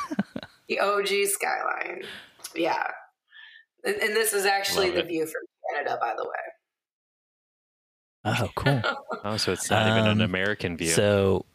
the 0.68 0.80
OG 0.80 1.28
skyline. 1.28 2.02
Yeah. 2.54 2.90
And, 3.84 3.96
and 3.96 4.16
this 4.16 4.32
is 4.32 4.44
actually 4.44 4.86
Love 4.86 4.94
the 4.94 5.00
it. 5.00 5.08
view 5.08 5.26
from 5.26 5.42
Canada, 5.70 5.98
by 6.00 6.14
the 6.16 6.24
way. 6.24 6.30
Oh, 8.24 8.50
cool. 8.56 8.82
oh, 9.24 9.36
so 9.36 9.52
it's 9.52 9.70
not 9.70 9.86
um, 9.86 9.96
even 9.96 10.10
an 10.10 10.20
um, 10.20 10.28
American 10.28 10.76
view. 10.76 10.88
So 10.88 11.46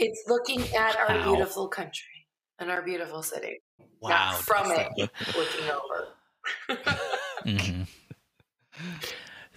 it's 0.00 0.24
looking 0.28 0.62
at 0.74 0.96
our 0.96 1.16
wow. 1.16 1.24
beautiful 1.24 1.68
country 1.68 2.26
and 2.58 2.70
our 2.70 2.82
beautiful 2.82 3.22
city. 3.22 3.62
Wow. 4.00 4.08
Not 4.10 4.36
from 4.36 4.70
it, 4.70 4.88
looking 5.36 5.70
over. 5.70 6.08
mm-hmm. 7.46 7.82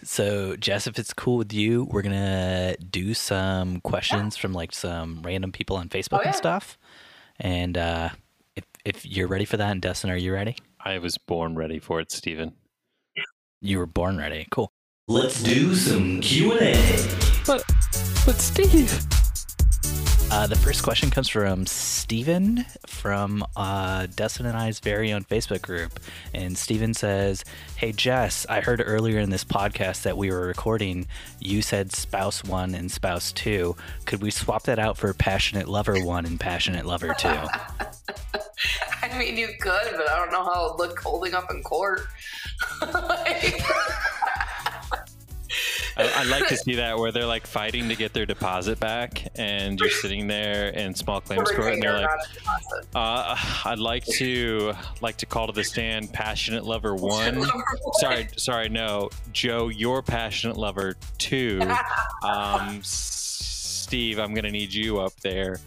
So, 0.05 0.57
Jess, 0.57 0.85
if 0.85 0.99
it's 0.99 1.13
cool 1.13 1.37
with 1.37 1.53
you, 1.53 1.85
we're 1.89 2.01
gonna 2.01 2.75
do 2.77 3.13
some 3.13 3.79
questions 3.79 4.35
yeah. 4.35 4.41
from 4.41 4.51
like 4.51 4.73
some 4.73 5.21
random 5.23 5.53
people 5.53 5.77
on 5.77 5.87
Facebook 5.87 6.17
oh, 6.17 6.21
yeah. 6.21 6.27
and 6.27 6.35
stuff. 6.35 6.77
And 7.39 7.77
uh, 7.77 8.09
if 8.55 8.65
if 8.83 9.05
you're 9.05 9.29
ready 9.29 9.45
for 9.45 9.55
that, 9.55 9.71
and 9.71 9.81
Dustin, 9.81 10.09
are 10.09 10.17
you 10.17 10.33
ready? 10.33 10.57
I 10.79 10.97
was 10.99 11.17
born 11.17 11.55
ready 11.55 11.79
for 11.79 12.01
it, 12.01 12.11
Stephen. 12.11 12.53
You 13.61 13.77
were 13.77 13.85
born 13.85 14.17
ready. 14.17 14.45
Cool. 14.51 14.73
Let's 15.07 15.41
do 15.41 15.73
some 15.73 16.19
Q 16.19 16.51
and 16.51 16.61
A. 16.61 17.07
But 17.45 17.63
but 18.25 18.35
Steve. 18.41 19.22
Uh, 20.35 20.47
the 20.47 20.55
first 20.55 20.81
question 20.81 21.11
comes 21.11 21.29
from 21.29 21.63
Steven 21.67 22.65
from 22.87 23.45
uh, 23.55 24.07
Dustin 24.15 24.47
and 24.47 24.57
I's 24.57 24.79
very 24.79 25.13
own 25.13 25.23
Facebook 25.25 25.61
group. 25.61 25.99
And 26.33 26.57
Steven 26.57 26.95
says, 26.95 27.45
Hey, 27.75 27.91
Jess, 27.91 28.43
I 28.49 28.59
heard 28.59 28.81
earlier 28.83 29.19
in 29.19 29.29
this 29.29 29.43
podcast 29.43 30.01
that 30.01 30.17
we 30.17 30.31
were 30.31 30.47
recording, 30.47 31.05
you 31.39 31.61
said 31.61 31.93
spouse 31.93 32.43
one 32.43 32.73
and 32.73 32.91
spouse 32.91 33.31
two. 33.31 33.75
Could 34.05 34.23
we 34.23 34.31
swap 34.31 34.63
that 34.63 34.79
out 34.79 34.97
for 34.97 35.13
passionate 35.13 35.67
lover 35.67 36.03
one 36.03 36.25
and 36.25 36.39
passionate 36.39 36.87
lover 36.87 37.13
two? 37.15 37.27
I 39.03 39.15
mean, 39.19 39.37
you 39.37 39.49
could, 39.61 39.91
but 39.91 40.09
I 40.09 40.17
don't 40.17 40.31
know 40.31 40.43
how 40.43 40.65
it 40.65 40.79
would 40.79 40.89
look 40.89 40.99
holding 40.99 41.35
up 41.35 41.51
in 41.51 41.61
court. 41.61 42.07
like, 42.81 43.61
I, 45.97 46.11
I, 46.15 46.23
like 46.23 46.47
to 46.47 46.57
see 46.63 46.75
that 46.75 46.97
where 46.97 47.11
they're 47.11 47.25
like 47.25 47.45
fighting 47.47 47.89
to 47.89 47.95
get 47.95 48.13
their 48.13 48.25
deposit 48.25 48.79
back, 48.79 49.27
and 49.35 49.79
you're 49.79 49.89
sitting 49.89 50.27
there 50.27 50.69
in 50.69 50.95
small 50.95 51.21
claims 51.21 51.51
court, 51.51 51.73
and 51.73 51.83
they're 51.83 51.93
like, 51.93 52.09
uh, 52.95 53.35
"I'd 53.65 53.79
like 53.79 54.05
to 54.05 54.73
like 55.01 55.17
to 55.17 55.25
call 55.25 55.47
to 55.47 55.53
the 55.53 55.63
stand, 55.63 56.11
passionate 56.13 56.65
lover 56.65 56.95
one. 56.95 57.45
sorry, 57.99 58.27
sorry, 58.37 58.69
no, 58.69 59.09
Joe, 59.31 59.69
you're 59.69 60.01
passionate 60.01 60.57
lover 60.57 60.95
two. 61.17 61.61
Um, 62.23 62.79
Steve, 62.83 64.17
I'm 64.17 64.33
gonna 64.33 64.51
need 64.51 64.73
you 64.73 64.99
up 64.99 65.13
there." 65.19 65.59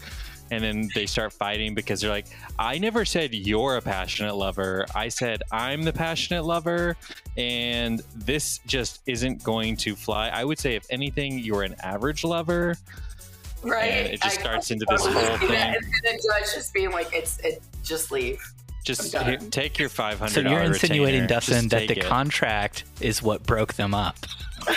And 0.51 0.63
then 0.63 0.89
they 0.95 1.07
start 1.07 1.33
fighting 1.33 1.75
because 1.75 2.01
they're 2.01 2.11
like, 2.11 2.27
I 2.59 2.79
never 2.79 3.05
said 3.05 3.35
you're 3.35 3.77
a 3.77 3.83
passionate 3.83 4.37
lover. 4.37 4.87
I 4.95 5.09
said 5.09 5.43
I'm 5.53 5.83
the 5.83 5.93
passionate 5.93 6.45
lover, 6.45 6.97
and 7.37 8.03
this 8.15 8.59
just 8.67 9.01
isn't 9.07 9.43
going 9.43 9.77
to 9.79 9.97
fly. 9.97 10.29
I 10.29 10.45
would 10.45 10.59
say, 10.59 10.75
if 10.75 10.87
anything, 10.91 11.39
you're 11.39 11.63
an 11.63 11.77
average 11.83 12.25
lover. 12.25 12.77
Right. 13.63 13.85
And 13.85 14.15
it 14.15 14.23
just 14.23 14.39
I 14.39 14.41
starts 14.41 14.71
into 14.71 14.87
this 14.89 15.05
whole 15.05 15.39
thing. 15.39 15.51
And 15.51 15.77
the 15.77 16.13
judge 16.13 16.55
just 16.55 16.73
being 16.73 16.91
like, 16.93 17.13
it's 17.13 17.39
it, 17.41 17.63
just 17.83 18.13
leave. 18.13 18.41
Just 18.85 19.17
here, 19.17 19.39
take 19.51 19.81
your 19.81 19.89
five 19.89 20.21
hundred. 20.21 20.35
So 20.35 20.41
you're 20.43 20.61
insinuating, 20.61 21.23
retainer. 21.23 21.27
Dustin, 21.27 21.55
Just 21.55 21.71
that 21.71 21.89
the 21.89 21.99
it. 21.99 22.05
contract 22.05 22.85
is 23.01 23.21
what 23.21 23.43
broke 23.45 23.75
them 23.75 23.95
up. 23.95 24.17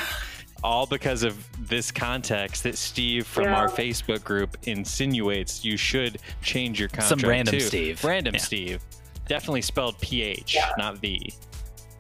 all 0.64 0.86
because 0.86 1.24
of 1.24 1.48
this 1.68 1.92
context 1.92 2.64
that 2.64 2.78
Steve 2.78 3.26
from 3.26 3.46
Yeah. 3.46 3.56
our 3.56 3.68
Facebook 3.70 4.24
group 4.24 4.58
insinuates 4.64 5.64
you 5.64 5.78
should 5.78 6.20
change 6.42 6.80
your 6.80 6.90
contract. 6.90 7.22
Some 7.22 7.30
random 7.30 7.54
to. 7.54 7.62
Steve. 7.62 8.04
Random 8.04 8.34
Yeah. 8.36 8.42
Steve. 8.42 8.82
Definitely 9.28 9.62
spelled 9.62 10.00
PH, 10.02 10.56
Yeah. 10.56 10.72
not 10.78 10.98
V. 10.98 11.34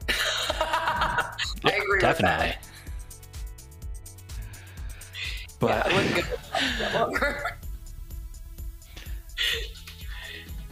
I 0.09 1.35
agree 1.63 1.99
Definitely. 1.99 2.47
with 2.47 2.55
that. 2.55 2.65
But 5.59 5.67
yeah, 5.69 5.83
I 5.85 5.93
wouldn't 5.95 6.15
go 6.15 6.21
that 6.79 6.93
longer. 6.95 7.43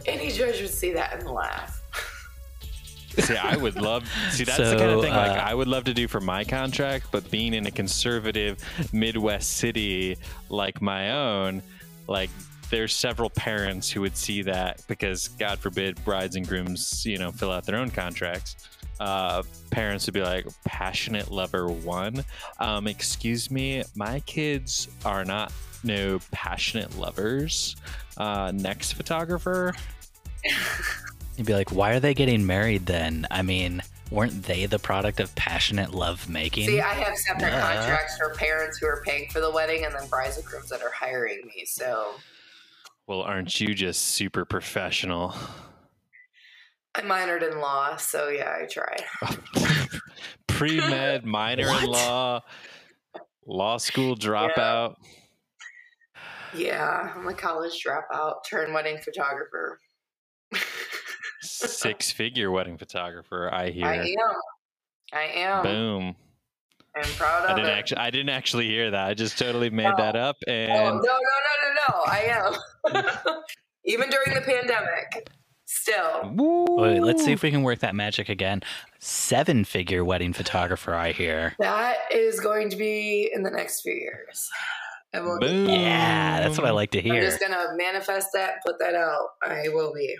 Any 0.06 0.30
judge 0.32 0.60
would 0.62 0.70
see 0.70 0.92
that 0.94 1.14
and 1.18 1.28
laugh. 1.30 1.77
See, 3.20 3.36
I 3.36 3.56
would 3.56 3.76
love 3.76 4.08
see 4.30 4.44
that's 4.44 4.58
the 4.58 4.76
kind 4.76 4.90
of 4.90 5.00
thing 5.00 5.12
like 5.12 5.32
uh, 5.32 5.44
I 5.44 5.54
would 5.54 5.68
love 5.68 5.84
to 5.84 5.94
do 5.94 6.08
for 6.08 6.20
my 6.20 6.44
contract, 6.44 7.06
but 7.10 7.30
being 7.30 7.54
in 7.54 7.66
a 7.66 7.70
conservative 7.70 8.58
Midwest 8.92 9.56
city 9.56 10.16
like 10.48 10.80
my 10.80 11.12
own, 11.12 11.62
like 12.06 12.30
there's 12.70 12.94
several 12.94 13.30
parents 13.30 13.90
who 13.90 14.00
would 14.02 14.16
see 14.16 14.42
that 14.42 14.82
because 14.88 15.28
God 15.28 15.58
forbid 15.58 16.02
brides 16.04 16.36
and 16.36 16.46
grooms, 16.46 17.04
you 17.06 17.18
know, 17.18 17.32
fill 17.32 17.50
out 17.50 17.64
their 17.64 17.76
own 17.76 17.90
contracts. 17.90 18.56
Uh, 19.00 19.42
parents 19.70 20.06
would 20.06 20.14
be 20.14 20.22
like, 20.22 20.46
passionate 20.64 21.30
lover 21.30 21.68
one. 21.68 22.24
Um, 22.58 22.86
excuse 22.86 23.50
me, 23.50 23.82
my 23.94 24.20
kids 24.20 24.88
are 25.04 25.24
not 25.24 25.52
no 25.84 26.18
passionate 26.32 26.98
lovers. 26.98 27.76
Uh, 28.16 28.52
next 28.54 28.92
photographer. 28.92 29.74
You'd 31.38 31.46
be 31.46 31.54
like, 31.54 31.70
why 31.70 31.92
are 31.92 32.00
they 32.00 32.14
getting 32.14 32.44
married 32.44 32.86
then? 32.86 33.24
I 33.30 33.42
mean, 33.42 33.80
weren't 34.10 34.42
they 34.42 34.66
the 34.66 34.80
product 34.80 35.20
of 35.20 35.32
passionate 35.36 35.94
love 35.94 36.28
making? 36.28 36.66
See, 36.66 36.80
I 36.80 36.94
have 36.94 37.16
separate 37.16 37.52
Yeah. 37.52 37.76
contracts 37.76 38.16
for 38.18 38.34
parents 38.34 38.78
who 38.78 38.88
are 38.88 39.00
paying 39.06 39.30
for 39.30 39.38
the 39.38 39.48
wedding 39.52 39.84
and 39.84 39.94
then 39.94 40.08
brides 40.08 40.36
and 40.36 40.44
grooms 40.44 40.68
that 40.70 40.82
are 40.82 40.90
hiring 40.90 41.42
me. 41.46 41.64
So 41.64 42.16
Well, 43.06 43.22
aren't 43.22 43.60
you 43.60 43.72
just 43.72 44.02
super 44.02 44.44
professional? 44.44 45.32
I 46.96 47.02
minored 47.02 47.48
in 47.48 47.60
law, 47.60 47.94
so 47.94 48.30
yeah, 48.30 48.56
I 48.60 48.66
try. 48.66 48.96
Pre 50.48 50.78
med, 50.78 51.24
minor 51.24 51.68
in 51.68 51.84
law, 51.86 52.40
law 53.46 53.76
school 53.76 54.16
dropout. 54.16 54.96
Yeah, 56.52 57.12
I'm 57.14 57.28
a 57.28 57.32
college 57.34 57.80
dropout 57.86 58.38
turn 58.50 58.72
wedding 58.72 58.98
photographer. 58.98 59.78
Six 61.40 62.10
figure 62.12 62.50
wedding 62.50 62.78
photographer. 62.78 63.50
I 63.52 63.70
hear. 63.70 63.86
I 63.86 63.96
am. 63.96 64.14
I 65.12 65.22
am. 65.22 65.62
Boom. 65.64 66.16
I'm 66.96 67.04
proud 67.12 67.46
I 67.46 67.50
of 67.52 67.56
didn't 67.56 67.70
it. 67.70 67.78
actually. 67.78 67.98
I 67.98 68.10
didn't 68.10 68.28
actually 68.30 68.66
hear 68.68 68.90
that. 68.90 69.06
I 69.08 69.14
just 69.14 69.38
totally 69.38 69.70
made 69.70 69.84
No. 69.84 69.96
that 69.98 70.16
up. 70.16 70.36
Oh, 70.48 70.50
And 70.50 70.96
no, 70.96 71.00
no, 71.00 71.00
no, 71.00 71.68
no, 71.68 71.74
no. 71.88 72.02
I 72.06 72.20
am. 72.94 73.42
Even 73.84 74.10
during 74.10 74.34
the 74.34 74.40
pandemic, 74.40 75.28
still. 75.64 76.32
Wait, 76.76 77.00
let's 77.00 77.24
see 77.24 77.32
if 77.32 77.42
we 77.42 77.50
can 77.50 77.62
work 77.62 77.78
that 77.78 77.94
magic 77.94 78.28
again. 78.28 78.62
Seven 78.98 79.64
figure 79.64 80.04
wedding 80.04 80.32
photographer, 80.32 80.94
I 80.94 81.12
hear. 81.12 81.54
That 81.58 81.96
is 82.12 82.40
going 82.40 82.68
to 82.70 82.76
be 82.76 83.30
in 83.32 83.42
the 83.44 83.50
next 83.50 83.82
few 83.82 83.94
years. 83.94 84.48
I 85.14 85.20
will 85.20 85.38
Boom. 85.38 85.68
Yeah, 85.70 86.40
that's 86.40 86.58
what 86.58 86.66
I 86.66 86.70
like 86.70 86.90
to 86.90 87.00
hear. 87.00 87.14
I'm 87.14 87.20
just 87.22 87.40
gonna 87.40 87.68
manifest 87.76 88.28
that, 88.34 88.56
put 88.66 88.78
that 88.80 88.94
out. 88.94 89.28
I 89.42 89.68
will 89.68 89.94
be. 89.94 90.16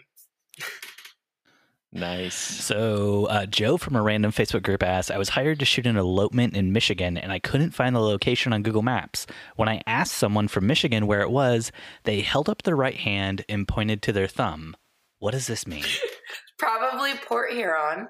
Nice. 1.99 2.35
So, 2.35 3.27
uh, 3.27 3.47
Joe 3.47 3.77
from 3.77 3.97
a 3.97 4.03
random 4.03 4.33
Facebook 4.33 4.63
group 4.63 4.83
asked, 4.83 5.11
I 5.11 5.19
was 5.19 5.31
hired 5.31 5.59
to 5.59 5.65
shoot 5.65 5.87
an 5.87 5.97
elopement 5.97 6.57
in 6.57 6.73
Michigan 6.73 7.17
and 7.17 7.33
I 7.33 7.39
couldn't 7.39 7.73
find 7.73 7.95
the 7.95 8.01
location 8.01 8.53
on 8.53 8.63
Google 8.63 8.83
Maps. 8.83 9.27
When 9.57 9.69
I 9.69 9.83
asked 9.87 10.15
someone 10.15 10.49
from 10.49 10.67
Michigan 10.67 11.07
where 11.07 11.21
it 11.21 11.31
was, 11.31 11.73
they 12.05 12.21
held 12.21 12.49
up 12.49 12.63
their 12.63 12.77
right 12.77 12.97
hand 12.97 13.45
and 13.49 13.69
pointed 13.69 14.03
to 14.03 14.13
their 14.13 14.27
thumb. 14.27 14.77
What 15.19 15.33
does 15.33 15.47
this 15.47 15.67
mean? 15.67 15.85
Probably 16.59 17.13
Port 17.27 17.53
Huron. 17.53 18.09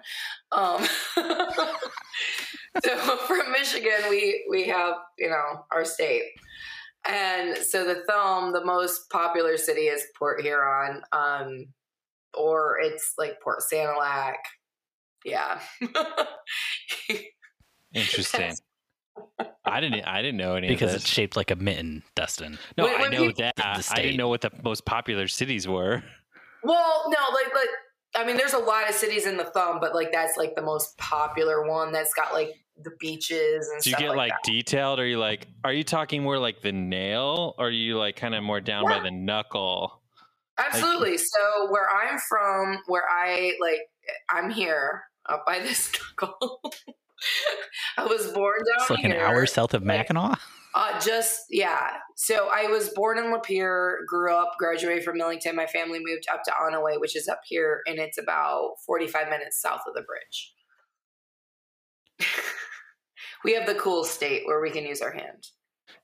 Um, 0.53 0.85
so 2.85 3.17
from 3.27 3.53
Michigan, 3.53 4.09
we 4.09 4.47
we 4.51 4.65
have 4.69 4.95
you 5.19 5.29
know 5.29 5.65
our 5.71 5.85
state, 5.85 6.23
and 7.07 7.57
so 7.57 7.85
the 7.85 8.03
thumb, 8.09 8.53
the 8.53 8.65
most 8.65 9.11
popular 9.11 9.57
city 9.59 9.83
is 9.83 10.03
Port 10.19 10.41
Huron, 10.41 11.03
um, 11.13 11.67
or 12.35 12.79
it's 12.81 13.15
like 13.19 13.41
Port 13.41 13.61
Sanilac. 13.73 14.37
Yeah. 15.25 15.61
Interesting. 17.95 18.55
I 19.65 19.81
didn't. 19.81 20.05
I 20.05 20.23
didn't 20.23 20.37
know 20.37 20.55
any 20.55 20.69
Because 20.69 20.93
of 20.95 21.01
it's 21.01 21.09
shaped 21.09 21.37
like 21.37 21.51
a 21.51 21.57
mitten, 21.57 22.03
Dustin. 22.15 22.59
No, 22.77 22.85
When- 22.85 23.03
I 23.03 23.09
know 23.09 23.23
you- 23.25 23.33
that. 23.35 23.55
I 23.59 23.81
didn't 24.03 24.17
know 24.17 24.29
what 24.29 24.41
the 24.43 24.51
most 24.63 24.85
popular 24.85 25.27
cities 25.29 25.67
were. 25.67 26.03
Well, 26.63 27.05
no, 27.09 27.35
like 27.35 27.55
like 27.55 27.69
I 28.15 28.25
mean, 28.27 28.37
there's 28.37 28.55
a 28.55 28.59
lot 28.59 28.89
of 28.89 28.95
cities 28.95 29.27
in 29.27 29.37
the 29.37 29.45
thumb, 29.45 29.79
but 29.81 29.95
like 29.95 30.13
that's 30.13 30.37
like 30.37 30.55
the 30.55 30.63
most 30.63 30.97
popular 30.99 31.67
one 31.69 31.93
that's 31.93 32.15
got 32.15 32.33
like 32.33 32.55
the 32.83 32.91
beaches 33.01 33.69
and 33.73 33.83
Do 33.83 33.91
you 33.91 33.97
get 33.97 34.09
like, 34.11 34.17
like 34.17 34.31
that. 34.33 34.43
detailed? 34.45 34.99
Or 34.99 35.03
are 35.03 35.07
you 35.07 35.19
like? 35.19 35.47
Are 35.65 35.73
you 35.73 35.85
talking 35.85 36.23
more 36.23 36.39
like 36.39 36.61
the 36.63 36.73
nail? 36.73 37.55
Or 37.59 37.67
are 37.67 37.71
you 37.71 37.99
like 37.99 38.17
kind 38.17 38.35
of 38.35 38.43
more 38.43 38.61
down 38.61 38.85
by 38.85 39.01
the 39.01 39.11
knuckle? 39.11 39.98
Absolutely. 40.59 41.19
So 41.19 41.71
where 41.71 41.89
I'm 41.91 42.19
from, 42.19 42.79
where 42.87 43.05
I 43.09 43.55
like, 43.61 43.81
I'm 44.31 44.51
here 44.51 45.05
up 45.29 45.45
by 45.47 45.61
this 45.61 45.93
knuckle. 46.21 46.61
I 47.97 48.07
was 48.07 48.29
born 48.29 48.59
down 48.59 48.77
It's 48.81 48.91
like 48.91 49.05
an 49.05 49.13
hour 49.13 49.47
south 49.47 49.75
of 49.75 49.83
Mackinac. 49.83 50.41
Uh, 50.75 51.01
just 51.01 51.47
yeah. 51.51 51.97
So 52.17 52.51
I 52.53 52.67
was 52.67 52.91
born 52.91 53.19
in 53.19 53.33
Lapeer, 53.33 54.07
grew 54.07 54.33
up, 54.33 54.53
graduated 54.59 55.03
from 55.03 55.17
Millington. 55.17 55.57
My 55.57 55.67
family 55.67 55.99
moved 56.01 56.27
up 56.33 56.43
to 56.45 56.53
Onaway, 56.53 57.01
which 57.01 57.17
is 57.17 57.27
up 57.27 57.41
here, 57.45 57.81
and 57.87 57.99
it's 57.99 58.19
about 58.19 58.75
45 58.87 59.29
minutes 59.29 59.61
south 59.61 59.81
of 59.89 59.95
the 59.95 60.03
bridge. 60.03 60.53
we 63.45 63.55
have 63.55 63.67
the 63.67 63.75
cool 63.75 64.05
state 64.05 64.43
where 64.47 64.61
we 64.61 64.71
can 64.71 64.85
use 64.85 65.01
our 65.01 65.13
hand. 65.13 65.49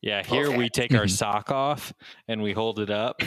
Yeah, 0.05 0.23
here 0.23 0.49
Okay. 0.49 0.57
we 0.59 0.69
take 0.69 0.93
our 0.93 1.07
Mhm. 1.07 1.11
sock 1.17 1.51
off 1.51 1.95
and 2.29 2.43
we 2.43 2.53
hold 2.53 2.79
it 2.79 2.91
up, 2.91 3.23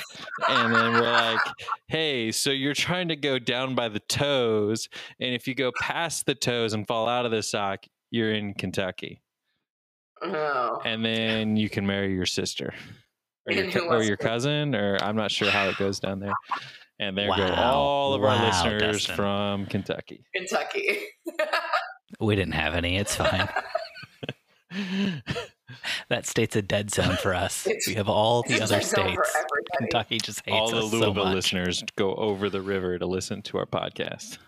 and 0.47 0.75
then 0.75 0.93
we're 0.93 1.11
like, 1.11 1.39
"Hey, 1.87 2.31
so 2.31 2.51
you're 2.51 2.75
trying 2.75 3.07
to 3.07 3.15
go 3.15 3.39
down 3.39 3.73
by 3.73 3.89
the 3.89 3.99
toes, 4.01 4.87
and 5.19 5.33
if 5.33 5.47
you 5.47 5.55
go 5.55 5.71
past 5.81 6.27
the 6.27 6.35
toes 6.35 6.73
and 6.73 6.85
fall 6.87 7.09
out 7.09 7.25
of 7.25 7.31
the 7.31 7.41
sock, 7.41 7.85
you're 8.11 8.31
in 8.31 8.53
Kentucky, 8.53 9.23
Oh. 10.21 10.79
and 10.85 11.03
then 11.03 11.57
you 11.57 11.67
can 11.67 11.87
marry 11.87 12.13
your 12.13 12.27
sister 12.27 12.75
or 13.47 13.53
your, 13.53 13.71
co- 13.71 13.87
or 13.87 14.03
your 14.03 14.17
cousin, 14.17 14.75
or 14.75 14.97
I'm 15.01 15.15
not 15.15 15.31
sure 15.31 15.49
how 15.49 15.69
it 15.69 15.77
goes 15.77 15.99
down 15.99 16.19
there." 16.19 16.33
And 16.99 17.17
there 17.17 17.27
go 17.35 17.53
all 17.55 18.13
of 18.13 18.23
our 18.23 18.45
listeners 18.45 18.81
Dustin. 19.07 19.15
from 19.15 19.65
Kentucky. 19.65 20.23
Kentucky. 20.35 20.99
We 22.21 22.35
didn't 22.37 22.53
have 22.53 22.73
any. 22.75 22.97
It's 22.97 23.15
fine. 23.15 23.49
that 26.09 26.25
state's 26.25 26.55
a 26.55 26.61
dead 26.61 26.91
zone 26.91 27.15
for 27.17 27.33
us. 27.33 27.67
We 27.87 27.95
have 27.95 28.09
all 28.09 28.43
the 28.43 28.61
other 28.61 28.79
just 28.79 28.95
known 28.95 29.15
for 29.15 29.25
states. 29.25 29.45
Kentucky 29.77 30.17
just 30.19 30.41
hates 30.45 30.55
us. 30.55 30.61
all 30.61 30.69
the 30.69 30.77
us 30.77 30.91
so 30.91 30.97
Louisville 30.97 31.25
much. 31.25 31.35
listeners 31.35 31.83
go 31.95 32.15
over 32.15 32.49
the 32.49 32.61
river 32.61 32.97
to 32.97 33.05
listen 33.05 33.41
to 33.43 33.57
our 33.57 33.65
podcast. 33.65 34.37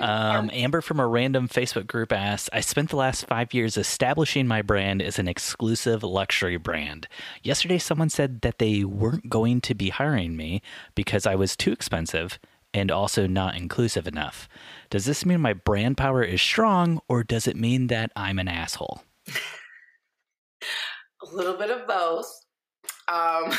Um, 0.00 0.48
Amber 0.52 0.80
from 0.80 1.00
a 1.00 1.06
random 1.08 1.48
Facebook 1.48 1.88
group 1.88 2.12
asked, 2.12 2.48
I 2.52 2.60
spent 2.60 2.90
the 2.90 2.96
last 2.96 3.26
five 3.26 3.52
years 3.52 3.76
establishing 3.76 4.46
my 4.46 4.62
brand 4.62 5.02
as 5.02 5.18
an 5.18 5.26
exclusive 5.26 6.04
luxury 6.04 6.56
brand. 6.56 7.08
Yesterday, 7.42 7.78
someone 7.78 8.10
said 8.10 8.42
that 8.42 8.58
they 8.58 8.84
weren't 8.84 9.28
going 9.28 9.60
to 9.62 9.74
be 9.74 9.88
hiring 9.88 10.36
me 10.36 10.62
because 10.94 11.26
I 11.26 11.34
was 11.34 11.56
too 11.56 11.72
expensive 11.72 12.38
and 12.74 12.90
also 12.90 13.26
not 13.26 13.56
inclusive 13.56 14.06
enough. 14.06 14.48
Does 14.90 15.06
this 15.06 15.24
mean 15.24 15.40
my 15.40 15.54
brand 15.54 15.96
power 15.96 16.22
is 16.22 16.42
strong 16.42 17.00
or 17.08 17.22
does 17.22 17.46
it 17.46 17.56
mean 17.56 17.86
that 17.86 18.10
I'm 18.14 18.38
an 18.38 18.48
asshole? 18.48 19.02
a 21.22 21.34
little 21.34 21.54
bit 21.54 21.70
of 21.70 21.86
both. 21.86 22.26
Um, 23.06 23.50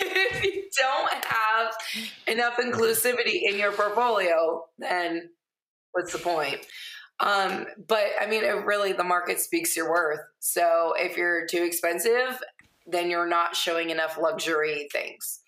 if 0.00 0.44
you 0.44 0.64
don't 0.76 1.24
have 1.24 1.72
enough 2.26 2.56
inclusivity 2.58 3.42
in 3.44 3.58
your 3.58 3.72
portfolio, 3.72 4.64
then 4.78 5.30
what's 5.92 6.12
the 6.12 6.18
point? 6.18 6.58
Um, 7.20 7.66
but 7.86 8.06
I 8.20 8.26
mean, 8.26 8.44
it 8.44 8.64
really, 8.64 8.92
the 8.92 9.04
market 9.04 9.40
speaks 9.40 9.76
your 9.76 9.90
worth. 9.90 10.20
So 10.40 10.94
if 10.96 11.16
you're 11.16 11.46
too 11.46 11.62
expensive, 11.62 12.42
then 12.86 13.10
you're 13.10 13.28
not 13.28 13.54
showing 13.54 13.90
enough 13.90 14.18
luxury 14.18 14.88
things. 14.92 15.41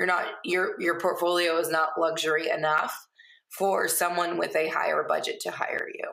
You're 0.00 0.06
not 0.06 0.24
your 0.46 0.80
your 0.80 0.98
portfolio 0.98 1.58
is 1.58 1.68
not 1.68 2.00
luxury 2.00 2.48
enough 2.48 3.06
for 3.50 3.86
someone 3.86 4.38
with 4.38 4.56
a 4.56 4.68
higher 4.68 5.04
budget 5.06 5.40
to 5.40 5.50
hire 5.50 5.90
you. 5.94 6.08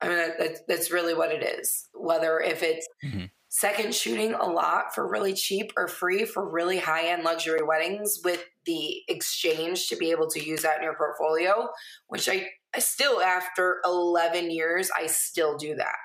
I 0.00 0.08
mean, 0.08 0.16
that, 0.16 0.38
that's, 0.38 0.60
that's 0.66 0.90
really 0.90 1.12
what 1.12 1.30
it 1.30 1.42
is. 1.42 1.88
Whether 1.92 2.40
if 2.40 2.62
it's 2.62 2.88
Mhm. 3.04 3.28
second 3.50 3.94
shooting 3.94 4.32
a 4.32 4.46
lot 4.46 4.94
for 4.94 5.06
really 5.06 5.34
cheap 5.34 5.72
or 5.76 5.88
free 5.88 6.24
for 6.24 6.48
really 6.48 6.78
high 6.78 7.08
end 7.08 7.22
luxury 7.22 7.62
weddings 7.62 8.20
with 8.24 8.46
the 8.64 9.02
exchange 9.08 9.88
to 9.88 9.96
be 9.96 10.10
able 10.10 10.30
to 10.30 10.42
use 10.42 10.62
that 10.62 10.78
in 10.78 10.84
your 10.84 10.96
portfolio, 10.96 11.68
which 12.06 12.30
I, 12.30 12.48
I 12.74 12.78
still, 12.78 13.20
after 13.20 13.82
11 13.84 14.50
years, 14.50 14.90
I 14.96 15.06
still 15.06 15.58
do 15.58 15.74
that. 15.74 15.96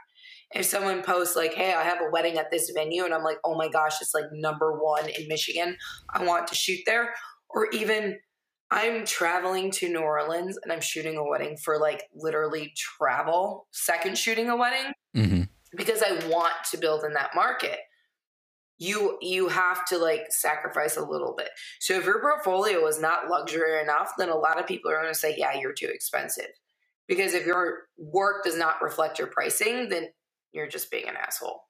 If 0.55 0.65
someone 0.65 1.03
posts, 1.03 1.35
like, 1.35 1.53
hey, 1.53 1.73
I 1.73 1.83
have 1.83 1.99
a 1.99 2.09
wedding 2.11 2.37
at 2.37 2.49
this 2.49 2.71
venue, 2.73 3.05
and 3.05 3.13
I'm 3.13 3.23
like, 3.23 3.37
oh 3.43 3.55
my 3.55 3.67
gosh, 3.67 4.01
it's 4.01 4.13
like 4.13 4.25
number 4.31 4.79
one 4.79 5.07
in 5.09 5.27
Michigan, 5.27 5.77
I 6.13 6.23
want 6.23 6.47
to 6.47 6.55
shoot 6.55 6.79
there. 6.85 7.13
Or 7.49 7.67
even, 7.71 8.17
I'm 8.71 9.05
traveling 9.05 9.69
to 9.71 9.89
New 9.89 9.99
Orleans 9.99 10.57
and 10.63 10.73
I'm 10.73 10.81
shooting 10.81 11.17
a 11.17 11.23
wedding 11.23 11.57
for 11.57 11.77
like 11.77 12.03
literally 12.15 12.73
travel, 12.75 13.67
second 13.71 14.17
shooting 14.17 14.49
a 14.49 14.55
wedding 14.55 14.91
hmm 15.13 15.43
because 15.75 16.01
I 16.01 16.27
want 16.29 16.53
to 16.71 16.77
build 16.77 17.03
in 17.03 17.13
that 17.13 17.31
market. 17.35 17.79
You 18.77 19.17
you 19.21 19.47
have 19.47 19.85
to 19.85 19.97
like 19.97 20.25
sacrifice 20.29 20.97
a 20.97 21.05
little 21.05 21.33
bit. 21.37 21.49
So 21.79 21.93
if 21.95 22.05
your 22.05 22.21
portfolio 22.21 22.85
is 22.87 22.99
not 22.99 23.29
luxury 23.29 23.81
enough, 23.81 24.11
then 24.17 24.29
a 24.29 24.35
lot 24.35 24.59
of 24.59 24.67
people 24.67 24.91
are 24.91 25.01
going 25.01 25.13
to 25.13 25.17
say, 25.19 25.35
"Yeah, 25.37 25.57
you're 25.57 25.73
too 25.73 25.87
expensive." 25.87 26.49
Because 27.07 27.33
if 27.33 27.45
your 27.45 27.83
work 27.97 28.43
does 28.43 28.57
not 28.57 28.81
reflect 28.81 29.19
your 29.19 29.27
pricing, 29.27 29.89
then 29.89 30.09
you're 30.55 30.67
just 30.67 30.89
being 30.89 31.07
an 31.07 31.15
asshole. 31.15 31.61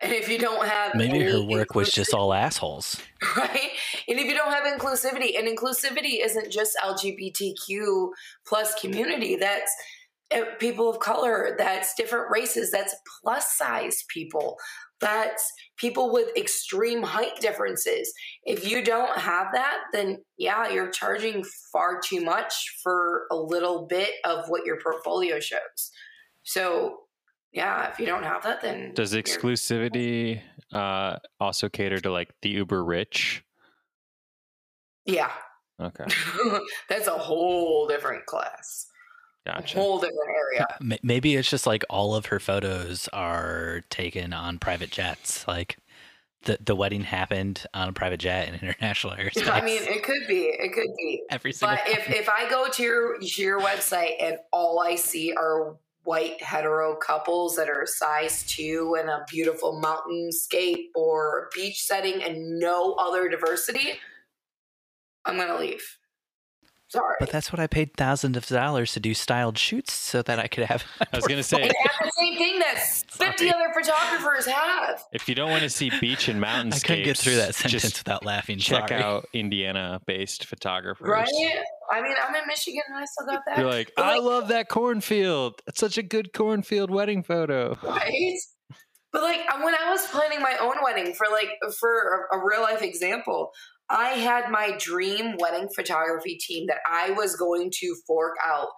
And 0.00 0.12
if 0.12 0.28
you 0.28 0.38
don't 0.38 0.66
have 0.66 0.94
Maybe 0.94 1.22
her 1.22 1.42
work 1.42 1.74
was 1.74 1.90
just 1.90 2.12
all 2.12 2.34
assholes. 2.34 3.00
right? 3.36 3.70
And 4.08 4.18
if 4.18 4.26
you 4.26 4.34
don't 4.34 4.52
have 4.52 4.64
inclusivity, 4.64 5.38
and 5.38 5.48
inclusivity 5.48 6.24
isn't 6.24 6.50
just 6.50 6.76
LGBTQ 6.84 8.10
plus 8.46 8.74
community, 8.74 9.36
that's 9.36 9.74
uh, 10.34 10.42
people 10.58 10.90
of 10.90 10.98
color, 10.98 11.54
that's 11.56 11.94
different 11.94 12.26
races, 12.30 12.70
that's 12.70 12.94
plus 13.22 13.56
size 13.56 14.04
people, 14.08 14.56
that's 15.00 15.50
people 15.76 16.12
with 16.12 16.36
extreme 16.36 17.02
height 17.02 17.40
differences. 17.40 18.12
If 18.44 18.68
you 18.68 18.82
don't 18.84 19.16
have 19.18 19.48
that, 19.54 19.78
then 19.92 20.18
yeah, 20.36 20.68
you're 20.68 20.90
charging 20.90 21.44
far 21.72 22.00
too 22.00 22.20
much 22.20 22.80
for 22.82 23.26
a 23.30 23.36
little 23.36 23.86
bit 23.86 24.10
of 24.24 24.48
what 24.48 24.66
your 24.66 24.78
portfolio 24.80 25.40
shows. 25.40 25.90
So, 26.42 27.05
yeah, 27.52 27.90
if 27.90 27.98
you 27.98 28.06
don't 28.06 28.22
have 28.24 28.42
that, 28.44 28.60
then 28.62 28.92
Does 28.94 29.12
exclusivity 29.14 30.40
uh, 30.72 31.18
also 31.40 31.68
cater 31.68 31.98
to 32.00 32.10
like 32.12 32.30
the 32.42 32.50
uber 32.50 32.84
rich? 32.84 33.44
Yeah, 35.04 35.30
Okay, 35.80 36.04
that's 36.88 37.06
a 37.06 37.12
whole 37.18 37.86
different 37.86 38.24
class. 38.26 38.86
gotcha. 39.44 39.78
whole 39.78 39.98
different 39.98 40.30
area. 40.36 40.98
Maybe 41.02 41.36
it's 41.36 41.50
just 41.50 41.66
like 41.66 41.84
all 41.90 42.14
of 42.14 42.26
her 42.26 42.40
photos 42.40 43.08
are 43.12 43.82
taken 43.90 44.32
on 44.32 44.58
private 44.58 44.90
jets. 44.90 45.46
Like 45.46 45.76
the 46.44 46.58
the 46.64 46.74
wedding 46.74 47.02
happened 47.02 47.66
on 47.74 47.90
a 47.90 47.92
private 47.92 48.20
jet 48.20 48.48
in 48.48 48.54
international 48.62 49.14
airspace. 49.14 49.48
I 49.52 49.60
mean, 49.60 49.82
it 49.82 50.02
could 50.02 50.26
be, 50.26 50.44
it 50.46 50.72
could 50.72 50.88
be. 50.96 51.22
every 51.30 51.52
single. 51.52 51.76
But 51.76 51.92
if 51.92 52.08
if 52.10 52.28
I 52.28 52.48
go 52.48 52.68
to 52.68 52.82
your 52.82 53.18
to 53.18 53.42
your 53.42 53.60
website 53.60 54.14
and 54.18 54.38
all 54.52 54.80
I 54.80 54.96
see 54.96 55.34
are 55.34 55.76
white 56.06 56.42
hetero 56.42 56.96
couples 56.96 57.56
that 57.56 57.68
are 57.68 57.84
size 57.84 58.44
two 58.46 58.96
in 59.00 59.08
a 59.08 59.24
beautiful 59.28 59.80
mountainscape 59.82 60.86
or 60.94 61.50
beach 61.54 61.82
setting 61.82 62.22
and 62.22 62.58
no 62.58 62.94
other 62.94 63.28
diversity, 63.28 63.94
I'm 65.24 65.36
gonna 65.36 65.58
leave. 65.58 65.84
Sorry. 66.88 67.16
but 67.18 67.30
that's 67.30 67.52
what 67.52 67.58
I 67.58 67.66
paid 67.66 67.96
thousands 67.96 68.36
of 68.36 68.46
dollars 68.46 68.92
to 68.92 69.00
do 69.00 69.12
styled 69.12 69.58
shoots 69.58 69.92
so 69.92 70.22
that 70.22 70.38
I 70.38 70.46
could 70.46 70.64
have. 70.64 70.84
I 71.12 71.16
was 71.16 71.26
gonna 71.26 71.42
say, 71.42 71.62
and 71.62 71.70
that's 71.84 71.98
the 71.98 72.12
same 72.18 72.38
thing 72.38 72.58
that 72.60 72.78
50 73.08 73.48
other 73.52 73.72
photographers 73.74 74.46
have. 74.46 75.02
if 75.12 75.28
you 75.28 75.34
don't 75.34 75.50
want 75.50 75.62
to 75.64 75.70
see 75.70 75.90
beach 76.00 76.28
and 76.28 76.40
mountains, 76.40 76.76
I 76.84 76.86
couldn't 76.86 77.04
get 77.04 77.18
through 77.18 77.36
that 77.36 77.54
sentence 77.54 77.98
without 77.98 78.24
laughing. 78.24 78.58
check 78.58 78.88
Sorry. 78.90 79.02
out 79.02 79.26
Indiana-based 79.32 80.44
photographers. 80.46 81.08
Right? 81.08 81.28
I 81.92 82.00
mean, 82.02 82.14
I'm 82.26 82.34
in 82.34 82.42
Michigan 82.46 82.82
and 82.88 82.96
I 82.98 83.04
still 83.04 83.26
got 83.26 83.42
that. 83.46 83.58
You're 83.58 83.70
like, 83.70 83.92
But, 83.96 84.04
I 84.04 84.18
love 84.18 84.48
that 84.48 84.68
cornfield. 84.68 85.62
It's 85.66 85.80
such 85.80 85.98
a 85.98 86.02
good 86.02 86.32
cornfield 86.32 86.90
wedding 86.90 87.22
photo. 87.22 87.76
right? 87.82 88.38
But 89.12 89.22
like 89.22 89.40
when 89.64 89.74
I 89.74 89.90
was 89.90 90.06
planning 90.08 90.40
my 90.42 90.56
own 90.60 90.74
wedding 90.84 91.14
for 91.14 91.26
like 91.32 91.48
for 91.80 92.28
a, 92.32 92.36
a 92.38 92.44
real 92.44 92.60
life 92.60 92.82
example, 92.82 93.50
I 93.88 94.08
had 94.10 94.50
my 94.50 94.76
dream 94.78 95.36
wedding 95.38 95.68
photography 95.74 96.36
team 96.36 96.66
that 96.66 96.78
I 96.90 97.10
was 97.10 97.36
going 97.36 97.70
to 97.80 97.94
fork 98.06 98.34
out 98.44 98.68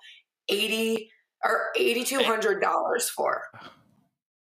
eighty 0.49 1.11
or 1.45 1.69
eighty 1.77 2.05
two 2.05 2.23
hundred 2.23 2.61
dollars 2.61 3.09
for. 3.09 3.43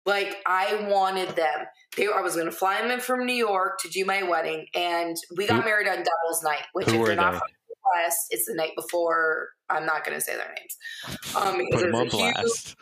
Like 0.07 0.37
I 0.47 0.87
wanted 0.89 1.31
them. 1.31 1.67
They 1.97 2.07
I 2.07 2.21
was 2.21 2.35
going 2.35 2.47
to 2.47 2.53
fly 2.53 2.81
them 2.81 2.91
in 2.91 3.01
from 3.01 3.27
New 3.27 3.35
York 3.35 3.79
to 3.81 3.89
do 3.89 4.05
my 4.05 4.23
wedding, 4.23 4.67
and 4.75 5.17
we 5.37 5.47
got 5.47 5.63
Who- 5.63 5.69
married 5.69 5.89
on 5.89 5.97
Devil's 5.97 6.43
Night. 6.43 6.63
Which, 6.73 6.89
if 6.89 6.95
you're 6.95 7.15
not 7.17 7.33
they? 7.33 7.39
from 7.39 7.49
the 7.69 7.75
West, 7.97 8.19
it's 8.31 8.47
the 8.47 8.55
night 8.55 8.73
before. 8.77 9.49
I'm 9.69 9.85
not 9.85 10.05
going 10.05 10.17
to 10.17 10.21
say 10.21 10.37
their 10.37 10.55
names. 10.57 11.35
Um, 11.37 11.61
Put 11.73 11.81
them 11.81 11.95
on 11.97 12.07
a 12.07 12.11
huge- 12.41 12.77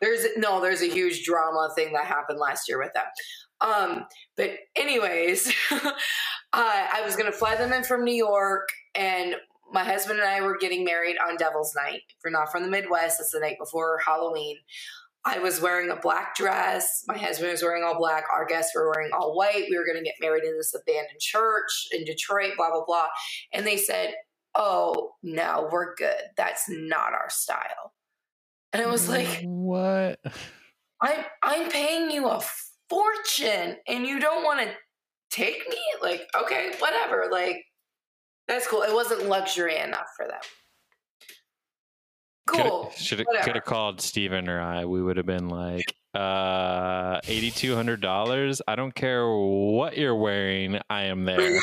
there's 0.00 0.26
no, 0.36 0.60
there's 0.60 0.82
a 0.82 0.88
huge 0.88 1.24
drama 1.24 1.70
thing 1.74 1.92
that 1.94 2.04
happened 2.06 2.38
last 2.38 2.68
year 2.68 2.78
with 2.78 2.92
them. 2.94 3.04
Um, 3.60 4.04
but 4.36 4.50
anyways, 4.76 5.52
uh, 5.72 5.90
I 6.52 7.02
was 7.04 7.16
gonna 7.16 7.32
fly 7.32 7.56
them 7.56 7.72
in 7.72 7.84
from 7.84 8.04
New 8.04 8.14
York, 8.14 8.68
and 8.94 9.36
my 9.72 9.84
husband 9.84 10.20
and 10.20 10.28
I 10.28 10.40
were 10.42 10.56
getting 10.58 10.84
married 10.84 11.16
on 11.18 11.36
Devil's 11.36 11.74
Night. 11.74 12.02
If 12.08 12.16
you're 12.24 12.32
not 12.32 12.52
from 12.52 12.62
the 12.62 12.68
Midwest, 12.68 13.20
it's 13.20 13.32
the 13.32 13.40
night 13.40 13.58
before 13.58 13.98
Halloween. 14.04 14.58
I 15.24 15.40
was 15.40 15.60
wearing 15.60 15.90
a 15.90 15.96
black 15.96 16.36
dress. 16.36 17.02
My 17.08 17.18
husband 17.18 17.50
was 17.50 17.60
wearing 17.62 17.82
all 17.82 17.98
black. 17.98 18.24
Our 18.32 18.46
guests 18.46 18.72
were 18.76 18.92
wearing 18.94 19.10
all 19.12 19.34
white. 19.34 19.64
We 19.68 19.76
were 19.76 19.84
going 19.84 19.98
to 19.98 20.04
get 20.04 20.14
married 20.20 20.44
in 20.44 20.56
this 20.56 20.72
abandoned 20.72 21.18
church 21.18 21.88
in 21.90 22.04
Detroit, 22.04 22.52
blah, 22.56 22.70
blah, 22.70 22.84
blah. 22.86 23.08
And 23.52 23.66
they 23.66 23.76
said, 23.76 24.14
Oh, 24.54 25.10
no, 25.24 25.68
we're 25.70 25.96
good. 25.96 26.22
That's 26.36 26.64
not 26.68 27.12
our 27.12 27.28
style. 27.28 27.92
And 28.72 28.82
I 28.82 28.86
was 28.86 29.08
like, 29.08 29.42
what? 29.42 30.18
I'm 31.00 31.24
I'm 31.42 31.70
paying 31.70 32.10
you 32.10 32.28
a 32.28 32.40
fortune 32.88 33.76
and 33.88 34.06
you 34.06 34.20
don't 34.20 34.44
want 34.44 34.60
to 34.60 34.68
take 35.30 35.68
me? 35.68 35.78
Like, 36.02 36.28
okay, 36.40 36.72
whatever. 36.78 37.28
Like, 37.30 37.64
that's 38.48 38.66
cool. 38.66 38.82
It 38.82 38.92
wasn't 38.94 39.26
luxury 39.26 39.78
enough 39.78 40.06
for 40.16 40.26
them. 40.26 40.40
Cool. 42.46 42.92
Should 42.96 43.18
have 43.18 43.26
could 43.42 43.56
have 43.56 43.64
called 43.64 44.00
Steven 44.00 44.48
or 44.48 44.60
I. 44.60 44.84
We 44.84 45.02
would 45.02 45.16
have 45.16 45.26
been 45.26 45.48
like, 45.48 45.92
uh, 46.14 47.20
eighty 47.26 47.50
two 47.50 47.74
hundred 47.74 48.00
dollars. 48.00 48.62
I 48.68 48.76
don't 48.76 48.94
care 48.94 49.28
what 49.28 49.98
you're 49.98 50.14
wearing. 50.14 50.78
I 50.88 51.04
am 51.04 51.24
there. 51.24 51.38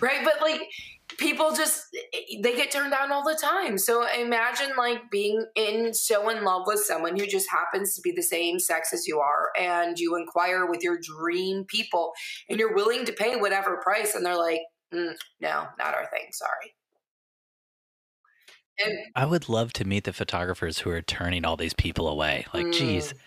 right, 0.00 0.22
but 0.22 0.34
like 0.42 0.60
people 1.18 1.52
just 1.52 1.86
they 2.42 2.56
get 2.56 2.70
turned 2.70 2.92
down 2.92 3.12
all 3.12 3.24
the 3.24 3.38
time. 3.40 3.78
So 3.78 4.06
imagine 4.18 4.72
like 4.76 5.10
being 5.10 5.44
in 5.54 5.94
so 5.94 6.28
in 6.28 6.44
love 6.44 6.62
with 6.66 6.80
someone 6.80 7.18
who 7.18 7.26
just 7.26 7.50
happens 7.50 7.94
to 7.94 8.02
be 8.02 8.12
the 8.12 8.22
same 8.22 8.58
sex 8.58 8.92
as 8.92 9.06
you 9.06 9.20
are 9.20 9.50
and 9.58 9.98
you 9.98 10.16
inquire 10.16 10.66
with 10.66 10.82
your 10.82 10.98
dream 10.98 11.64
people 11.64 12.12
and 12.48 12.58
you're 12.58 12.74
willing 12.74 13.04
to 13.04 13.12
pay 13.12 13.36
whatever 13.36 13.80
price 13.82 14.14
and 14.14 14.24
they're 14.24 14.36
like, 14.36 14.60
mm, 14.92 15.14
"No, 15.40 15.66
not 15.78 15.94
our 15.94 16.06
thing. 16.10 16.28
Sorry." 16.32 16.74
And 18.84 18.98
I 19.14 19.24
would 19.24 19.48
love 19.48 19.72
to 19.74 19.84
meet 19.84 20.04
the 20.04 20.12
photographers 20.12 20.80
who 20.80 20.90
are 20.90 21.02
turning 21.02 21.44
all 21.44 21.56
these 21.56 21.74
people 21.74 22.08
away. 22.08 22.44
Like, 22.52 22.72
geez, 22.72 23.12
Mm, 23.12 23.18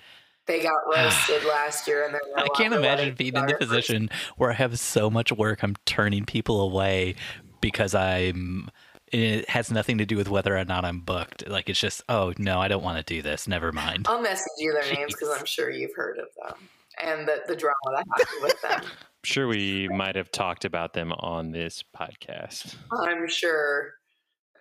they 0.47 0.63
got 0.63 0.75
roasted 0.95 1.45
last 1.45 1.87
year 1.87 2.05
and 2.05 2.13
they're 2.13 2.21
I 2.35 2.47
can't 2.55 2.73
imagine 2.73 3.15
being 3.15 3.35
in 3.35 3.45
the 3.45 3.55
position 3.55 4.09
where 4.37 4.49
I 4.49 4.53
have 4.53 4.79
so 4.79 5.09
much 5.09 5.31
work, 5.31 5.63
I'm 5.63 5.75
turning 5.85 6.25
people 6.25 6.61
away 6.61 7.15
because 7.61 7.95
I'm. 7.95 8.69
It 9.09 9.49
has 9.49 9.71
nothing 9.71 9.99
to 9.99 10.05
do 10.05 10.17
with 10.17 10.27
whether 10.27 10.57
or 10.57 10.65
not 10.65 10.83
I'm 10.83 10.99
booked. 10.99 11.47
Like 11.47 11.69
it's 11.69 11.79
just, 11.79 12.01
oh 12.09 12.33
no, 12.37 12.59
I 12.59 12.67
don't 12.67 12.83
want 12.83 12.97
to 12.97 13.13
do 13.13 13.21
this. 13.21 13.47
Never 13.47 13.71
mind. 13.71 14.05
I'll 14.09 14.21
message 14.21 14.51
you 14.57 14.73
their 14.73 14.93
names 14.93 15.13
because 15.13 15.29
I'm 15.29 15.45
sure 15.45 15.71
you've 15.71 15.95
heard 15.95 16.17
of 16.17 16.27
them 16.35 16.67
and 17.01 17.27
the, 17.27 17.41
the 17.47 17.55
drama 17.55 17.75
that 17.85 18.05
happened 18.09 18.43
with 18.43 18.61
them. 18.61 18.81
I'm 18.83 19.23
sure 19.23 19.47
we 19.47 19.87
might 19.89 20.15
have 20.15 20.31
talked 20.31 20.65
about 20.65 20.93
them 20.93 21.11
on 21.11 21.51
this 21.51 21.83
podcast. 21.95 22.75
I'm 22.91 23.27
sure 23.27 23.93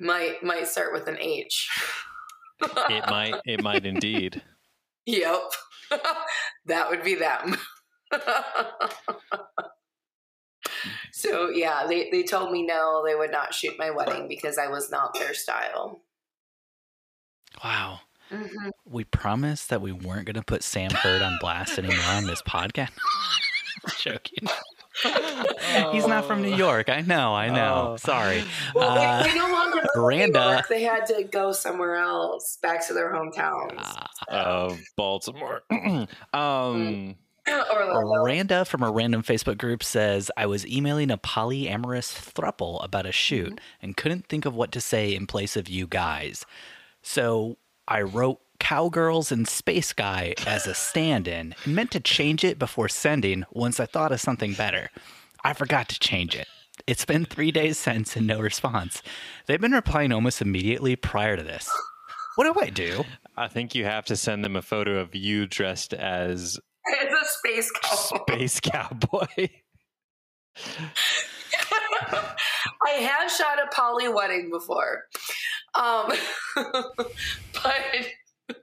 might 0.00 0.42
might 0.42 0.68
start 0.68 0.92
with 0.92 1.08
an 1.08 1.18
H. 1.18 1.68
It 2.62 3.04
might. 3.08 3.34
It 3.44 3.62
might 3.62 3.86
indeed. 3.86 4.42
Yep. 5.08 5.52
that 6.66 6.90
would 6.90 7.04
be 7.04 7.14
them. 7.14 7.56
So 11.18 11.48
yeah, 11.48 11.86
they, 11.86 12.10
they 12.10 12.22
told 12.22 12.52
me 12.52 12.62
no, 12.62 13.02
they 13.06 13.14
would 13.14 13.30
not 13.32 13.54
shoot 13.54 13.78
my 13.78 13.90
wedding 13.90 14.28
because 14.28 14.58
I 14.58 14.68
was 14.68 14.90
not 14.90 15.14
their 15.14 15.32
style. 15.32 16.02
Wow. 17.64 18.00
hmm 18.30 18.68
We 18.84 19.04
promised 19.04 19.70
that 19.70 19.80
we 19.80 19.92
weren't 19.92 20.26
going 20.26 20.34
to 20.34 20.42
put 20.42 20.62
Sam 20.62 20.90
Hurd 20.90 21.22
on 21.22 21.38
blast 21.40 21.78
anymore 21.78 22.04
on 22.08 22.26
this 22.26 22.42
podcast. 22.42 22.90
I'm 23.84 23.92
joking. 23.98 24.46
He's 25.92 26.06
not 26.06 26.26
from 26.26 26.42
New 26.42 26.54
York. 26.54 26.88
I 26.90 27.00
know. 27.02 27.34
I 27.34 27.48
know. 27.48 27.90
Oh. 27.92 27.96
Sorry. 27.96 28.44
Well, 28.74 28.94
they- 28.94 29.04
Uh, 29.06 29.22
they, 29.22 29.34
no 29.38 29.50
longer 29.52 29.76
live 29.76 29.86
New 29.94 30.02
Randa. 30.02 30.38
York. 30.52 30.68
They 30.68 30.82
had 30.82 31.06
to 31.06 31.24
go 31.24 31.52
somewhere 31.52 31.96
else, 31.96 32.58
back 32.62 32.86
to 32.88 32.94
their 32.94 33.12
hometowns. 33.12 33.96
of 34.28 34.78
Baltimore. 34.96 35.62
um, 35.70 36.08
Orlando. 36.34 37.14
Randa 37.46 38.64
from 38.64 38.82
a 38.82 38.90
random 38.90 39.22
Facebook 39.22 39.58
group 39.58 39.84
says, 39.84 40.30
I 40.36 40.46
was 40.46 40.66
emailing 40.66 41.10
a 41.10 41.18
polyamorous 41.18 42.12
thruple 42.12 42.84
about 42.84 43.06
a 43.06 43.12
shoot 43.12 43.50
mm-hmm. 43.50 43.64
and 43.82 43.96
couldn't 43.96 44.26
think 44.26 44.44
of 44.44 44.54
what 44.54 44.72
to 44.72 44.80
say 44.80 45.14
in 45.14 45.26
place 45.26 45.56
of 45.56 45.68
you 45.68 45.86
guys. 45.86 46.44
So 47.02 47.56
I 47.86 48.02
wrote 48.02 48.40
Cowgirls 48.58 49.30
and 49.30 49.46
Space 49.46 49.92
Guy 49.92 50.34
as 50.46 50.66
a 50.66 50.74
stand 50.74 51.28
in 51.28 51.54
and 51.64 51.74
meant 51.74 51.92
to 51.92 52.00
change 52.00 52.42
it 52.42 52.58
before 52.58 52.88
sending 52.88 53.44
once 53.52 53.78
I 53.78 53.86
thought 53.86 54.12
of 54.12 54.20
something 54.20 54.54
better. 54.54 54.90
I 55.44 55.52
forgot 55.52 55.88
to 55.90 56.00
change 56.00 56.34
it. 56.34 56.48
It's 56.86 57.04
been 57.04 57.24
three 57.24 57.52
days 57.52 57.78
since 57.78 58.16
and 58.16 58.26
no 58.26 58.40
response. 58.40 59.02
They've 59.46 59.60
been 59.60 59.72
replying 59.72 60.12
almost 60.12 60.42
immediately 60.42 60.96
prior 60.96 61.36
to 61.36 61.42
this. 61.42 61.70
What 62.36 62.52
do 62.52 62.60
I 62.60 62.68
do? 62.68 63.04
I 63.36 63.48
think 63.48 63.74
you 63.74 63.84
have 63.84 64.04
to 64.06 64.16
send 64.16 64.44
them 64.44 64.56
a 64.56 64.62
photo 64.62 64.98
of 64.98 65.14
you 65.14 65.46
dressed 65.46 65.94
as 65.94 66.60
It's 66.88 67.12
a 67.12 67.24
space 67.38 67.70
cowboy. 67.70 68.34
Space 68.34 68.60
Cowboy. 68.60 69.26
I 72.86 72.90
have 72.90 73.30
shot 73.30 73.58
a 73.58 73.68
poly 73.74 74.08
wedding 74.08 74.50
before. 74.50 75.04
Um, 75.74 76.12
but 76.56 77.82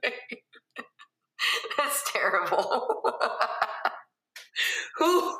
that's 1.76 2.12
terrible. 2.12 3.02
Who, 4.96 5.36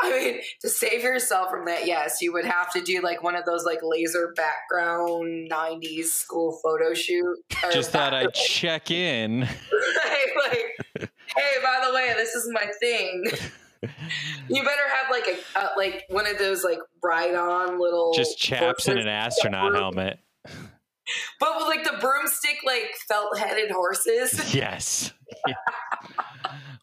I 0.00 0.10
mean, 0.10 0.40
to 0.62 0.68
save 0.68 1.02
yourself 1.02 1.50
from 1.50 1.66
that, 1.66 1.86
yes, 1.86 2.22
you 2.22 2.32
would 2.32 2.46
have 2.46 2.72
to 2.72 2.80
do 2.80 3.02
like 3.02 3.22
one 3.22 3.36
of 3.36 3.44
those 3.44 3.64
like 3.64 3.80
laser 3.82 4.32
background 4.34 5.50
90s 5.50 6.06
school 6.06 6.58
photo 6.62 6.94
shoot. 6.94 7.36
Just 7.70 7.90
thought 7.90 8.14
I'd 8.14 8.32
check 8.34 8.90
in. 8.90 9.40
like, 9.40 10.61
hey, 11.36 11.62
by 11.62 11.86
the 11.86 11.94
way, 11.94 12.12
this 12.16 12.34
is 12.34 12.48
my 12.52 12.66
thing. 12.80 13.24
You 14.48 14.62
better 14.62 14.88
have 14.94 15.10
like 15.10 15.26
a 15.26 15.58
uh, 15.58 15.68
like 15.76 16.04
one 16.08 16.26
of 16.28 16.38
those 16.38 16.62
like 16.62 16.78
ride 17.02 17.34
on 17.34 17.80
little 17.80 18.12
Just 18.14 18.38
chaps 18.38 18.86
in 18.86 18.96
an 18.96 19.08
astronaut 19.08 19.74
helmet. 19.74 20.20
but 21.40 21.56
with 21.56 21.66
like 21.66 21.82
the 21.82 21.98
broomstick 22.00 22.58
like 22.64 22.94
felt 23.08 23.36
headed 23.36 23.70
horses. 23.72 24.40
Yes. 24.54 25.12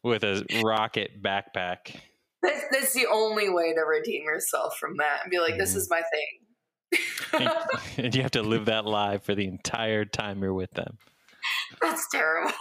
With 0.04 0.24
a 0.24 0.46
rocket 0.64 1.24
backpack. 1.24 1.96
That's, 2.42 2.64
that's 2.72 2.94
the 2.94 3.06
only 3.12 3.50
way 3.50 3.74
to 3.74 3.82
redeem 3.82 4.24
yourself 4.24 4.78
from 4.78 4.98
that 4.98 5.20
and 5.24 5.32
be 5.32 5.40
like, 5.40 5.58
this 5.58 5.76
is 5.76 5.90
my 5.90 6.02
thing. 6.12 7.00
And, 7.34 7.50
and 8.06 8.16
you 8.16 8.22
have 8.24 8.32
to 8.32 8.42
live 8.42 8.66
that 8.66 8.86
live 8.86 9.24
for 9.24 9.36
the 9.36 9.46
entire 9.46 10.06
time 10.06 10.42
you're 10.42 10.54
with 10.54 10.72
them. 10.72 10.98
That's 11.82 12.08
terrible. 12.12 12.54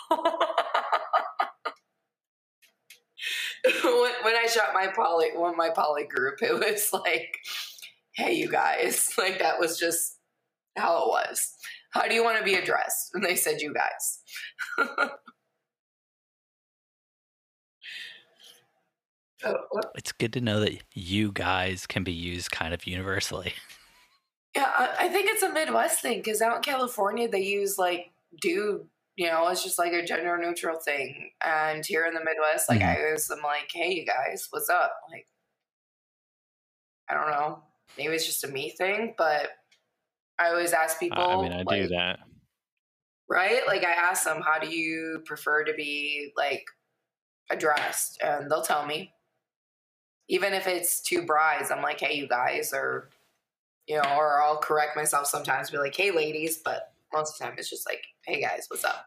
when, 3.84 4.12
when 4.22 4.36
I 4.36 4.46
shot 4.46 4.74
my 4.74 4.88
poly, 4.88 5.28
one 5.34 5.56
my 5.56 5.70
poly 5.70 6.04
group, 6.04 6.42
it 6.42 6.54
was 6.54 6.92
like, 6.92 7.38
"Hey, 8.14 8.34
you 8.34 8.48
guys!" 8.48 9.10
Like 9.18 9.38
that 9.40 9.58
was 9.58 9.78
just 9.78 10.18
how 10.76 11.02
it 11.02 11.08
was. 11.08 11.54
How 11.90 12.06
do 12.06 12.14
you 12.14 12.22
want 12.22 12.38
to 12.38 12.44
be 12.44 12.54
addressed? 12.54 13.10
And 13.14 13.24
they 13.24 13.36
said, 13.36 13.60
"You 13.60 13.74
guys." 13.74 14.22
oh. 19.44 19.54
It's 19.96 20.12
good 20.12 20.32
to 20.34 20.40
know 20.40 20.60
that 20.60 20.74
you 20.94 21.32
guys 21.32 21.86
can 21.86 22.04
be 22.04 22.12
used 22.12 22.50
kind 22.50 22.72
of 22.74 22.86
universally. 22.86 23.54
Yeah, 24.54 24.70
I, 24.76 25.06
I 25.06 25.08
think 25.08 25.28
it's 25.30 25.42
a 25.42 25.52
Midwest 25.52 26.00
thing 26.00 26.18
because 26.18 26.42
out 26.42 26.56
in 26.56 26.62
California 26.62 27.28
they 27.28 27.42
use 27.42 27.78
like 27.78 28.12
dude. 28.40 28.86
You 29.18 29.26
know, 29.26 29.48
it's 29.48 29.64
just 29.64 29.80
like 29.80 29.92
a 29.92 30.04
gender 30.04 30.38
neutral 30.38 30.78
thing. 30.78 31.32
And 31.44 31.84
here 31.84 32.06
in 32.06 32.14
the 32.14 32.20
Midwest, 32.24 32.68
like 32.68 32.82
mm-hmm. 32.82 33.08
I 33.08 33.12
was, 33.12 33.28
I'm 33.28 33.42
like, 33.42 33.68
hey, 33.74 33.92
you 33.92 34.06
guys, 34.06 34.46
what's 34.50 34.70
up? 34.70 34.92
Like, 35.10 35.26
I 37.10 37.14
don't 37.14 37.28
know. 37.28 37.64
Maybe 37.96 38.14
it's 38.14 38.26
just 38.26 38.44
a 38.44 38.48
me 38.48 38.70
thing, 38.70 39.14
but 39.18 39.48
I 40.38 40.50
always 40.50 40.72
ask 40.72 41.00
people. 41.00 41.20
I 41.20 41.42
mean, 41.42 41.52
I 41.52 41.64
do 41.64 41.88
that. 41.88 42.20
right? 43.28 43.66
Like 43.66 43.84
I 43.84 43.92
ask 43.92 44.24
them, 44.24 44.42
how 44.44 44.58
do 44.58 44.68
you 44.68 45.22
prefer 45.24 45.64
to 45.64 45.74
be 45.74 46.32
like 46.36 46.64
addressed? 47.50 48.20
And 48.22 48.50
they'll 48.50 48.62
tell 48.62 48.86
me. 48.86 49.12
Even 50.30 50.52
if 50.52 50.66
it's 50.66 51.00
two 51.00 51.22
brides, 51.22 51.70
I'm 51.70 51.82
like, 51.82 52.00
hey, 52.00 52.14
you 52.14 52.28
guys, 52.28 52.74
or 52.74 53.08
you 53.86 53.96
know, 53.96 54.16
or 54.16 54.42
I'll 54.42 54.58
correct 54.58 54.94
myself 54.94 55.26
sometimes, 55.26 55.70
be 55.70 55.78
like, 55.78 55.96
hey, 55.96 56.10
ladies, 56.10 56.58
but 56.58 56.92
most 57.12 57.34
of 57.34 57.38
the 57.38 57.44
time 57.44 57.54
it's 57.58 57.70
just 57.70 57.86
like, 57.88 58.02
hey, 58.26 58.40
guys, 58.40 58.66
what's 58.68 58.84
up? 58.84 59.06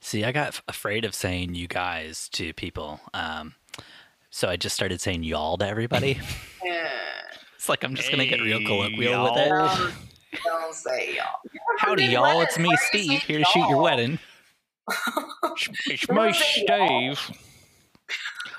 See, 0.00 0.24
I 0.24 0.32
got 0.32 0.60
afraid 0.68 1.04
of 1.04 1.14
saying 1.14 1.54
you 1.54 1.68
guys 1.68 2.28
to 2.30 2.52
people. 2.54 3.00
Um, 3.14 3.54
so 4.30 4.48
I 4.48 4.56
just 4.56 4.74
started 4.74 5.00
saying 5.00 5.24
y'all 5.24 5.56
to 5.58 5.66
everybody. 5.66 6.18
Yeah. 6.62 6.90
it's 7.56 7.70
like 7.70 7.84
I'm 7.84 7.94
just 7.94 8.08
going 8.10 8.18
to 8.20 8.26
get 8.26 8.40
real 8.42 8.58
Hey, 8.58 8.66
colloquial 8.66 9.22
with 9.24 9.36
it. 9.38 9.48
y'all. 9.48 9.76
Don't, 9.76 9.92
don't 10.44 10.74
say 10.74 11.16
y'all. 11.16 11.24
Howdy, 11.78 12.04
y'all. 12.12 12.36
what? 12.36 12.48
It's 12.48 12.58
me, 12.58 12.68
Why 12.68 12.74
are 12.74 12.74
you 12.98 13.00
Steve, 13.02 13.22
here 13.22 13.38
to 13.38 13.44
shoot 13.46 13.66
your 13.68 13.80
wedding. 13.80 14.18
It's 15.86 16.06
Don't 16.06 16.16
me, 16.16 16.34
y'all. 16.68 17.14
Steve. 17.16 17.36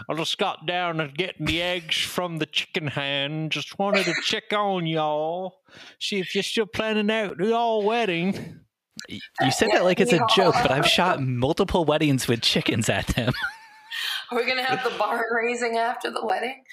I 0.09 0.13
just 0.15 0.37
got 0.37 0.65
down 0.65 0.99
and 0.99 1.13
getting 1.13 1.45
the 1.45 1.61
eggs 1.61 1.97
from 1.97 2.37
the 2.37 2.45
chicken 2.45 2.87
hen. 2.87 3.49
Just 3.49 3.77
wanted 3.79 4.05
to 4.05 4.13
check 4.23 4.51
on 4.53 4.85
y'all. 4.85 5.59
See 5.99 6.19
if 6.19 6.35
you're 6.35 6.43
still 6.43 6.65
planning 6.65 7.11
out 7.11 7.37
the 7.37 7.55
all 7.55 7.83
wedding. 7.83 8.59
You 9.07 9.51
said 9.51 9.69
that 9.73 9.83
like 9.83 9.99
it's 9.99 10.13
a 10.13 10.25
joke, 10.35 10.55
but 10.61 10.71
I've 10.71 10.87
shot 10.87 11.21
multiple 11.21 11.85
weddings 11.85 12.27
with 12.27 12.41
chickens 12.41 12.89
at 12.89 13.07
them. 13.07 13.33
Are 14.31 14.37
we 14.37 14.45
gonna 14.45 14.63
have 14.63 14.83
the 14.83 14.97
barn 14.97 15.23
raising 15.31 15.77
after 15.77 16.09
the 16.09 16.25
wedding? 16.25 16.63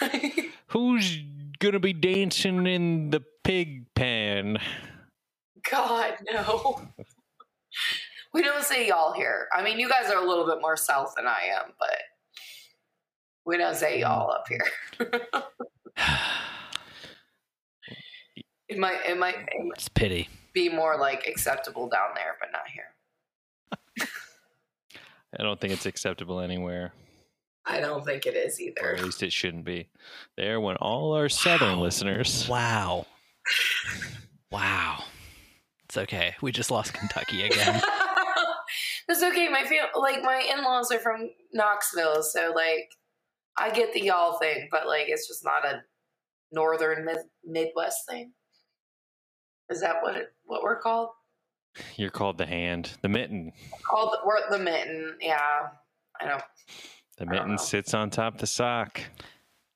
Who's 0.68 1.18
gonna 1.58 1.80
be 1.80 1.92
dancing 1.92 2.66
in 2.66 3.10
the 3.10 3.22
pig 3.44 3.86
pen? 3.94 4.58
God, 5.70 6.14
no. 6.32 6.82
We 8.32 8.42
don't 8.42 8.62
say 8.62 8.88
y'all 8.88 9.12
here. 9.12 9.48
I 9.54 9.62
mean, 9.62 9.78
you 9.78 9.88
guys 9.88 10.10
are 10.10 10.22
a 10.22 10.26
little 10.28 10.46
bit 10.46 10.60
more 10.60 10.76
south 10.76 11.14
than 11.16 11.26
I 11.26 11.38
am, 11.54 11.72
but 11.78 11.98
we 13.46 13.56
don't 13.56 13.76
say 13.76 14.00
y'all 14.00 14.30
up 14.30 14.44
here. 14.48 14.64
It 18.68 18.78
might, 18.78 18.98
it 19.08 19.16
might, 19.16 19.36
it 19.36 19.64
might 19.64 19.76
It's 19.76 19.88
pity. 19.88 20.28
be 20.52 20.68
more 20.68 20.98
like 20.98 21.26
acceptable 21.28 21.88
down 21.88 22.08
there, 22.16 22.36
but 22.40 22.48
not 22.52 22.62
here. 22.68 24.08
I 25.38 25.42
don't 25.42 25.60
think 25.60 25.72
it's 25.72 25.86
acceptable 25.86 26.40
anywhere, 26.40 26.92
I 27.64 27.80
don't 27.80 28.04
think 28.04 28.26
it 28.26 28.34
is 28.36 28.58
or 28.58 28.62
either. 28.62 28.94
at 28.96 29.04
least 29.04 29.22
it 29.22 29.32
shouldn't 29.32 29.64
be. 29.64 29.88
There 30.36 30.60
went 30.60 30.78
all 30.80 31.12
our 31.14 31.28
southern 31.28 31.76
Wow. 31.78 31.82
listeners. 31.82 32.48
Wow. 32.48 33.06
Wow. 34.50 35.04
It's 35.84 35.96
okay. 35.98 36.34
We 36.40 36.52
just 36.52 36.70
lost 36.70 36.92
Kentucky 36.94 37.42
again. 37.44 37.80
That's 39.08 39.22
okay. 39.22 39.48
My 39.48 39.64
fam- 39.64 39.86
like 39.94 40.22
my 40.22 40.42
in-laws 40.56 40.90
are 40.90 40.98
from 41.00 41.30
Knoxville, 41.52 42.22
so 42.22 42.52
like 42.54 42.90
I 43.58 43.70
get 43.70 43.92
the 43.92 44.02
y'all 44.02 44.38
thing, 44.38 44.68
but 44.70 44.86
like 44.86 45.06
it's 45.08 45.26
just 45.28 45.44
not 45.44 45.64
a 45.64 45.82
northern 46.52 47.04
mid- 47.04 47.18
Midwest 47.44 48.06
thing. 48.08 48.32
Is 49.70 49.80
that 49.80 49.96
what 50.02 50.16
it, 50.16 50.28
what 50.44 50.62
we're 50.62 50.80
called? 50.80 51.10
You're 51.96 52.10
called 52.10 52.38
the 52.38 52.46
hand. 52.46 52.92
The 53.02 53.08
mitten. 53.08 53.52
Called 53.82 54.12
the, 54.12 54.18
we're 54.26 54.48
the 54.50 54.58
mitten. 54.62 55.16
Yeah, 55.20 55.68
I 56.20 56.24
know. 56.26 56.38
The 57.18 57.24
don't 57.24 57.34
mitten 57.34 57.50
know. 57.52 57.56
sits 57.56 57.92
on 57.94 58.10
top 58.10 58.34
of 58.34 58.40
the 58.40 58.46
sock. 58.46 59.00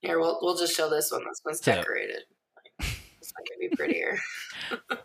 Here, 0.00 0.18
we'll 0.18 0.38
we'll 0.42 0.56
just 0.56 0.74
show 0.76 0.88
this 0.88 1.10
one. 1.12 1.24
This 1.26 1.40
one's 1.44 1.62
So- 1.62 1.74
decorated. 1.74 2.22
This 2.78 3.32
one 3.36 3.44
can 3.46 3.58
be 3.70 3.76
prettier. 3.76 4.18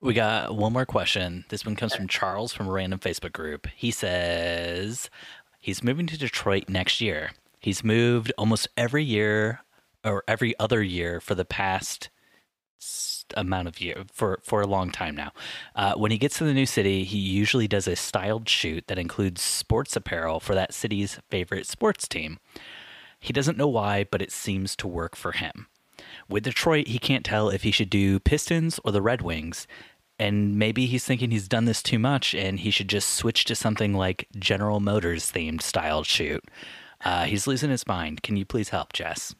We 0.00 0.14
got 0.14 0.54
one 0.54 0.72
more 0.72 0.86
question. 0.86 1.44
This 1.48 1.66
one 1.66 1.74
comes 1.74 1.92
from 1.92 2.06
Charles 2.06 2.52
from 2.52 2.68
a 2.68 2.70
random 2.70 3.00
Facebook 3.00 3.32
group. 3.32 3.66
He 3.74 3.90
says 3.90 5.10
he's 5.58 5.82
moving 5.82 6.06
to 6.06 6.16
Detroit 6.16 6.68
next 6.68 7.00
year. 7.00 7.32
He's 7.60 7.84
moved 7.84 8.32
almost 8.38 8.68
every 8.76 9.04
year 9.04 9.60
or 10.04 10.24
every 10.28 10.58
other 10.58 10.82
year 10.82 11.20
for 11.20 11.34
the 11.34 11.44
past 11.44 12.10
amount 13.36 13.68
of 13.68 13.80
year 13.80 14.04
for 14.12 14.40
for 14.42 14.60
a 14.60 14.66
long 14.66 14.90
time 14.90 15.16
now. 15.16 15.32
Uh, 15.74 15.94
when 15.94 16.10
he 16.10 16.18
gets 16.18 16.38
to 16.38 16.44
the 16.44 16.54
new 16.54 16.66
city, 16.66 17.04
he 17.04 17.18
usually 17.18 17.68
does 17.68 17.88
a 17.88 17.96
styled 17.96 18.48
shoot 18.48 18.86
that 18.86 18.98
includes 18.98 19.42
sports 19.42 19.96
apparel 19.96 20.40
for 20.40 20.54
that 20.54 20.72
city's 20.72 21.18
favorite 21.28 21.66
sports 21.66 22.06
team. 22.08 22.38
He 23.20 23.32
doesn't 23.32 23.58
know 23.58 23.68
why, 23.68 24.04
but 24.04 24.22
it 24.22 24.32
seems 24.32 24.76
to 24.76 24.86
work 24.86 25.16
for 25.16 25.32
him. 25.32 25.66
With 26.28 26.44
Detroit, 26.44 26.88
he 26.88 26.98
can't 26.98 27.24
tell 27.24 27.48
if 27.48 27.62
he 27.62 27.72
should 27.72 27.90
do 27.90 28.20
Pistons 28.20 28.78
or 28.84 28.92
the 28.92 29.02
Red 29.02 29.22
Wings. 29.22 29.66
And 30.20 30.58
maybe 30.58 30.86
he's 30.86 31.04
thinking 31.04 31.30
he's 31.30 31.48
done 31.48 31.64
this 31.64 31.82
too 31.82 31.98
much 31.98 32.34
and 32.34 32.60
he 32.60 32.70
should 32.70 32.88
just 32.88 33.10
switch 33.10 33.44
to 33.44 33.54
something 33.54 33.94
like 33.94 34.28
General 34.36 34.80
Motors 34.80 35.30
themed 35.30 35.62
styled 35.62 36.06
shoot. 36.06 36.44
Uh, 37.04 37.24
he's 37.24 37.46
losing 37.46 37.70
his 37.70 37.86
mind. 37.86 38.22
Can 38.22 38.36
you 38.36 38.44
please 38.44 38.70
help, 38.70 38.92
Jess? 38.92 39.34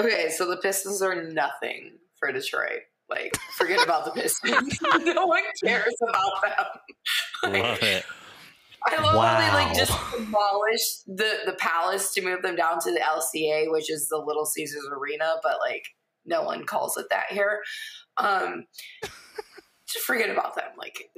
Okay, 0.00 0.30
so 0.30 0.48
the 0.48 0.56
Pistons 0.58 1.00
are 1.02 1.24
nothing 1.30 1.92
for 2.18 2.30
Detroit. 2.32 2.80
Like, 3.08 3.36
forget 3.56 3.82
about 3.82 4.04
the 4.04 4.10
Pistons. 4.10 4.78
no 5.04 5.26
one 5.26 5.42
cares 5.62 5.94
about 6.08 6.42
them. 6.42 7.52
Like, 7.52 7.62
Love 7.62 7.82
it. 7.82 8.04
I 8.88 9.02
love 9.02 9.14
how 9.14 9.40
they 9.40 9.64
like 9.64 9.76
just 9.76 9.92
demolished 10.12 11.06
the 11.06 11.38
the 11.44 11.54
Palace 11.54 12.14
to 12.14 12.22
move 12.22 12.42
them 12.42 12.54
down 12.54 12.78
to 12.80 12.92
the 12.92 13.00
LCA, 13.00 13.72
which 13.72 13.90
is 13.90 14.08
the 14.08 14.18
Little 14.18 14.46
Caesars 14.46 14.88
Arena, 14.92 15.34
but 15.42 15.58
like 15.58 15.84
no 16.24 16.42
one 16.42 16.64
calls 16.64 16.96
it 16.96 17.06
that 17.10 17.26
here. 17.30 17.62
Um, 18.16 18.66
just 19.88 20.04
forget 20.04 20.30
about 20.30 20.54
them. 20.54 20.70
Like, 20.78 21.10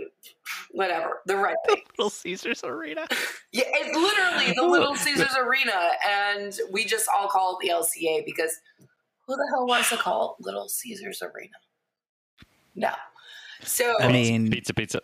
whatever. 0.73 1.21
The 1.27 1.37
Red 1.37 1.57
Wings. 1.69 1.83
Little 1.99 2.11
Caesars 2.11 2.64
Arena. 2.64 3.07
Yeah, 3.51 3.64
it's 3.66 3.97
literally 3.97 4.53
the 4.55 4.62
Little 4.71 4.95
Caesars 4.95 5.35
Arena, 5.39 5.73
and 6.07 6.55
we 6.71 6.85
just 6.85 7.09
all 7.09 7.29
call 7.29 7.57
it 7.59 7.66
the 7.66 7.73
LCA 7.73 8.27
because 8.27 8.53
who 9.27 9.35
the 9.37 9.49
hell 9.55 9.66
wants 9.66 9.89
to 9.89 9.97
call 9.97 10.37
it 10.39 10.45
Little 10.45 10.69
Caesars 10.69 11.23
Arena? 11.23 11.55
No. 12.75 12.93
So 13.62 13.95
I 14.01 14.12
mean, 14.12 14.51
Pizza, 14.51 14.75
pizza. 14.75 15.01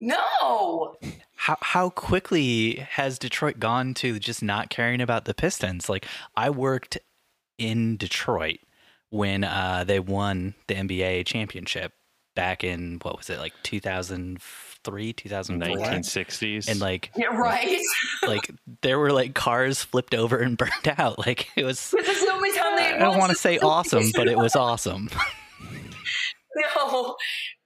no. 0.00 0.96
how 1.36 1.58
how 1.60 1.90
quickly 1.90 2.76
has 2.92 3.18
Detroit 3.18 3.60
gone 3.60 3.92
to 3.94 4.18
just 4.18 4.42
not 4.42 4.70
caring 4.70 5.02
about 5.02 5.26
the 5.26 5.34
Pistons? 5.34 5.90
Like 5.90 6.06
I 6.36 6.48
worked 6.48 6.96
in 7.58 7.98
Detroit 7.98 8.60
when 9.10 9.44
uh, 9.44 9.84
they 9.86 10.00
won 10.00 10.54
the 10.68 10.74
NBA 10.74 11.26
championship 11.26 11.92
back 12.36 12.62
in 12.62 13.00
what 13.02 13.16
was 13.18 13.28
it 13.28 13.40
like 13.40 13.52
2003 13.64 15.12
2004 15.12 15.76
1960s. 15.76 16.68
and 16.68 16.78
like 16.78 17.10
Yeah, 17.16 17.28
right. 17.28 17.80
like 18.26 18.48
there 18.82 19.00
were 19.00 19.12
like 19.12 19.34
cars 19.34 19.82
flipped 19.82 20.14
over 20.14 20.38
and 20.38 20.56
burned 20.58 20.94
out 20.98 21.18
like 21.18 21.48
it 21.56 21.64
was 21.64 21.90
this 21.90 22.08
is 22.08 22.20
the 22.26 22.32
only 22.32 22.52
time 22.52 22.76
they. 22.76 22.92
I 22.92 22.98
don't 22.98 23.18
want 23.18 23.32
to 23.32 23.38
say 23.38 23.58
awesome 23.58 24.04
but 24.14 24.28
it 24.28 24.38
was 24.38 24.54
awesome 24.54 25.08
No, 26.56 27.16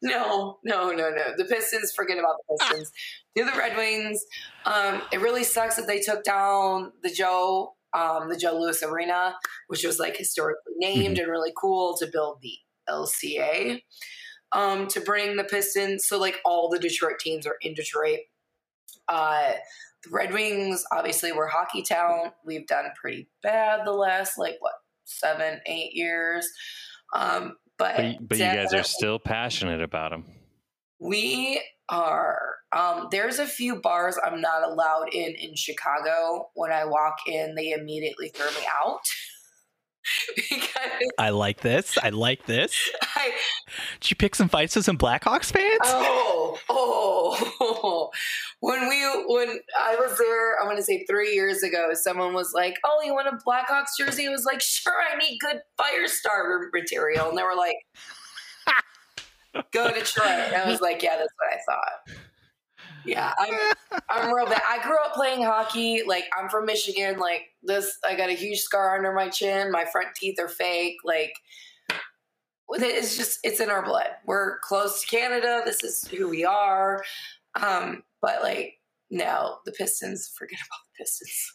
no, 0.03 0.59
no, 0.65 0.91
no, 0.91 1.11
no. 1.11 1.25
The 1.37 1.45
Pistons, 1.45 1.93
forget 1.93 2.19
about 2.19 2.37
the 2.49 2.57
Pistons. 2.59 2.91
Do 3.37 3.45
the 3.45 3.57
Red 3.57 3.77
Wings. 3.77 4.25
Um, 4.65 5.03
it 5.13 5.21
really 5.21 5.45
sucks 5.45 5.77
that 5.77 5.87
they 5.87 6.01
took 6.01 6.25
down 6.25 6.93
the 7.03 7.11
Joe, 7.11 7.75
um, 7.93 8.29
the 8.29 8.37
Joe 8.37 8.59
Louis 8.59 8.83
Arena, 8.83 9.37
which 9.69 9.85
was 9.85 9.99
like 9.99 10.17
historically 10.17 10.73
named 10.79 11.19
and 11.19 11.31
really 11.31 11.53
cool 11.57 11.97
to 11.99 12.07
build 12.07 12.41
the 12.41 12.55
LCA. 12.89 13.83
Um, 14.53 14.89
to 14.89 15.01
bring 15.01 15.37
the 15.37 15.45
Pistons, 15.45 16.07
so 16.07 16.19
like 16.19 16.39
all 16.45 16.69
the 16.69 16.79
Detroit 16.79 17.21
teams 17.21 17.47
are 17.47 17.57
in 17.61 17.75
Detroit. 17.75 18.19
Uh, 19.09 19.53
the 20.05 20.11
Red 20.11 20.33
Wings, 20.33 20.85
obviously, 20.93 21.31
we're 21.33 21.47
hockey 21.47 21.83
town. 21.83 22.33
We've 22.45 22.67
done 22.67 22.87
pretty 23.01 23.29
bad 23.43 23.81
the 23.85 23.93
last 23.93 24.39
like 24.39 24.57
what 24.61 24.73
seven, 25.05 25.61
eight 25.67 25.93
years. 25.93 26.49
Um, 27.15 27.57
but 27.79 27.97
but, 27.97 28.29
but 28.29 28.39
you 28.39 28.45
guys 28.45 28.75
are 28.75 28.83
still 28.83 29.19
passionate 29.19 29.83
about 29.83 30.11
them. 30.11 30.25
we 30.99 31.63
are. 31.89 32.39
Um, 32.73 33.09
there's 33.11 33.39
a 33.39 33.47
few 33.47 33.81
bars 33.81 34.19
I'm 34.25 34.41
not 34.41 34.63
allowed 34.63 35.13
in 35.13 35.35
in 35.35 35.57
Chicago. 35.57 36.51
When 36.55 36.73
I 36.73 36.85
walk 36.85 37.17
in, 37.27 37.55
they 37.55 37.73
immediately 37.73 38.29
throw 38.29 38.47
me 38.47 38.67
out 38.83 39.01
because 40.37 41.11
I 41.19 41.31
like 41.31 41.61
this 41.61 41.99
I 42.03 42.11
like 42.11 42.47
this 42.47 42.75
I 43.17 43.33
did 44.01 44.11
you 44.11 44.17
pick 44.17 44.35
some 44.35 44.49
fights 44.49 44.77
with 44.77 44.85
some 44.85 44.99
Blackhawks 44.99 45.53
fans 45.53 45.81
oh 45.85 46.59
oh 46.69 48.11
when 48.61 48.89
we 48.89 49.03
when 49.27 49.59
I 49.79 49.97
was 49.97 50.19
there, 50.19 50.61
I'm 50.61 50.69
gonna 50.69 50.83
say 50.83 51.05
three 51.05 51.35
years 51.35 51.63
ago. 51.63 51.91
Someone 51.95 52.35
was 52.35 52.53
like, 52.55 52.77
"Oh, 52.85 53.01
you 53.05 53.15
want 53.15 53.29
a 53.29 53.39
Blackhawks 53.47 53.97
jersey?" 53.99 54.27
I 54.27 54.31
was 54.31 54.45
like, 54.45 54.61
"Sure, 54.61 54.93
I 54.93 55.17
need 55.17 55.39
good 55.39 55.63
fire 55.79 56.07
starter 56.07 56.71
material," 56.73 57.31
and 57.31 57.39
they 57.39 57.43
were 57.43 57.57
like. 57.57 57.77
Go 59.73 59.93
Detroit. 59.93 60.29
And 60.29 60.55
I 60.55 60.71
was 60.71 60.81
like, 60.81 61.03
yeah, 61.03 61.17
that's 61.17 61.33
what 61.37 61.53
I 61.53 61.59
thought. 61.67 62.17
Yeah, 63.05 63.33
I'm 63.39 63.55
I'm 64.09 64.35
real 64.35 64.47
bad. 64.47 64.63
I 64.69 64.83
grew 64.83 64.97
up 65.05 65.15
playing 65.15 65.43
hockey. 65.43 66.03
Like 66.07 66.25
I'm 66.39 66.49
from 66.49 66.67
Michigan. 66.67 67.19
Like 67.19 67.43
this, 67.63 67.99
I 68.07 68.15
got 68.15 68.29
a 68.29 68.35
huge 68.35 68.61
scar 68.61 68.97
under 68.97 69.13
my 69.13 69.29
chin. 69.29 69.71
My 69.71 69.85
front 69.85 70.09
teeth 70.15 70.39
are 70.39 70.49
fake. 70.49 70.97
Like 71.05 71.33
it's 72.73 73.17
just 73.17 73.41
it's 73.43 73.61
in 73.61 73.71
our 73.71 73.85
blood. 73.85 74.09
We're 74.27 74.59
close 74.61 75.03
to 75.03 75.07
Canada. 75.07 75.63
This 75.65 75.83
is 75.83 76.07
who 76.09 76.29
we 76.29 76.45
are. 76.45 77.03
Um, 77.61 78.03
but 78.21 78.43
like 78.43 78.75
no, 79.11 79.59
the 79.65 79.73
Pistons. 79.73 80.33
Forget 80.37 80.59
about 80.59 80.81
the 80.87 81.03
Pistons. 81.03 81.53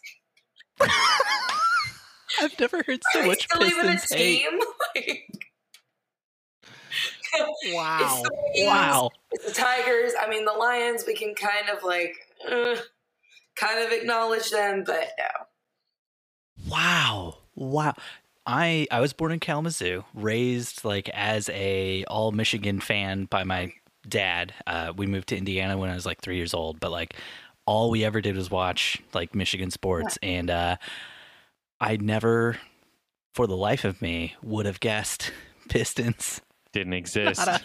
I've 2.40 2.60
never 2.60 2.82
heard 2.82 3.00
so 3.12 3.20
I 3.22 3.26
much 3.26 3.44
still 3.44 3.64
even 3.64 3.86
a 3.86 3.92
Pistons 3.92 4.20
hate. 4.20 4.44
Like, 4.94 5.35
wow 7.74 7.98
It's 8.02 8.22
the 8.22 8.30
Wings. 8.54 8.66
wow 8.66 9.10
it's 9.32 9.44
the 9.46 9.52
Tigers. 9.52 10.12
I 10.20 10.28
mean, 10.28 10.44
the 10.44 10.52
Lions. 10.52 11.04
We 11.06 11.14
can 11.14 11.34
kind 11.34 11.68
of 11.68 11.82
like, 11.84 12.14
uh, 12.50 12.76
kind 13.56 13.84
of 13.84 13.92
acknowledge 13.92 14.50
them, 14.50 14.82
but 14.86 15.08
no. 15.18 15.24
Wow. 16.70 17.38
Wow. 17.54 17.94
I 18.46 18.86
I 18.90 19.00
was 19.00 19.12
born 19.12 19.32
in 19.32 19.40
Kalamazoo, 19.40 20.04
raised 20.14 20.84
like 20.84 21.08
as 21.10 21.48
a 21.50 22.04
all 22.04 22.32
Michigan 22.32 22.80
fan 22.80 23.24
by 23.24 23.44
my 23.44 23.72
dad. 24.08 24.54
Uh, 24.66 24.92
we 24.96 25.06
moved 25.06 25.28
to 25.28 25.36
Indiana 25.36 25.76
when 25.76 25.90
I 25.90 25.94
was 25.94 26.06
like 26.06 26.20
three 26.20 26.36
years 26.36 26.54
old, 26.54 26.78
but 26.80 26.90
like 26.92 27.14
all 27.66 27.90
we 27.90 28.04
ever 28.04 28.20
did 28.20 28.36
was 28.36 28.50
watch 28.50 28.98
like 29.12 29.34
Michigan 29.34 29.70
sports, 29.72 30.16
and 30.22 30.48
uh, 30.50 30.76
I 31.80 31.96
never, 31.96 32.58
for 33.34 33.46
the 33.48 33.56
life 33.56 33.84
of 33.84 34.00
me, 34.00 34.36
would 34.42 34.66
have 34.66 34.78
guessed 34.80 35.32
Pistons. 35.68 36.40
Didn't 36.76 36.92
exist. 36.92 37.38
Not 37.46 37.60
a, 37.60 37.64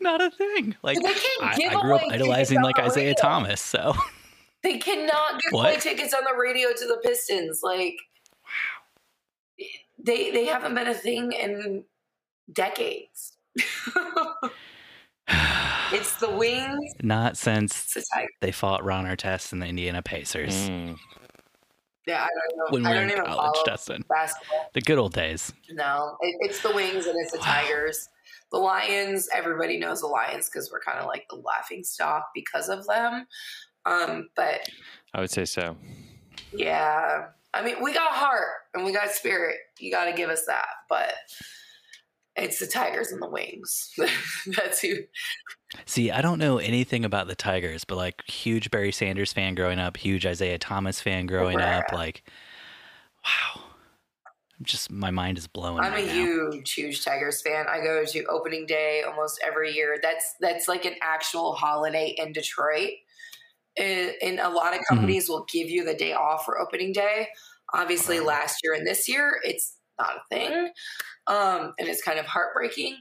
not 0.00 0.20
a 0.20 0.30
thing. 0.32 0.74
Like 0.82 0.96
They 1.00 1.02
can't 1.12 1.42
I, 1.42 1.54
give 1.56 1.72
I 1.72 1.80
grew 1.80 1.94
up 1.94 2.02
idolizing 2.10 2.60
like 2.62 2.78
Isiah 2.80 3.08
radio. 3.08 3.14
Thomas, 3.20 3.60
so 3.60 3.94
They 4.64 4.78
cannot 4.78 5.40
give 5.40 5.52
What? 5.52 5.66
away 5.70 5.76
tickets 5.78 6.12
on 6.14 6.24
the 6.24 6.36
radio 6.36 6.68
to 6.72 6.86
the 6.88 6.98
Pistons. 7.04 7.60
Like, 7.62 7.94
they 10.02 10.30
they 10.32 10.46
haven't 10.46 10.74
been 10.74 10.88
a 10.88 10.94
thing 10.94 11.30
in 11.32 11.84
decades. 12.52 13.36
it's 15.92 16.16
the 16.16 16.30
Wings. 16.30 16.92
not 17.02 17.36
since 17.36 17.92
the 17.94 18.04
they 18.40 18.50
fought 18.52 18.84
Ron 18.84 19.04
Artest 19.04 19.52
and 19.52 19.62
the 19.62 19.66
Indiana 19.66 20.02
Pacers 20.02 20.68
Mm. 20.68 20.96
Yeah, 22.08 22.24
I 22.24 22.28
don't 22.28 22.58
know. 22.58 22.64
when 22.70 22.82
we 22.82 22.88
I 22.88 22.90
were 22.90 22.94
don't 22.96 23.04
in 23.04 23.10
even 23.12 23.24
college, 23.26 23.54
follow 23.56 23.64
Dustin. 23.64 24.04
basketball. 24.08 24.70
The 24.74 24.80
good 24.80 24.98
old 24.98 25.12
days. 25.12 25.52
No, 25.70 26.16
it, 26.22 26.34
it's 26.40 26.60
the 26.62 26.72
Wings 26.72 27.06
and 27.06 27.14
it's 27.22 27.32
the 27.32 27.38
Wow. 27.38 27.44
Tigers. 27.44 28.08
The 28.50 28.58
Lions, 28.58 29.28
everybody 29.34 29.78
knows 29.78 30.00
the 30.00 30.06
Lions 30.06 30.48
because 30.48 30.70
we're 30.72 30.80
kind 30.80 30.98
of 30.98 31.06
like 31.06 31.26
the 31.28 31.36
laughing 31.36 31.84
stock 31.84 32.28
because 32.34 32.68
of 32.70 32.86
them. 32.86 33.26
Um, 33.84 34.28
but 34.34 34.60
I 35.14 35.20
would 35.20 35.30
say 35.30 35.44
so. 35.44 35.76
yeah, 36.52 37.26
I 37.54 37.62
mean, 37.62 37.76
we 37.82 37.92
got 37.92 38.10
heart 38.10 38.46
and 38.74 38.84
we 38.84 38.92
got 38.92 39.10
spirit. 39.10 39.56
You 39.78 39.90
got 39.92 40.06
to 40.06 40.12
give 40.12 40.30
us 40.30 40.44
that. 40.46 40.66
But 40.88 41.12
it's 42.38 42.60
the 42.60 42.66
Tigers 42.66 43.12
and 43.12 43.20
the 43.20 43.28
Wings. 43.28 43.92
That's 44.46 44.80
who. 44.80 44.94
See, 45.86 46.10
I 46.10 46.22
don't 46.22 46.38
know 46.38 46.58
anything 46.58 47.04
about 47.04 47.28
the 47.28 47.34
Tigers, 47.34 47.84
but 47.84 47.96
like 47.96 48.22
huge 48.26 48.70
Barry 48.70 48.92
Sanders 48.92 49.32
fan 49.32 49.54
growing 49.54 49.78
up, 49.78 49.96
huge 49.96 50.24
Isiah 50.24 50.58
Thomas 50.58 51.00
fan 51.00 51.26
growing 51.26 51.60
up, 51.60 51.92
like 51.92 52.22
wow. 53.24 53.62
I'm 54.58 54.64
just 54.64 54.90
my 54.90 55.10
mind 55.10 55.38
is 55.38 55.46
blown. 55.46 55.78
I'm 55.80 55.92
right 55.92 56.04
a 56.04 56.06
now. 56.06 56.12
huge, 56.12 56.72
huge 56.72 57.04
Tigers 57.04 57.42
fan. 57.42 57.66
I 57.68 57.80
go 57.80 58.04
to 58.04 58.24
opening 58.24 58.66
day 58.66 59.02
almost 59.06 59.40
every 59.46 59.72
year. 59.72 59.98
That's 60.02 60.34
that's 60.40 60.66
like 60.66 60.84
an 60.84 60.94
actual 61.02 61.54
holiday 61.54 62.14
in 62.18 62.32
Detroit. 62.32 62.90
And, 63.76 64.12
and 64.20 64.40
a 64.40 64.48
lot 64.48 64.72
of 64.72 64.80
mm-hmm. 64.80 64.94
companies 64.96 65.28
will 65.28 65.46
give 65.52 65.70
you 65.70 65.84
the 65.84 65.94
day 65.94 66.12
off 66.12 66.44
for 66.44 66.58
opening 66.58 66.92
day. 66.92 67.28
Obviously, 67.72 68.18
last 68.18 68.60
year 68.64 68.72
and 68.74 68.84
this 68.84 69.08
year, 69.08 69.38
it's 69.44 69.76
not 69.98 70.16
a 70.16 70.34
thing, 70.34 70.70
um, 71.26 71.72
and 71.78 71.88
it's 71.88 72.02
kind 72.02 72.18
of 72.18 72.26
heartbreaking. 72.26 72.96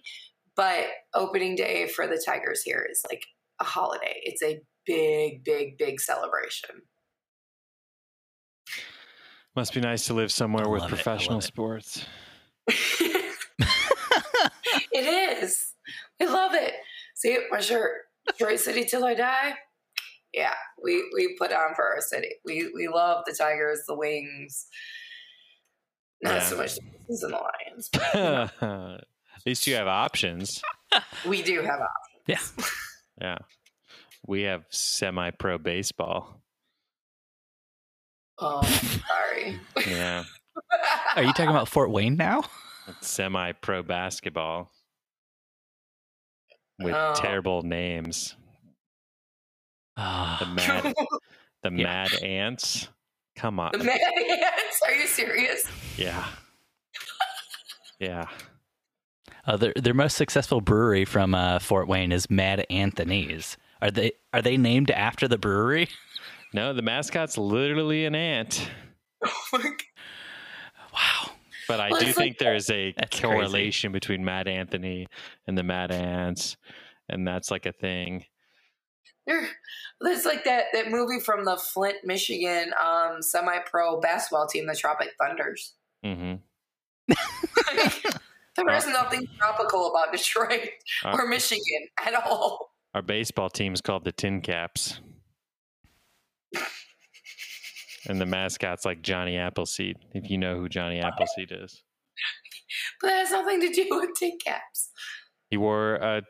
But 0.55 0.85
opening 1.13 1.55
day 1.55 1.87
for 1.87 2.07
the 2.07 2.21
Tigers 2.23 2.63
here 2.63 2.87
is 2.89 3.03
like 3.09 3.23
a 3.59 3.63
holiday. 3.63 4.19
It's 4.23 4.41
a 4.41 4.59
big, 4.85 5.43
big, 5.43 5.77
big 5.77 5.99
celebration. 6.01 6.81
Must 9.55 9.73
be 9.73 9.81
nice 9.81 10.05
to 10.07 10.13
live 10.13 10.31
somewhere 10.31 10.69
with 10.69 10.81
love 10.81 10.91
it, 10.91 10.93
I 10.93 10.97
professional 10.97 11.39
it. 11.39 11.43
sports. 11.43 12.05
it 14.91 15.41
is. 15.43 15.73
I 16.21 16.25
love 16.25 16.53
it. 16.53 16.73
See 17.15 17.37
my 17.49 17.59
shirt, 17.59 18.01
Detroit 18.27 18.59
City 18.59 18.85
till 18.85 19.05
I 19.05 19.15
die. 19.15 19.55
Yeah, 20.33 20.53
we 20.83 21.09
we 21.15 21.35
put 21.39 21.51
on 21.51 21.73
for 21.75 21.85
our 21.85 22.01
city. 22.01 22.35
We 22.45 22.71
we 22.75 22.87
love 22.87 23.23
the 23.25 23.35
Tigers, 23.35 23.81
the 23.87 23.95
Wings. 23.95 24.67
Not 26.22 26.34
Yeah. 26.36 26.43
so 26.43 26.57
much 26.57 26.76
the 26.76 26.82
Pistons 26.82 27.24
and 27.24 27.34
the 27.34 27.38
Lions. 27.38 27.89
At 29.36 29.45
least 29.45 29.68
you 29.68 29.76
have 29.76 29.88
options. 29.88 30.61
We 31.28 31.41
do 31.43 31.61
have 31.61 31.80
a 31.82 31.88
Yeah. 32.28 32.39
Yeah. 33.22 33.38
We 34.26 34.43
have 34.43 34.65
semi 34.70 35.32
pro 35.32 35.57
baseball. 35.57 36.41
Oh, 38.39 38.61
sorry. 38.63 39.59
Yeah, 39.86 40.24
Are 41.15 41.24
you 41.24 41.34
talking 41.34 41.49
about 41.49 41.68
Fort 41.68 41.91
Wayne 41.91 42.15
now? 42.18 42.43
semi 43.01 43.51
pro 43.51 43.84
basketball 43.84 44.72
with 46.80 46.93
Oh. 46.95 47.13
terrible 47.18 47.63
names. 47.63 48.36
The 49.97 50.03
Ah, 50.03 50.53
mad, 50.55 50.93
the 51.63 51.72
Yeah. 51.72 51.84
mad 51.84 52.13
ants. 52.24 52.88
Come 53.38 53.59
on, 53.59 53.71
the 53.73 53.83
Mad 53.83 53.99
Ants? 54.01 54.81
Are 54.85 54.93
you 54.93 55.07
serious? 55.07 55.63
yeah, 55.95 56.25
yeah. 57.99 58.25
uh, 59.45 59.57
their 59.57 59.73
their 59.75 59.93
most 59.93 60.17
successful 60.17 60.59
brewery 60.61 61.05
from 61.05 61.33
uh, 61.35 61.59
Fort 61.59 61.88
Wayne 61.88 62.11
is 62.11 62.29
Mad 62.29 62.65
Anthony's. 62.69 63.55
Are 63.81 63.91
they 63.91 64.13
are 64.33 64.41
they 64.41 64.57
named 64.57 64.91
after 64.91 65.27
the 65.27 65.38
brewery? 65.38 65.88
No, 66.53 66.71
the 66.73 66.81
mascot's 66.81 67.38
literally 67.38 68.05
an 68.05 68.15
ant. 68.15 68.69
Oh 69.23 69.31
my 69.51 69.59
God. 69.59 69.73
Wow. 70.93 71.31
But 71.67 71.81
I 71.81 71.89
Well, 71.89 71.99
do 71.99 72.07
it's 72.07 72.17
like- 72.17 72.23
think 72.25 72.38
there 72.38 72.55
is 72.55 72.69
a 72.69 72.93
That's 72.93 73.19
crazy. 73.19 73.21
correlation 73.35 73.91
between 73.91 74.23
Mad 74.23 74.47
Anthony 74.47 75.07
and 75.45 75.57
the 75.57 75.63
Mad 75.63 75.91
Ants, 75.91 76.55
and 77.09 77.27
that's 77.27 77.51
like 77.51 77.65
a 77.65 77.73
thing. 77.73 78.23
There- 79.27 79.49
There's 80.01 80.25
like 80.25 80.43
that, 80.43 80.65
that 80.73 80.91
movie 80.91 81.19
from 81.19 81.43
the 81.45 81.57
Flint, 81.57 81.97
Michigan 82.03 82.71
um, 82.83 83.21
semi 83.21 83.57
pro 83.65 83.99
basketball 83.99 84.47
team, 84.47 84.67
the 84.67 84.75
Tropic 84.75 85.09
Thunders. 85.19 85.73
hmm 86.03 86.35
there 88.57 88.75
is 88.75 88.87
nothing 88.87 89.25
tropical 89.37 89.89
about 89.91 90.11
Detroit 90.11 90.69
Uh, 91.05 91.11
or 91.17 91.27
Michigan 91.27 91.87
at 92.05 92.13
all. 92.25 92.73
Our 92.93 93.01
baseball 93.01 93.49
team 93.49 93.73
is 93.73 93.81
called 93.81 94.03
the 94.03 94.11
Tin 94.11 94.41
Caps. 94.41 94.99
And 98.09 98.21
the 98.21 98.25
mascot's 98.25 98.85
like 98.85 99.01
Johnny 99.01 99.37
Appleseed, 99.37 99.97
if 100.13 100.29
you 100.29 100.37
know 100.37 100.55
who 100.57 100.69
Johnny 100.69 100.99
Appleseed 100.99 101.51
is. 101.51 101.83
But 103.01 103.07
that 103.07 103.17
has 103.19 103.31
nothing 103.31 103.61
to 103.61 103.69
do 103.69 103.87
with 103.91 104.09
tin 104.17 104.37
caps. 104.43 104.89
He 105.49 105.57
wore 105.57 105.95
a 105.95 106.23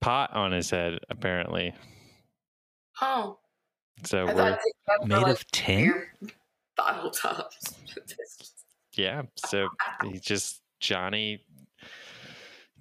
pot 0.00 0.32
on 0.34 0.52
his 0.52 0.70
head, 0.70 0.98
apparently. 1.08 1.74
Oh, 3.00 3.38
So 4.04 4.26
I 4.26 4.34
we're, 4.34 4.34
thought 4.34 4.60
tin 5.00 5.08
Made 5.08 5.16
like 5.22 5.26
of 5.32 5.50
tin? 5.50 6.02
bottle 6.76 7.10
tops. 7.10 7.74
yeah. 8.96 9.22
So 9.36 9.68
he 10.04 10.18
just 10.18 10.60
Johnny. 10.80 11.44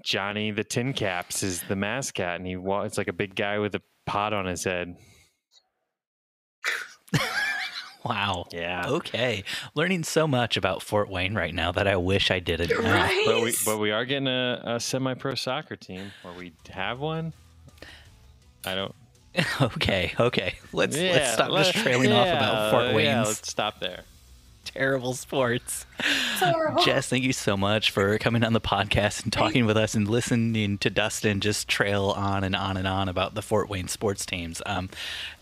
Johnny 0.03 0.51
the 0.51 0.64
Tin 0.66 0.91
Caps 0.93 1.43
is 1.43 1.61
the 1.64 1.76
mascot, 1.78 2.36
and 2.36 2.45
he 2.45 2.57
wa- 2.57 2.82
it's 2.82 2.97
like 2.97 3.07
a 3.07 3.14
big 3.14 3.36
guy 3.36 3.59
with 3.59 3.74
a 3.76 3.82
pot 4.05 4.34
on 4.34 4.45
his 4.45 4.64
head. 4.64 4.95
Wow. 8.05 8.47
Yeah. 8.51 8.84
Okay. 8.86 9.45
Learning 9.76 10.03
so 10.03 10.28
much 10.28 10.57
about 10.57 10.82
Fort 10.84 11.09
Wayne 11.09 11.36
right 11.36 11.53
now 11.55 11.72
that 11.72 11.88
I 11.88 11.95
wish 11.95 12.32
I 12.32 12.39
didn't 12.39 12.70
know. 12.70 12.82
Right? 12.91 13.24
But 13.26 13.41
we 13.41 13.53
but 13.66 13.78
we 13.80 13.91
are 13.91 14.03
getting 14.03 14.28
a, 14.28 14.61
a 14.66 14.80
semi 14.82 15.14
pro 15.14 15.36
soccer 15.36 15.78
team, 15.78 16.11
or 16.26 16.34
we 16.34 16.51
have 16.70 16.99
one. 16.99 17.32
I 18.66 18.76
don't. 18.76 18.93
Okay, 19.61 20.13
okay. 20.19 20.55
Let's 20.71 20.97
yeah, 20.97 21.11
let's 21.13 21.34
stop 21.34 21.51
just 21.51 21.75
let- 21.75 21.84
trailing 21.84 22.11
off 22.11 22.27
about 22.27 22.71
Fort 22.71 23.01
Yeah, 23.03 23.23
let's 23.23 23.49
stop 23.49 23.79
there. 23.79 24.01
terrible 24.65 25.13
sports. 25.13 25.86
It's. 25.99 26.86
Jess, 26.86 27.07
thank 27.09 27.23
you 27.23 27.34
so 27.34 27.55
much 27.57 27.91
for 27.91 28.17
coming 28.17 28.43
on 28.43 28.53
the 28.53 28.61
podcast 28.61 29.23
and 29.23 29.31
talking 29.31 29.65
with 29.65 29.77
us 29.77 29.93
and 29.95 30.07
listening 30.07 30.77
to 30.79 30.89
Dustin 30.89 31.39
just 31.41 31.67
trail 31.67 32.09
on 32.09 32.43
and 32.43 32.55
on 32.55 32.77
and 32.77 32.88
on 32.88 33.07
about 33.09 33.34
the 33.36 33.41
Fort 33.41 33.69
Wayne 33.69 33.88
sports 33.88 34.25
teams. 34.25 34.61
Um, 34.65 34.89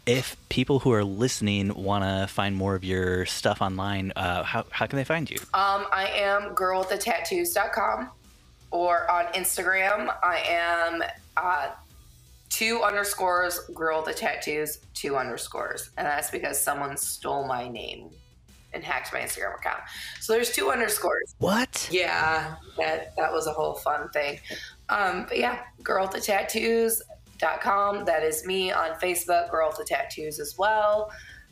if 0.05 0.35
people 0.49 0.79
who 0.79 0.91
are 0.91 1.03
listening 1.03 1.73
want 1.75 2.03
to 2.03 2.27
find 2.33 2.55
more 2.55 2.75
of 2.75 2.83
your 2.83 3.25
stuff 3.25 3.61
online, 3.61 4.11
uh, 4.15 4.43
how, 4.43 4.65
how 4.69 4.85
can 4.87 4.97
they 4.97 5.03
find 5.03 5.29
you? 5.29 5.37
Um, 5.53 5.85
I 5.91 6.11
am 6.15 6.55
girlwiththetattoos.com 6.55 8.09
or 8.71 9.09
on 9.11 9.25
Instagram, 9.33 10.13
I 10.23 10.37
am 10.47 11.03
uh, 11.37 11.69
two 12.51 12.83
underscores 12.83 13.59
girl 13.73 14.03
the 14.03 14.13
tattoos, 14.13 14.79
two 14.93 15.17
underscores. 15.17 15.89
And 15.97 16.05
that's 16.05 16.29
because 16.29 16.61
someone 16.61 16.95
stole 16.97 17.47
my 17.47 17.67
name 17.67 18.11
and 18.73 18.83
hacked 18.83 19.11
my 19.11 19.19
Instagram 19.19 19.57
account. 19.57 19.81
So 20.19 20.33
there's 20.33 20.51
two 20.51 20.69
underscores. 20.69 21.33
What? 21.39 21.89
Yeah, 21.91 22.55
that 22.77 23.15
that 23.15 23.31
was 23.31 23.47
a 23.47 23.51
whole 23.51 23.73
fun 23.75 24.09
thing. 24.09 24.39
Um, 24.89 25.25
but 25.27 25.39
yeah, 25.39 25.63
girl 25.81 26.03
with 26.03 26.11
the 26.11 26.21
tattoos.com. 26.21 28.05
That 28.05 28.23
is 28.23 28.45
me 28.45 28.71
on 28.71 28.91
Facebook, 28.99 29.49
girl 29.49 29.73
the 29.75 29.85
tattoos 29.85 30.39
as 30.39 30.57
well. 30.57 31.11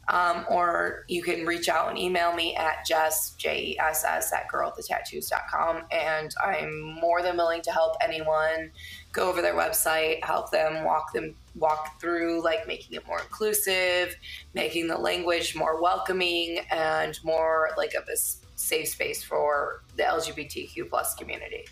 Um, 0.09 0.45
or 0.49 1.05
you 1.07 1.21
can 1.21 1.45
reach 1.45 1.69
out 1.69 1.89
and 1.89 1.97
email 1.97 2.33
me 2.33 2.55
at 2.55 2.83
jess, 2.85 3.35
J 3.37 3.59
E 3.59 3.79
S 3.79 4.03
S, 4.03 4.33
at 4.33 4.49
girlwiththetattoos.com. 4.49 5.83
And 5.91 6.33
I'm 6.43 6.81
more 6.81 7.21
than 7.21 7.37
willing 7.37 7.61
to 7.61 7.71
help 7.71 7.95
anyone 8.01 8.71
go 9.11 9.29
over 9.29 9.41
their 9.41 9.55
website, 9.55 10.23
help 10.23 10.51
them 10.51 10.83
walk 10.83 11.13
them 11.13 11.35
walk 11.55 11.99
through 11.99 12.43
like 12.43 12.67
making 12.67 12.95
it 12.95 13.05
more 13.07 13.19
inclusive, 13.19 14.15
making 14.53 14.87
the 14.87 14.97
language 14.97 15.55
more 15.55 15.81
welcoming 15.81 16.59
and 16.71 17.17
more 17.23 17.69
like 17.77 17.93
of 17.95 18.03
a 18.07 18.15
safe 18.55 18.87
space 18.89 19.23
for 19.23 19.81
the 19.97 20.03
LGBTQ 20.03 20.89
plus 20.89 21.15
community. 21.15 21.65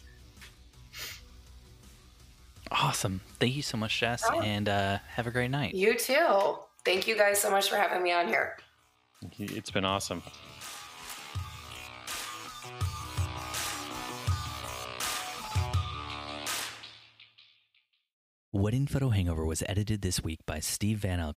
Awesome. 2.72 3.22
Thank 3.40 3.56
you 3.56 3.62
so 3.62 3.78
much, 3.78 3.98
Jess, 4.00 4.24
Oh. 4.30 4.42
and 4.42 4.68
uh, 4.68 4.98
have 5.08 5.26
a 5.28 5.32
great 5.32 5.52
night. 5.52 5.74
You 5.74 5.98
too. 5.98 6.58
Thank 6.84 7.08
you 7.08 7.16
guys 7.18 7.40
so 7.40 7.50
much 7.50 7.70
for 7.70 7.76
having 7.78 8.04
me 8.04 8.12
on 8.12 8.28
here. 8.28 8.58
It's 9.40 9.72
been 9.72 9.86
awesome. 9.86 10.22
Wedding 18.54 18.88
Photo 18.88 19.10
Hangover 19.10 19.43
was 19.45 19.62
edited 19.68 20.02
this 20.02 20.24
week 20.24 20.39
by 20.48 20.62
Steve 20.62 21.00
Van 21.00 21.20
Elk. 21.20 21.36